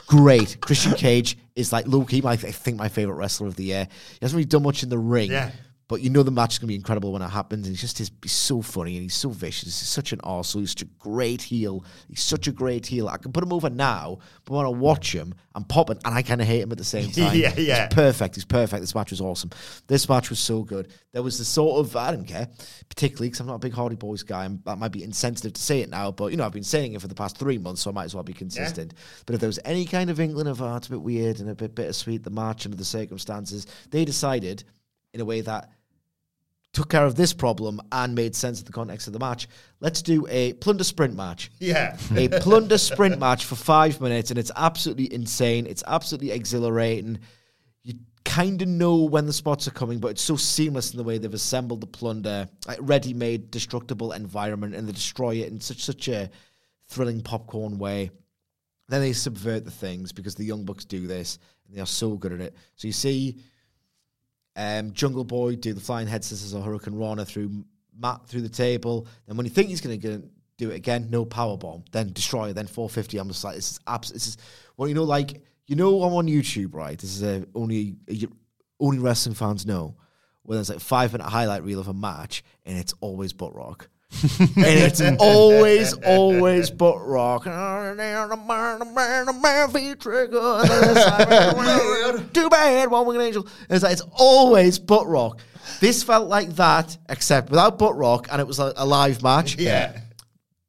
[0.08, 2.22] Great, Christian Cage is like low key.
[2.22, 3.88] My, I think my favorite wrestler of the year.
[4.12, 5.32] He hasn't really done much in the ring.
[5.32, 5.52] Yeah.
[5.90, 7.66] But you know the match is going to be incredible when it happens.
[7.66, 9.64] And he's just he's, he's so funny and he's so vicious.
[9.64, 10.60] He's such an arsehole.
[10.60, 11.84] He's such a great heel.
[12.08, 13.10] He's such a great heel.
[13.10, 16.22] I can put him over now, but when I watch him, I'm popping and I
[16.22, 17.36] kind of hate him at the same time.
[17.36, 17.88] Yeah, yeah.
[17.88, 18.36] He's perfect.
[18.36, 18.82] He's perfect.
[18.82, 19.50] This match was awesome.
[19.88, 20.94] This match was so good.
[21.12, 22.48] There was the sort of, I don't care,
[22.88, 24.46] particularly because I'm not a big Hardy Boyz guy.
[24.46, 26.94] And that might be insensitive to say it now, but you know, I've been saying
[26.94, 28.94] it for the past three months, so I might as well be consistent.
[29.26, 31.50] But if there was any kind of inkling of, oh, it's a bit weird and
[31.50, 34.64] a bit bittersweet, the match under the circumstances, they decided
[35.16, 35.72] in a way that
[36.74, 39.48] took care of this problem and made sense of the context of the match.
[39.80, 41.52] Let's do a plunder sprint match.
[41.60, 41.98] Yeah.
[42.16, 45.66] a plunder sprint match for five minutes, and it's absolutely insane.
[45.66, 47.20] It's absolutely exhilarating.
[47.84, 51.04] You kind of know when the spots are coming, but it's so seamless in the
[51.04, 55.84] way they've assembled the plunder, like ready-made, destructible environment, and they destroy it in such
[55.84, 56.30] such a
[56.88, 58.12] thrilling popcorn way.
[58.90, 62.16] Then they subvert the things because the Young Bucks do this, and they are so
[62.16, 62.56] good at it.
[62.76, 63.40] So you see
[64.60, 67.64] um, Jungle Boy do the flying head scissors or Hurricanrana through
[67.98, 69.08] Matt through the table.
[69.26, 70.22] Then when you think he's going to
[70.58, 71.86] do it again, no power bomb.
[71.94, 72.52] Then destroyer.
[72.52, 73.18] Then 450.
[73.18, 74.38] I'm just like this is abs- This is
[74.76, 77.00] well, you know, like you know, I'm on YouTube, right?
[77.00, 78.28] This is a only a,
[78.82, 79.96] only wrestling fans know.
[80.44, 83.88] Where there's like five minute highlight reel of a match, and it's always butt rock.
[84.22, 87.46] And it's always, always butt rock.
[92.34, 93.44] Too bad, one winged angel.
[93.44, 95.40] And it's like it's always butt rock.
[95.80, 99.58] This felt like that, except without butt rock, and it was a, a live match.
[99.58, 100.00] Yeah.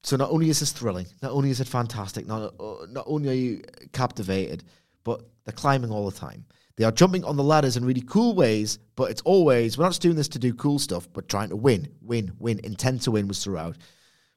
[0.03, 3.29] So not only is this thrilling, not only is it fantastic, not uh, not only
[3.29, 3.63] are you
[3.93, 4.65] captivated,
[5.05, 6.45] but they're climbing all the time.
[6.81, 9.91] They are jumping on the ladders in really cool ways, but it's always we're not
[9.91, 12.59] just doing this to do cool stuff, but trying to win, win, win.
[12.65, 13.77] Intent to win was throughout.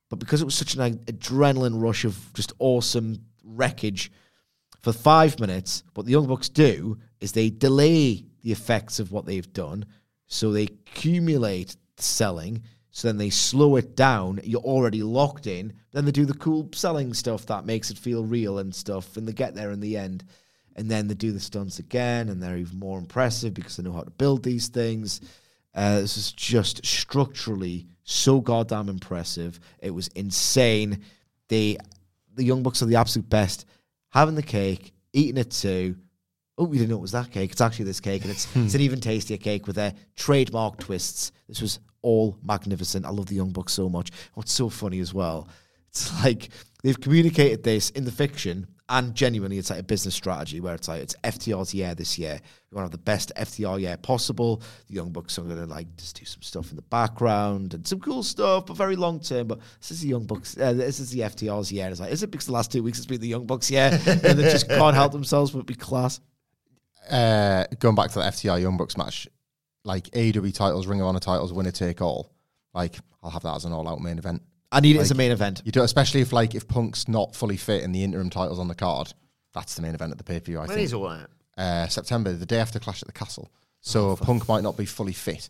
[0.09, 4.11] But because it was such an adrenaline rush of just awesome wreckage
[4.81, 9.25] for five minutes, what the Young Bucks do is they delay the effects of what
[9.25, 9.85] they've done,
[10.27, 12.61] so they accumulate the selling.
[12.91, 14.41] So then they slow it down.
[14.43, 15.71] You're already locked in.
[15.93, 19.25] Then they do the cool selling stuff that makes it feel real and stuff, and
[19.25, 20.25] they get there in the end.
[20.75, 23.93] And then they do the stunts again, and they're even more impressive because they know
[23.93, 25.21] how to build these things.
[25.75, 29.59] Uh, this is just structurally so goddamn impressive.
[29.79, 31.03] It was insane.
[31.47, 31.77] They,
[32.33, 33.65] the Young Bucks are the absolute best.
[34.09, 35.95] Having the cake, eating it too.
[36.57, 37.51] Oh, we didn't know it was that cake.
[37.51, 41.31] It's actually this cake, and it's, it's an even tastier cake with their trademark twists.
[41.47, 43.05] This was all magnificent.
[43.05, 44.11] I love the Young Bucks so much.
[44.35, 45.47] What's so funny as well,
[45.87, 46.49] it's like
[46.83, 50.87] they've communicated this in the fiction, and genuinely, it's like a business strategy where it's
[50.89, 52.39] like it's FTR's year this year.
[52.69, 54.61] We want to have the best FTR year possible.
[54.87, 57.87] The Young Bucks are going to like just do some stuff in the background and
[57.87, 59.47] some cool stuff, but very long term.
[59.47, 60.57] But this is the Young Bucks.
[60.57, 61.87] Uh, this is the FTR's year.
[61.87, 63.89] It's like, is it because the last two weeks it's been the Young Bucks year,
[64.05, 66.19] and they just can't help themselves but be class.
[67.09, 69.27] uh, going back to the FTR Young Bucks match,
[69.85, 72.33] like AEW titles, Ring of Honor titles, winner take all.
[72.73, 74.41] Like I'll have that as an all out main event.
[74.73, 75.61] I need it as a main event.
[75.65, 78.67] You do, especially if like if Punk's not fully fit and the interim titles on
[78.67, 79.13] the card.
[79.53, 80.57] That's the main event at the pay per view.
[80.57, 81.29] I When think is all that?
[81.57, 83.51] uh, September, the day after Clash at the Castle.
[83.81, 85.49] So Punk might not be fully fit.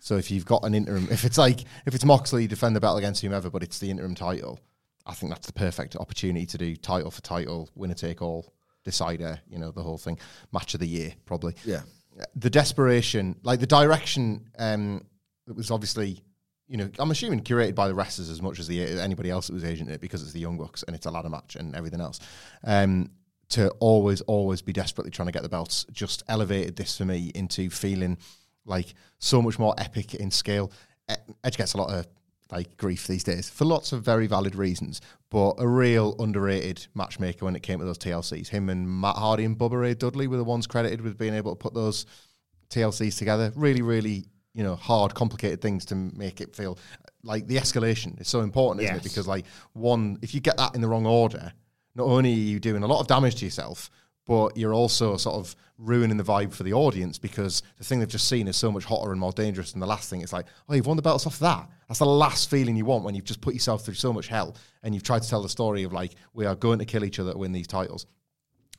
[0.00, 2.80] So if you've got an interim, if it's like if it's Moxley, you defend the
[2.80, 4.58] belt against whomever, but it's the interim title,
[5.06, 8.52] I think that's the perfect opportunity to do title for title, winner take all,
[8.84, 9.40] decider.
[9.48, 10.18] You know the whole thing,
[10.52, 11.54] match of the year probably.
[11.64, 11.82] Yeah.
[12.36, 15.04] The desperation, like the direction, um,
[15.48, 16.22] it was obviously
[16.68, 19.52] you know, I'm assuming curated by the wrestlers as much as the anybody else that
[19.52, 22.00] was agent it because it's the Young Bucks and it's a ladder match and everything
[22.00, 22.20] else.
[22.64, 23.10] Um,
[23.50, 27.30] to always, always be desperately trying to get the belts just elevated this for me
[27.34, 28.16] into feeling
[28.64, 30.72] like so much more epic in scale.
[31.44, 32.06] Edge gets a lot of
[32.50, 35.00] like grief these days for lots of very valid reasons,
[35.30, 38.48] but a real underrated matchmaker when it came to those TLCs.
[38.48, 41.52] Him and Matt Hardy and Bubba Ray Dudley were the ones credited with being able
[41.52, 42.06] to put those
[42.70, 43.52] TLCs together.
[43.54, 44.24] Really, really,
[44.54, 46.78] you know, hard, complicated things to make it feel
[47.22, 49.02] like the escalation is so important, isn't it?
[49.02, 51.52] Because like one, if you get that in the wrong order,
[51.94, 53.90] not only are you doing a lot of damage to yourself,
[54.26, 58.08] but you're also sort of ruining the vibe for the audience because the thing they've
[58.08, 60.22] just seen is so much hotter and more dangerous than the last thing.
[60.22, 61.68] It's like, oh, you've won the belts off that.
[61.88, 64.56] That's the last feeling you want when you've just put yourself through so much hell
[64.82, 67.18] and you've tried to tell the story of like, we are going to kill each
[67.18, 68.06] other to win these titles.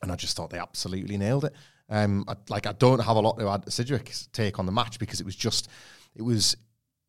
[0.02, 1.54] And I just thought they absolutely nailed it.
[1.88, 4.72] Um, I, like I don't have a lot to add to Sidgwick's take on the
[4.72, 5.68] match because it was just,
[6.14, 6.56] it was,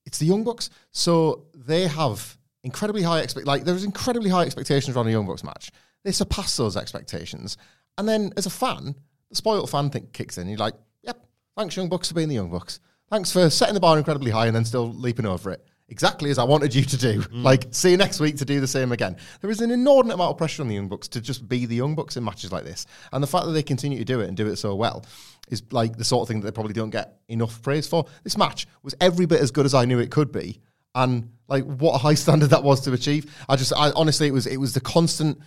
[0.06, 3.48] it's the Young Bucks, so they have incredibly high expect.
[3.48, 5.72] Like there's incredibly high expectations around a Young Bucks match.
[6.04, 7.58] They surpass those expectations,
[7.98, 8.96] and then as a fan,
[9.30, 10.48] the spoiled fan thing kicks in.
[10.48, 11.26] You're like, yep,
[11.58, 12.80] thanks Young Bucks for being the Young Bucks.
[13.10, 15.66] Thanks for setting the bar incredibly high and then still leaping over it.
[15.90, 17.22] Exactly as I wanted you to do.
[17.28, 17.44] Mm.
[17.44, 19.18] Like, see you next week to do the same again.
[19.42, 21.76] There is an inordinate amount of pressure on the Young Bucks to just be the
[21.76, 22.86] Young Bucks in matches like this.
[23.12, 25.06] And the fact that they continue to do it and do it so well
[25.50, 28.06] is like the sort of thing that they probably don't get enough praise for.
[28.24, 30.60] This match was every bit as good as I knew it could be.
[30.96, 33.34] And like what a high standard that was to achieve.
[33.48, 35.40] I just I honestly it was it was the constant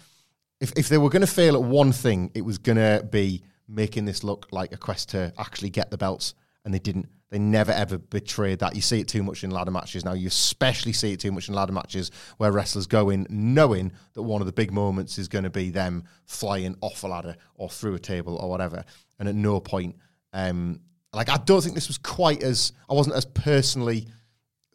[0.61, 4.23] if if they were gonna fail at one thing, it was gonna be making this
[4.23, 6.35] look like a quest to actually get the belts.
[6.65, 7.09] And they didn't.
[7.31, 8.75] They never ever betrayed that.
[8.75, 10.15] You see it too much in ladder matches now.
[10.15, 14.23] You especially see it too much in ladder matches where wrestlers go in knowing that
[14.23, 17.71] one of the big moments is going to be them flying off a ladder or
[17.71, 18.85] through a table or whatever.
[19.19, 19.97] And at no point,
[20.33, 20.81] um,
[21.13, 24.09] like I don't think this was quite as I wasn't as personally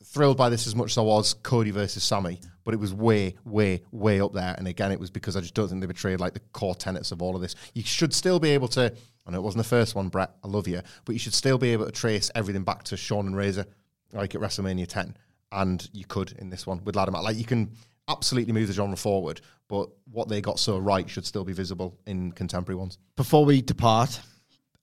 [0.04, 3.36] thrilled by this as much as I was Cody versus Sammy, but it was way,
[3.44, 4.56] way, way up there.
[4.58, 7.12] And again, it was because I just don't think they betrayed like the core tenets
[7.12, 7.56] of all of this.
[7.74, 8.94] You should still be able to.
[9.26, 10.32] I know it wasn't the first one, Bret.
[10.44, 13.28] I love you, but you should still be able to trace everything back to Shawn
[13.28, 13.66] and Razor,
[14.14, 15.18] like at WrestleMania 10,
[15.52, 17.12] and you could in this one with ladder.
[17.12, 17.72] Like you can
[18.08, 21.98] absolutely move the genre forward, but what they got so right should still be visible
[22.06, 23.00] in contemporary ones.
[23.16, 24.20] Before we depart,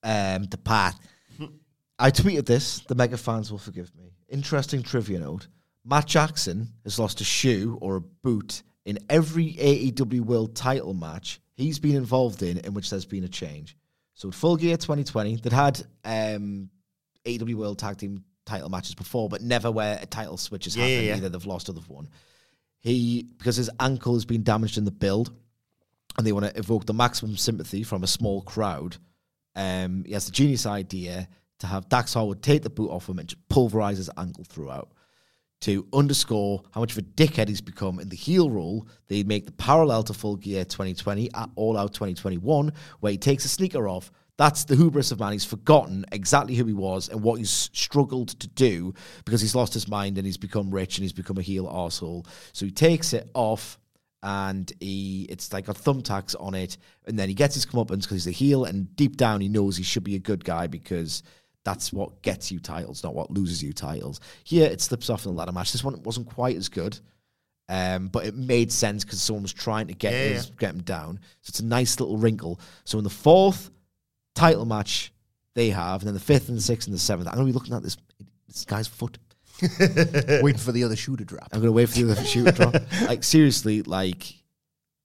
[0.03, 0.95] um, depart,
[1.99, 2.79] I tweeted this.
[2.81, 4.11] The mega fans will forgive me.
[4.27, 5.47] Interesting trivia note:
[5.85, 11.39] Matt Jackson has lost a shoe or a boot in every AEW World Title match
[11.55, 13.77] he's been involved in, in which there's been a change.
[14.15, 16.69] So at Full Gear 2020, that had um,
[17.25, 20.85] AEW World Tag Team Title matches before, but never where a title switch has yeah,
[20.85, 21.07] happened.
[21.07, 21.15] yeah.
[21.15, 22.09] Either they've lost or they've won.
[22.79, 25.31] He because his ankle has been damaged in the build,
[26.17, 28.97] and they want to evoke the maximum sympathy from a small crowd.
[29.55, 31.29] Um, he has the genius idea
[31.59, 34.91] to have Dax Harwood take the boot off him and just pulverize his ankle throughout.
[35.63, 39.45] To underscore how much of a dickhead he's become in the heel role, they make
[39.45, 43.87] the parallel to Full Gear 2020 at All Out 2021, where he takes a sneaker
[43.87, 44.11] off.
[44.35, 45.31] That's the hubris of man.
[45.31, 49.73] He's forgotten exactly who he was and what he's struggled to do because he's lost
[49.73, 52.27] his mind and he's become rich and he's become a heel arsehole.
[52.51, 53.79] So he takes it off
[54.21, 56.77] and he it's like got thumbtacks on it,
[57.07, 59.77] and then he gets his comeuppance because he's a heel, and deep down he knows
[59.77, 61.23] he should be a good guy because
[61.63, 64.19] that's what gets you titles, not what loses you titles.
[64.43, 65.71] Here it slips off in the ladder match.
[65.71, 66.99] This one wasn't quite as good,
[67.69, 70.81] um, but it made sense because someone was trying to get Yeah, his, get him
[70.81, 71.19] down.
[71.41, 72.59] So it's a nice little wrinkle.
[72.83, 73.69] So in the fourth
[74.35, 75.13] title match
[75.55, 77.51] they have, and then the fifth and the sixth and the seventh, I'm gonna be
[77.53, 77.97] looking at this
[78.47, 79.17] this guy's foot.
[80.41, 81.47] Waiting for the other shoe to drop.
[81.53, 82.75] I'm gonna wait for the other shoe to drop.
[83.07, 84.33] Like seriously, like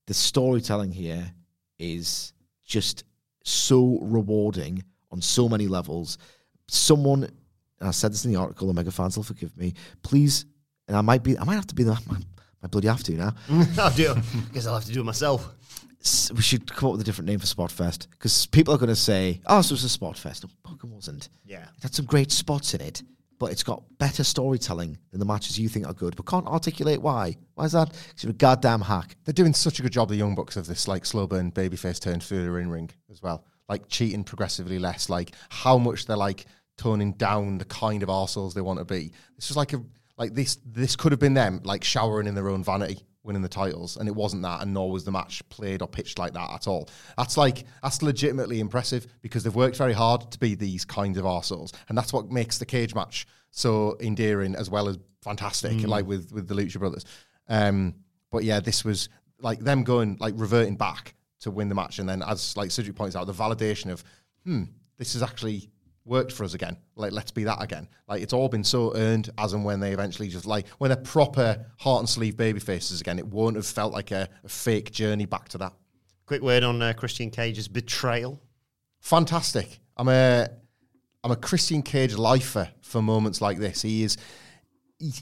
[0.07, 1.31] the storytelling here
[1.77, 2.33] is
[2.65, 3.03] just
[3.43, 6.17] so rewarding on so many levels.
[6.69, 9.73] Someone, and I said this in the article, the mega fans will forgive me.
[10.03, 10.45] Please,
[10.87, 13.13] and I might be, I might have to be the, I might bloody have to
[13.13, 13.33] now.
[13.77, 14.15] I'll do.
[14.53, 15.49] Guess I'll have to do it myself.
[16.01, 18.89] S- We should come up with a different name for Spotfest because people are going
[18.89, 21.29] to say, "Oh, so it's a Spotfest." No, fucking wasn't.
[21.45, 21.63] Yeah.
[21.77, 23.01] it had some great spots in it,
[23.37, 27.01] but it's got better storytelling than the matches you think are good, but can't articulate
[27.01, 27.35] why.
[27.55, 27.89] Why is that?
[27.91, 29.15] Because you're a goddamn hack.
[29.25, 31.99] They're doing such a good job, the Young Bucks, of this like slow burn babyface
[31.99, 33.45] turn further in ring as well.
[33.67, 36.45] Like cheating progressively less, like how much they're like
[36.79, 39.11] toning down the kind of arseholes they want to be.
[39.35, 39.83] This was like a
[40.17, 43.49] like this this could have been them like showering in their own vanity, winning the
[43.49, 46.49] titles, and it wasn't that, and nor was the match played or pitched like that
[46.51, 46.89] at all.
[47.17, 51.25] That's like that's legitimately impressive because they've worked very hard to be these kinds of
[51.25, 56.05] arseholes, and that's what makes the cage match so endearing as well as fantastic, like
[56.05, 57.05] with with the Lucha Brothers.
[57.49, 57.95] Um,
[58.31, 59.09] but yeah, this was
[59.41, 62.95] like them going like reverting back to win the match, and then as like Sidgwick
[62.95, 64.03] points out, the validation of
[64.45, 64.63] hmm,
[64.97, 65.69] this is actually
[66.09, 66.75] worked for us again.
[66.95, 67.87] Like, let's be that again.
[68.07, 70.97] Like, it's all been so earned as and when they eventually just like, when they're
[70.97, 74.91] proper heart and sleeve baby faces again, it won't have felt like a, a fake
[74.91, 75.73] journey back to that.
[76.25, 78.41] Quick word on uh, Christian Cage's betrayal.
[78.99, 79.79] Fantastic.
[79.95, 80.49] I'm a,
[81.23, 83.81] I'm a Christian Cage lifer for moments like this.
[83.81, 84.17] He is,
[84.97, 85.13] he,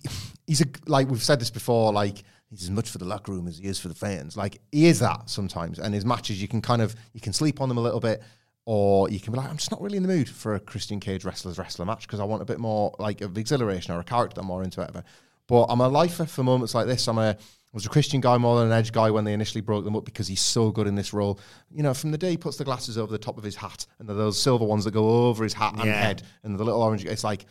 [0.48, 3.48] he's a, like we've said this before, like, he's as much for the locker room
[3.48, 4.38] as he is for the fans.
[4.38, 7.60] Like he is that sometimes, and his matches you can kind of you can sleep
[7.60, 8.24] on them a little bit,
[8.69, 10.99] or you can be like, I'm just not really in the mood for a Christian
[10.99, 14.03] Cage wrestler's wrestler match because I want a bit more like of exhilaration or a
[14.03, 15.06] character I'm more into whatever.
[15.48, 17.07] But I'm a lifer for moments like this.
[17.07, 17.35] I'm a I
[17.72, 20.03] was a Christian guy more than an Edge guy when they initially broke them up
[20.03, 21.39] because he's so good in this role.
[21.72, 23.85] You know, from the day he puts the glasses over the top of his hat
[23.99, 27.06] and those silver ones that go over his hat and head and the little orange,
[27.06, 27.45] it's like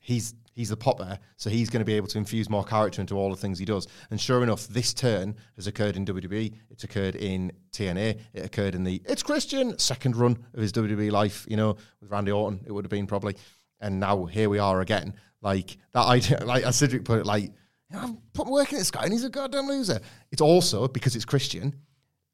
[0.00, 3.14] he's he's the popper, so he's going to be able to infuse more character into
[3.14, 3.86] all the things he does.
[4.10, 6.52] And sure enough, this turn has occurred in WWE.
[6.68, 8.18] It's occurred in TNA.
[8.34, 11.46] It occurred in the It's Christian second run of his WWE life.
[11.48, 13.36] You know, with Randy Orton, it would have been probably.
[13.80, 15.14] And now here we are again.
[15.40, 17.52] Like that idea, like as Sidgwick put it, like
[17.94, 20.00] I'm putting work in this guy, and he's a goddamn loser.
[20.32, 21.76] It's also because it's Christian,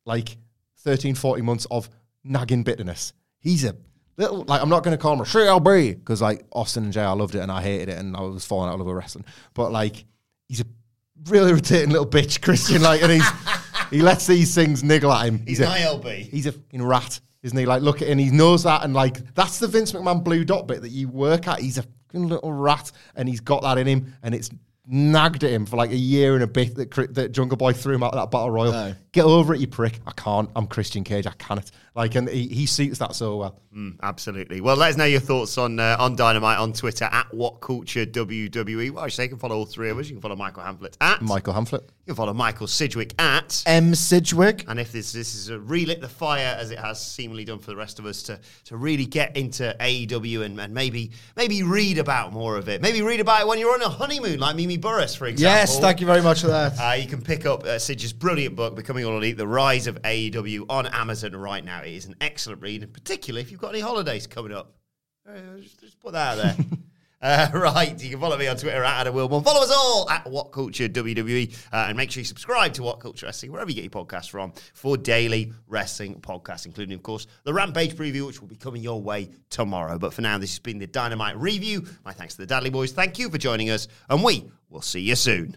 [0.07, 0.39] like
[0.79, 1.91] 13, 40 months of
[2.25, 3.13] nagging bitterness.
[3.39, 3.77] He's a
[4.17, 7.13] like I'm not going to call him a CLB because like Austin and Jay, I
[7.13, 9.25] loved it and I hated it and I was falling out of love with wrestling.
[9.55, 10.05] But like
[10.49, 10.65] he's a
[11.27, 12.83] really irritating little bitch, Christian.
[12.83, 13.29] Like and he's
[13.91, 15.45] he lets these things niggle at him.
[15.47, 16.29] He's a, an ILB.
[16.29, 17.67] He's a fucking rat, isn't he?
[17.67, 20.67] Like look at and he knows that and like that's the Vince McMahon blue dot
[20.67, 21.61] bit that you work at.
[21.61, 24.51] He's a fucking little rat and he's got that in him and it's
[24.87, 27.95] nagged at him for like a year and a bit that, that Jungle Boy threw
[27.95, 28.75] him out of that battle royal.
[28.75, 28.95] Aye.
[29.15, 30.01] Get over it, you prick.
[30.09, 30.51] I can't.
[30.57, 31.25] I'm Christian Cage.
[31.25, 31.71] I cannot.
[31.95, 33.61] Like, and he, he suits that so well.
[33.73, 34.61] Mm, absolutely.
[34.61, 38.05] Well, let us know your thoughts on uh, on Dynamite on Twitter at What Culture
[38.05, 38.91] WWE.
[38.91, 40.09] Well, I say you can follow all three of us.
[40.09, 41.23] You can follow Michael Hamflett at.
[41.23, 41.83] Michael Hamflett.
[41.83, 43.63] You can follow Michael Sidgwick at.
[43.67, 43.95] M.
[43.95, 44.65] Sidgwick.
[44.67, 47.71] And if this this is a relit the fire as it has seemingly done for
[47.71, 51.99] the rest of us to to really get into AEW and, and maybe maybe read
[51.99, 52.83] about more of it.
[52.83, 55.57] Maybe read about it when you're on a honeymoon, like Mimi Burris, for example.
[55.57, 56.79] Yes, thank you very much for that.
[56.79, 60.67] Uh, you can pick up uh, Sidge's brilliant book, Becoming Elite, The Rise of AEW,
[60.69, 61.83] on Amazon right now.
[61.83, 64.75] It is an excellent read, and particularly if you've got any holidays coming up.
[65.29, 66.67] Uh, just, just put that out there.
[67.25, 69.43] Uh, right, you can follow me on Twitter at Adam Wilborn.
[69.43, 73.01] Follow us all at What Culture WWE, uh, and make sure you subscribe to What
[73.01, 77.27] Culture Wrestling wherever you get your podcasts from for daily wrestling podcasts, including, of course,
[77.45, 79.99] the Rampage preview, which will be coming your way tomorrow.
[79.99, 81.87] But for now, this has been the Dynamite review.
[82.05, 82.93] My thanks to the Dudley Boyz.
[82.93, 85.57] Thank you for joining us, and we will see you soon.